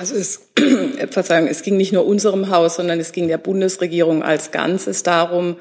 Also 0.01 0.15
es, 0.15 0.49
Verzeihung, 1.11 1.47
es 1.47 1.61
ging 1.61 1.77
nicht 1.77 1.93
nur 1.93 2.07
unserem 2.07 2.49
Haus, 2.49 2.77
sondern 2.77 2.99
es 2.99 3.11
ging 3.11 3.27
der 3.27 3.37
Bundesregierung 3.37 4.23
als 4.23 4.49
Ganzes 4.49 5.03
darum, 5.03 5.57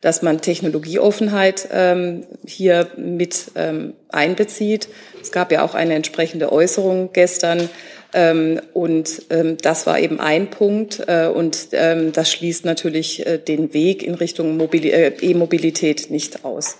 dass 0.00 0.20
man 0.20 0.40
Technologieoffenheit 0.40 1.68
ähm, 1.70 2.26
hier 2.44 2.88
mit 2.96 3.52
ähm, 3.54 3.94
einbezieht. 4.08 4.88
Es 5.22 5.30
gab 5.30 5.52
ja 5.52 5.62
auch 5.62 5.76
eine 5.76 5.94
entsprechende 5.94 6.50
Äußerung 6.50 7.10
gestern. 7.12 7.70
Ähm, 8.12 8.60
und 8.72 9.22
ähm, 9.30 9.58
das 9.62 9.86
war 9.86 10.00
eben 10.00 10.18
ein 10.18 10.50
Punkt. 10.50 11.04
Äh, 11.06 11.28
und 11.28 11.68
ähm, 11.70 12.10
das 12.10 12.32
schließt 12.32 12.64
natürlich 12.64 13.24
äh, 13.24 13.38
den 13.38 13.74
Weg 13.74 14.02
in 14.02 14.14
Richtung 14.14 14.58
äh, 14.72 15.12
E-Mobilität 15.20 16.10
nicht 16.10 16.44
aus. 16.44 16.78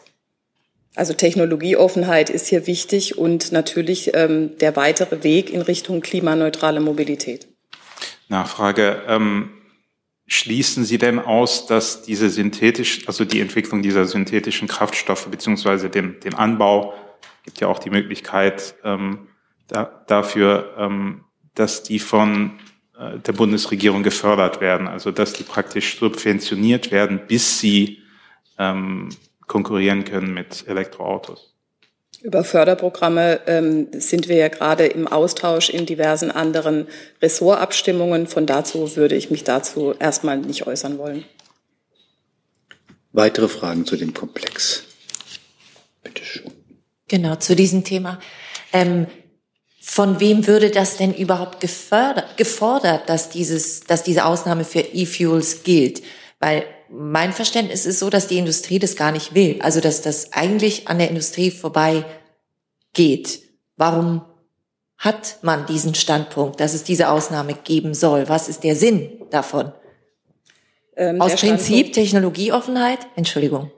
Also 0.95 1.13
Technologieoffenheit 1.13 2.31
ist 2.31 2.49
hier 2.49 2.67
wichtig 2.67 3.19
und 3.19 3.53
natürlich 3.53 4.13
ähm, 4.15 4.57
der 4.59 4.77
weitere 4.77 5.25
Weg 5.25 5.53
in 5.53 5.61
Richtung 5.61 6.01
klimaneutrale 6.01 6.81
Mobilität. 6.81 7.49
Nachfrage. 8.29 9.03
Ähm, 9.09 9.51
Schließen 10.27 10.87
Sie 10.87 10.97
denn 10.97 11.19
aus, 11.19 11.67
dass 11.67 12.03
diese 12.03 12.31
synthetisch, 12.31 13.07
also 13.07 13.27
die 13.27 13.41
Entwicklung 13.41 13.83
dieser 13.83 14.07
synthetischen 14.07 14.69
Kraftstoffe 14.69 15.27
beziehungsweise 15.27 15.91
dem, 15.91 16.19
dem 16.21 16.35
Anbau, 16.35 16.95
gibt 17.45 17.61
ja 17.61 17.69
auch 17.69 17.79
die 17.79 17.91
Möglichkeit 17.91 18.75
ähm, 18.85 19.29
da, 19.69 20.03
dafür, 20.07 20.75
ähm, 20.79 21.25
dass 21.55 21.83
die 21.83 21.99
von 21.99 22.59
äh, 22.99 23.19
der 23.19 23.33
Bundesregierung 23.33 24.03
gefördert 24.03 24.63
werden, 24.63 24.89
also 24.89 25.11
dass 25.11 25.35
die 25.35 25.43
praktisch 25.43 25.99
subventioniert 25.99 26.91
werden, 26.91 27.21
bis 27.29 27.61
sie 27.61 27.99
ähm, 28.59 29.11
konkurrieren 29.47 30.05
können 30.05 30.33
mit 30.33 30.67
Elektroautos? 30.67 31.55
Über 32.23 32.43
Förderprogramme 32.43 33.41
ähm, 33.47 33.89
sind 33.93 34.29
wir 34.29 34.37
ja 34.37 34.49
gerade 34.49 34.87
im 34.87 35.07
Austausch 35.07 35.69
in 35.69 35.85
diversen 35.85 36.31
anderen 36.31 36.87
Ressortabstimmungen. 37.21 38.27
Von 38.27 38.47
dazu 38.47 38.97
würde 38.97 39.15
ich 39.15 39.31
mich 39.31 39.45
dazu 39.45 39.95
erstmal 39.99 40.39
nicht 40.39 40.67
äußern 40.67 40.97
wollen. 40.97 41.25
Weitere 43.13 43.49
Fragen 43.49 43.85
zu 43.85 43.97
dem 43.97 44.15
Komplex? 44.15 44.85
Bitte 46.03 46.25
schön. 46.25 46.51
Genau, 47.09 47.37
zu 47.37 47.55
diesem 47.55 47.85
Thema. 47.85 48.19
Ähm, 48.73 49.07
von 49.81 50.19
wem 50.19 50.47
würde 50.47 50.71
das 50.71 50.97
denn 50.97 51.13
überhaupt 51.13 51.61
gefördert, 51.61 52.39
gefordert, 52.39 53.09
dass, 53.09 53.29
dieses, 53.29 53.81
dass 53.81 54.03
diese 54.03 54.25
Ausnahme 54.25 54.65
für 54.65 54.81
E-Fuels 54.81 55.63
gilt? 55.63 56.03
Weil 56.41 56.65
mein 56.91 57.33
Verständnis 57.33 57.87
ist 57.87 57.99
so, 57.99 58.11
dass 58.11 58.27
die 58.27 58.39
Industrie 58.39 58.79
das 58.79 58.97
gar 58.97 59.13
nicht 59.13 59.35
will. 59.35 59.59
Also, 59.61 59.81
dass 59.81 60.03
das 60.03 60.33
eigentlich 60.33 60.89
an 60.89 60.99
der 60.99 61.09
Industrie 61.09 61.51
vorbei 61.51 62.05
geht. 62.93 63.43
Warum 63.77 64.23
hat 64.99 65.39
man 65.43 65.67
diesen 65.67 65.95
Standpunkt, 65.95 66.61
dass 66.61 66.75
es 66.75 66.85
diese 66.85 67.11
Ausnahme 67.11 67.55
geben 67.55 67.95
soll? 67.95 68.29
Was 68.29 68.49
ist 68.49 68.65
der 68.65 68.77
Sinn 68.77 69.27
davon? 69.31 69.73
Ähm, 70.97 71.21
Aus 71.21 71.37
Prinzip 71.37 71.93
Technologieoffenheit? 71.93 73.01
Entschuldigung. 73.17 73.71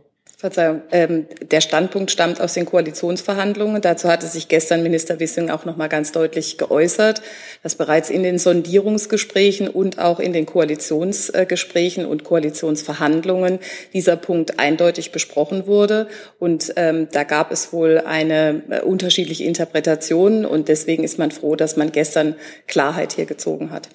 Verzeihung, 0.50 0.82
ähm, 0.92 1.26
der 1.50 1.60
Standpunkt 1.60 2.10
stammt 2.10 2.40
aus 2.40 2.54
den 2.54 2.66
Koalitionsverhandlungen. 2.66 3.82
Dazu 3.82 4.08
hatte 4.08 4.26
sich 4.26 4.48
gestern 4.48 4.82
Minister 4.82 5.18
Wissing 5.18 5.50
auch 5.50 5.64
noch 5.64 5.76
mal 5.76 5.88
ganz 5.88 6.12
deutlich 6.12 6.56
geäußert, 6.56 7.20
dass 7.62 7.74
bereits 7.74 8.10
in 8.10 8.22
den 8.22 8.38
Sondierungsgesprächen 8.38 9.68
und 9.68 9.98
auch 9.98 10.20
in 10.20 10.32
den 10.32 10.46
Koalitionsgesprächen 10.46 12.06
und 12.06 12.24
Koalitionsverhandlungen 12.24 13.58
dieser 13.92 14.16
Punkt 14.16 14.60
eindeutig 14.60 15.10
besprochen 15.10 15.66
wurde. 15.66 16.06
Und 16.38 16.72
ähm, 16.76 17.08
da 17.10 17.24
gab 17.24 17.50
es 17.50 17.72
wohl 17.72 18.02
eine 18.06 18.62
äh, 18.70 18.80
unterschiedliche 18.82 19.44
Interpretation. 19.44 20.44
Und 20.44 20.68
deswegen 20.68 21.02
ist 21.02 21.18
man 21.18 21.32
froh, 21.32 21.56
dass 21.56 21.76
man 21.76 21.90
gestern 21.90 22.36
Klarheit 22.68 23.14
hier 23.14 23.26
gezogen 23.26 23.70
hat. 23.72 23.88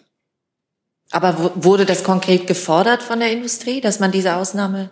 Aber 1.12 1.52
wurde 1.56 1.86
das 1.86 2.04
konkret 2.04 2.48
gefordert 2.48 3.04
von 3.04 3.20
der 3.20 3.32
Industrie, 3.32 3.82
dass 3.82 4.00
man 4.00 4.12
diese 4.12 4.36
Ausnahme 4.36 4.90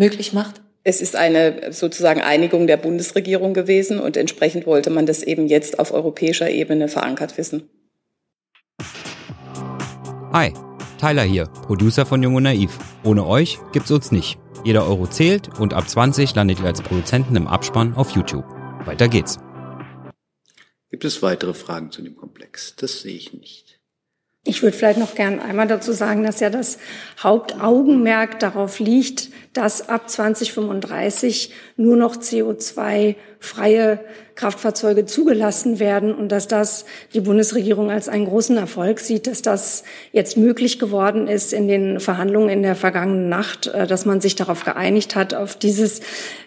möglich 0.00 0.32
macht? 0.32 0.62
Es 0.82 1.02
ist 1.02 1.14
eine 1.14 1.72
sozusagen 1.72 2.22
Einigung 2.22 2.66
der 2.66 2.78
Bundesregierung 2.78 3.52
gewesen 3.52 4.00
und 4.00 4.16
entsprechend 4.16 4.66
wollte 4.66 4.88
man 4.88 5.04
das 5.04 5.22
eben 5.22 5.46
jetzt 5.46 5.78
auf 5.78 5.92
europäischer 5.92 6.50
Ebene 6.50 6.88
verankert 6.88 7.36
wissen. 7.36 7.68
Hi, 10.32 10.54
Tyler 10.98 11.22
hier, 11.22 11.46
Producer 11.66 12.06
von 12.06 12.22
Jung 12.22 12.36
und 12.36 12.44
Naiv. 12.44 12.78
Ohne 13.04 13.26
euch 13.26 13.58
gibt's 13.72 13.90
uns 13.90 14.10
nicht. 14.10 14.38
Jeder 14.64 14.86
Euro 14.86 15.06
zählt 15.06 15.58
und 15.60 15.74
ab 15.74 15.88
20 15.88 16.34
landet 16.34 16.60
ihr 16.60 16.66
als 16.66 16.80
Produzenten 16.80 17.36
im 17.36 17.46
Abspann 17.46 17.94
auf 17.94 18.12
YouTube. 18.12 18.44
Weiter 18.86 19.08
geht's. 19.08 19.38
Gibt 20.90 21.04
es 21.04 21.22
weitere 21.22 21.52
Fragen 21.54 21.90
zu 21.90 22.00
dem 22.00 22.16
Komplex? 22.16 22.74
Das 22.76 23.02
sehe 23.02 23.16
ich 23.16 23.34
nicht. 23.34 23.79
Ich 24.42 24.62
würde 24.62 24.76
vielleicht 24.76 24.98
noch 24.98 25.14
gern 25.14 25.38
einmal 25.38 25.66
dazu 25.66 25.92
sagen, 25.92 26.22
dass 26.22 26.40
ja 26.40 26.48
das 26.48 26.78
Hauptaugenmerk 27.22 28.38
darauf 28.38 28.78
liegt, 28.78 29.28
dass 29.52 29.88
ab 29.90 30.08
2035 30.08 31.52
nur 31.76 31.96
noch 31.96 32.16
CO2-freie 33.40 34.00
Kraftfahrzeuge 34.40 35.04
zugelassen 35.04 35.80
werden 35.80 36.14
und 36.14 36.32
dass 36.32 36.48
das 36.48 36.86
die 37.12 37.20
Bundesregierung 37.20 37.90
als 37.90 38.08
einen 38.08 38.24
großen 38.24 38.56
Erfolg 38.56 38.98
sieht, 39.00 39.26
dass 39.26 39.42
das 39.42 39.84
jetzt 40.12 40.38
möglich 40.38 40.78
geworden 40.78 41.28
ist 41.28 41.52
in 41.52 41.68
den 41.68 42.00
Verhandlungen 42.00 42.48
in 42.48 42.62
der 42.62 42.74
vergangenen 42.74 43.28
Nacht, 43.28 43.66
äh, 43.66 43.86
dass 43.86 44.06
man 44.06 44.22
sich 44.22 44.36
darauf 44.36 44.64
geeinigt 44.64 45.14
hat, 45.14 45.34
auf 45.34 45.56
dieses 45.56 46.00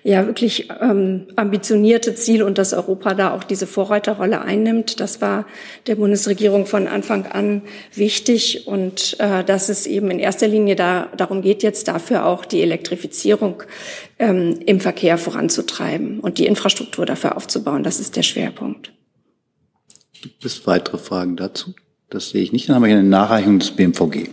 ja 0.03 0.25
wirklich 0.25 0.69
ähm, 0.81 1.27
ambitionierte 1.35 2.15
Ziel 2.15 2.41
und 2.41 2.57
dass 2.57 2.73
Europa 2.73 3.13
da 3.13 3.31
auch 3.31 3.43
diese 3.43 3.67
Vorreiterrolle 3.67 4.41
einnimmt. 4.41 4.99
Das 4.99 5.21
war 5.21 5.45
der 5.85 5.95
Bundesregierung 5.95 6.65
von 6.65 6.87
Anfang 6.87 7.27
an 7.27 7.61
wichtig 7.93 8.65
und 8.65 9.17
äh, 9.19 9.43
dass 9.43 9.69
es 9.69 9.85
eben 9.85 10.09
in 10.09 10.17
erster 10.17 10.47
Linie 10.47 10.75
da, 10.75 11.09
darum 11.15 11.43
geht, 11.43 11.61
jetzt 11.61 11.87
dafür 11.87 12.25
auch 12.25 12.45
die 12.45 12.61
Elektrifizierung 12.63 13.61
ähm, 14.19 14.59
im 14.65 14.79
Verkehr 14.79 15.17
voranzutreiben 15.17 16.19
und 16.19 16.37
die 16.37 16.45
Infrastruktur 16.45 17.05
dafür 17.05 17.37
aufzubauen. 17.37 17.83
Das 17.83 17.99
ist 17.99 18.15
der 18.15 18.23
Schwerpunkt. 18.23 18.93
Gibt 20.21 20.45
es 20.45 20.65
weitere 20.67 20.97
Fragen 20.97 21.35
dazu? 21.35 21.73
Das 22.09 22.29
sehe 22.29 22.43
ich 22.43 22.51
nicht. 22.51 22.69
Dann 22.69 22.75
haben 22.75 22.83
wir 22.83 22.89
hier 22.89 22.99
eine 22.99 23.07
Nachreichung 23.07 23.59
des 23.59 23.71
BMVG. 23.71 24.29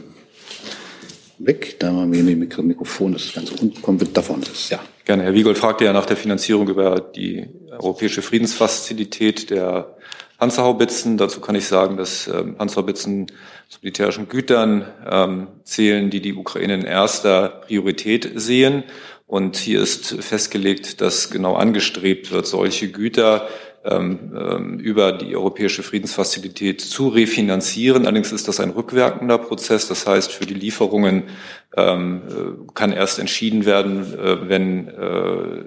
Weg, 1.38 1.80
da 1.80 1.88
haben 1.88 2.12
wir 2.12 2.20
ein 2.20 2.66
Mikrofon, 2.66 3.14
das 3.14 3.32
ganz 3.32 3.50
unten 3.50 3.80
kommt, 3.80 4.14
davon 4.14 4.42
ist 4.42 4.68
ja. 4.70 4.78
Gerne. 5.06 5.22
Herr 5.22 5.32
Wiegold 5.32 5.56
fragte 5.56 5.86
ja 5.86 5.92
nach 5.94 6.04
der 6.04 6.18
Finanzierung 6.18 6.68
über 6.68 7.00
die 7.00 7.48
europäische 7.70 8.20
Friedensfazilität 8.20 9.48
der 9.48 9.96
Panzerhaubitzen. 10.36 11.16
Dazu 11.16 11.40
kann 11.40 11.54
ich 11.54 11.66
sagen, 11.66 11.96
dass 11.96 12.28
ähm, 12.28 12.56
Panzerhaubitzen 12.56 13.28
zu 13.68 13.78
militärischen 13.82 14.28
Gütern 14.28 14.84
ähm, 15.10 15.48
zählen, 15.64 16.10
die 16.10 16.20
die 16.20 16.34
Ukraine 16.34 16.74
in 16.74 16.82
erster 16.82 17.48
Priorität 17.48 18.30
sehen. 18.34 18.84
Und 19.30 19.56
hier 19.56 19.80
ist 19.80 20.24
festgelegt, 20.24 21.00
dass 21.00 21.30
genau 21.30 21.54
angestrebt 21.54 22.32
wird, 22.32 22.48
solche 22.48 22.90
Güter 22.90 23.46
ähm, 23.84 24.32
ähm, 24.36 24.78
über 24.80 25.12
die 25.12 25.36
Europäische 25.36 25.84
Friedensfazilität 25.84 26.80
zu 26.80 27.06
refinanzieren. 27.06 28.06
Allerdings 28.06 28.32
ist 28.32 28.48
das 28.48 28.58
ein 28.58 28.70
rückwirkender 28.70 29.38
Prozess. 29.38 29.86
Das 29.86 30.04
heißt, 30.04 30.32
für 30.32 30.46
die 30.46 30.54
Lieferungen 30.54 31.28
ähm, 31.76 32.22
äh, 32.28 32.72
kann 32.74 32.90
erst 32.90 33.20
entschieden 33.20 33.66
werden, 33.66 34.18
äh, 34.18 34.48
wenn 34.48 34.88
äh, 34.88 35.64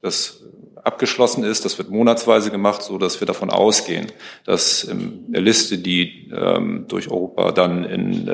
das 0.00 0.44
abgeschlossen 0.82 1.44
ist. 1.44 1.66
Das 1.66 1.76
wird 1.76 1.90
monatsweise 1.90 2.50
gemacht, 2.50 2.82
so 2.82 2.96
dass 2.96 3.20
wir 3.20 3.26
davon 3.26 3.50
ausgehen, 3.50 4.06
dass 4.46 4.84
in 4.84 5.32
der 5.32 5.42
Liste, 5.42 5.78
die 5.78 6.30
durch 6.86 7.10
Europa 7.10 7.50
dann 7.50 7.82
in 7.82 8.30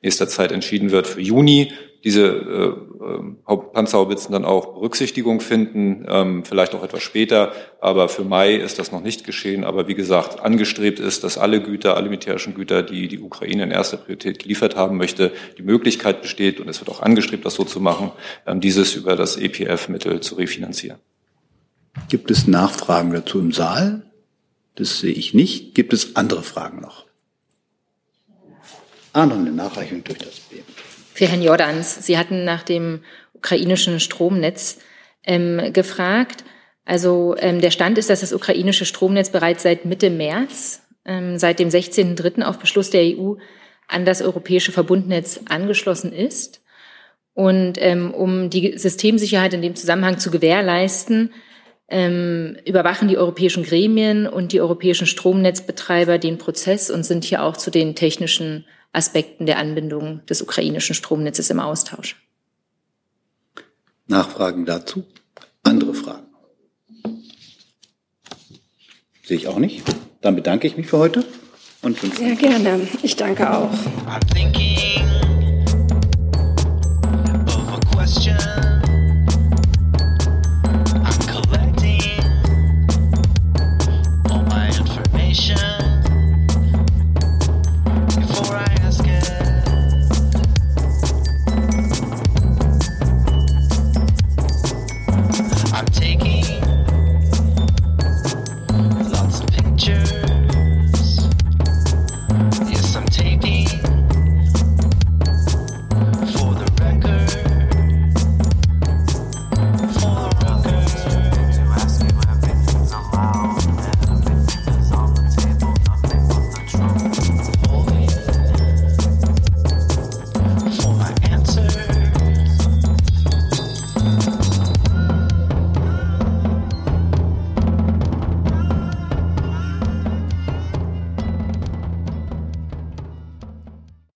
nächster 0.00 0.28
Zeit 0.28 0.52
entschieden 0.52 0.92
wird, 0.92 1.08
für 1.08 1.20
Juni 1.20 1.72
diese 2.04 2.26
äh, 2.26 3.56
Panzerhaubitzen 3.72 4.32
dann 4.32 4.44
auch 4.44 4.74
Berücksichtigung 4.74 5.40
finden, 5.40 6.06
ähm, 6.08 6.44
vielleicht 6.44 6.74
auch 6.74 6.84
etwas 6.84 7.02
später. 7.02 7.52
Aber 7.80 8.08
für 8.08 8.24
Mai 8.24 8.54
ist 8.54 8.78
das 8.78 8.92
noch 8.92 9.02
nicht 9.02 9.24
geschehen. 9.24 9.64
Aber 9.64 9.88
wie 9.88 9.94
gesagt, 9.94 10.40
angestrebt 10.40 11.00
ist, 11.00 11.24
dass 11.24 11.38
alle 11.38 11.60
Güter, 11.60 11.96
alle 11.96 12.08
militärischen 12.08 12.54
Güter, 12.54 12.82
die 12.82 13.08
die 13.08 13.18
Ukraine 13.18 13.64
in 13.64 13.70
erster 13.70 13.96
Priorität 13.96 14.38
geliefert 14.38 14.76
haben 14.76 14.96
möchte, 14.96 15.32
die 15.58 15.62
Möglichkeit 15.62 16.22
besteht, 16.22 16.60
und 16.60 16.68
es 16.68 16.80
wird 16.80 16.90
auch 16.90 17.02
angestrebt, 17.02 17.44
das 17.44 17.54
so 17.54 17.64
zu 17.64 17.80
machen, 17.80 18.12
ähm, 18.46 18.60
dieses 18.60 18.94
über 18.94 19.16
das 19.16 19.36
EPF-Mittel 19.36 20.20
zu 20.20 20.36
refinanzieren. 20.36 20.98
Gibt 22.08 22.30
es 22.30 22.46
Nachfragen 22.46 23.12
dazu 23.12 23.40
im 23.40 23.52
Saal? 23.52 24.02
Das 24.76 25.00
sehe 25.00 25.12
ich 25.12 25.34
nicht. 25.34 25.74
Gibt 25.74 25.92
es 25.92 26.14
andere 26.14 26.44
Fragen 26.44 26.80
noch? 26.80 27.06
Ah, 29.12 29.26
noch 29.26 29.36
eine 29.36 29.50
Nachreichung 29.50 30.04
durch 30.04 30.18
das 30.18 30.38
BMG. 30.48 30.87
Für 31.18 31.26
Herrn 31.26 31.42
Jordans. 31.42 32.06
Sie 32.06 32.16
hatten 32.16 32.44
nach 32.44 32.62
dem 32.62 33.00
ukrainischen 33.34 33.98
Stromnetz 33.98 34.78
ähm, 35.24 35.72
gefragt. 35.72 36.44
Also 36.84 37.34
ähm, 37.40 37.60
der 37.60 37.72
Stand 37.72 37.98
ist, 37.98 38.08
dass 38.08 38.20
das 38.20 38.32
ukrainische 38.32 38.84
Stromnetz 38.84 39.30
bereits 39.30 39.64
seit 39.64 39.84
Mitte 39.84 40.10
März, 40.10 40.86
ähm, 41.04 41.36
seit 41.36 41.58
dem 41.58 41.70
16.03. 41.70 42.42
auf 42.42 42.60
Beschluss 42.60 42.90
der 42.90 43.02
EU 43.02 43.34
an 43.88 44.04
das 44.04 44.22
europäische 44.22 44.70
Verbundnetz 44.70 45.40
angeschlossen 45.48 46.12
ist. 46.12 46.62
Und 47.34 47.78
ähm, 47.78 48.14
um 48.14 48.48
die 48.48 48.78
Systemsicherheit 48.78 49.54
in 49.54 49.62
dem 49.62 49.74
Zusammenhang 49.74 50.20
zu 50.20 50.30
gewährleisten, 50.30 51.34
ähm, 51.88 52.58
überwachen 52.64 53.08
die 53.08 53.18
europäischen 53.18 53.64
Gremien 53.64 54.28
und 54.28 54.52
die 54.52 54.60
europäischen 54.60 55.08
Stromnetzbetreiber 55.08 56.18
den 56.18 56.38
Prozess 56.38 56.92
und 56.92 57.02
sind 57.02 57.24
hier 57.24 57.42
auch 57.42 57.56
zu 57.56 57.72
den 57.72 57.96
technischen 57.96 58.66
Aspekten 58.98 59.46
der 59.46 59.58
Anbindung 59.58 60.26
des 60.26 60.42
ukrainischen 60.42 60.94
Stromnetzes 60.94 61.48
im 61.50 61.60
Austausch. 61.60 62.16
Nachfragen 64.06 64.66
dazu? 64.66 65.04
Andere 65.62 65.94
Fragen? 65.94 66.26
Sehe 69.24 69.36
ich 69.36 69.48
auch 69.48 69.58
nicht. 69.58 69.82
Dann 70.20 70.34
bedanke 70.34 70.66
ich 70.66 70.76
mich 70.76 70.88
für 70.88 70.98
heute 70.98 71.24
und 71.82 71.98
Sehr 72.16 72.34
gerne. 72.34 72.88
Ich 73.02 73.16
danke 73.16 73.54
auch. 73.54 73.70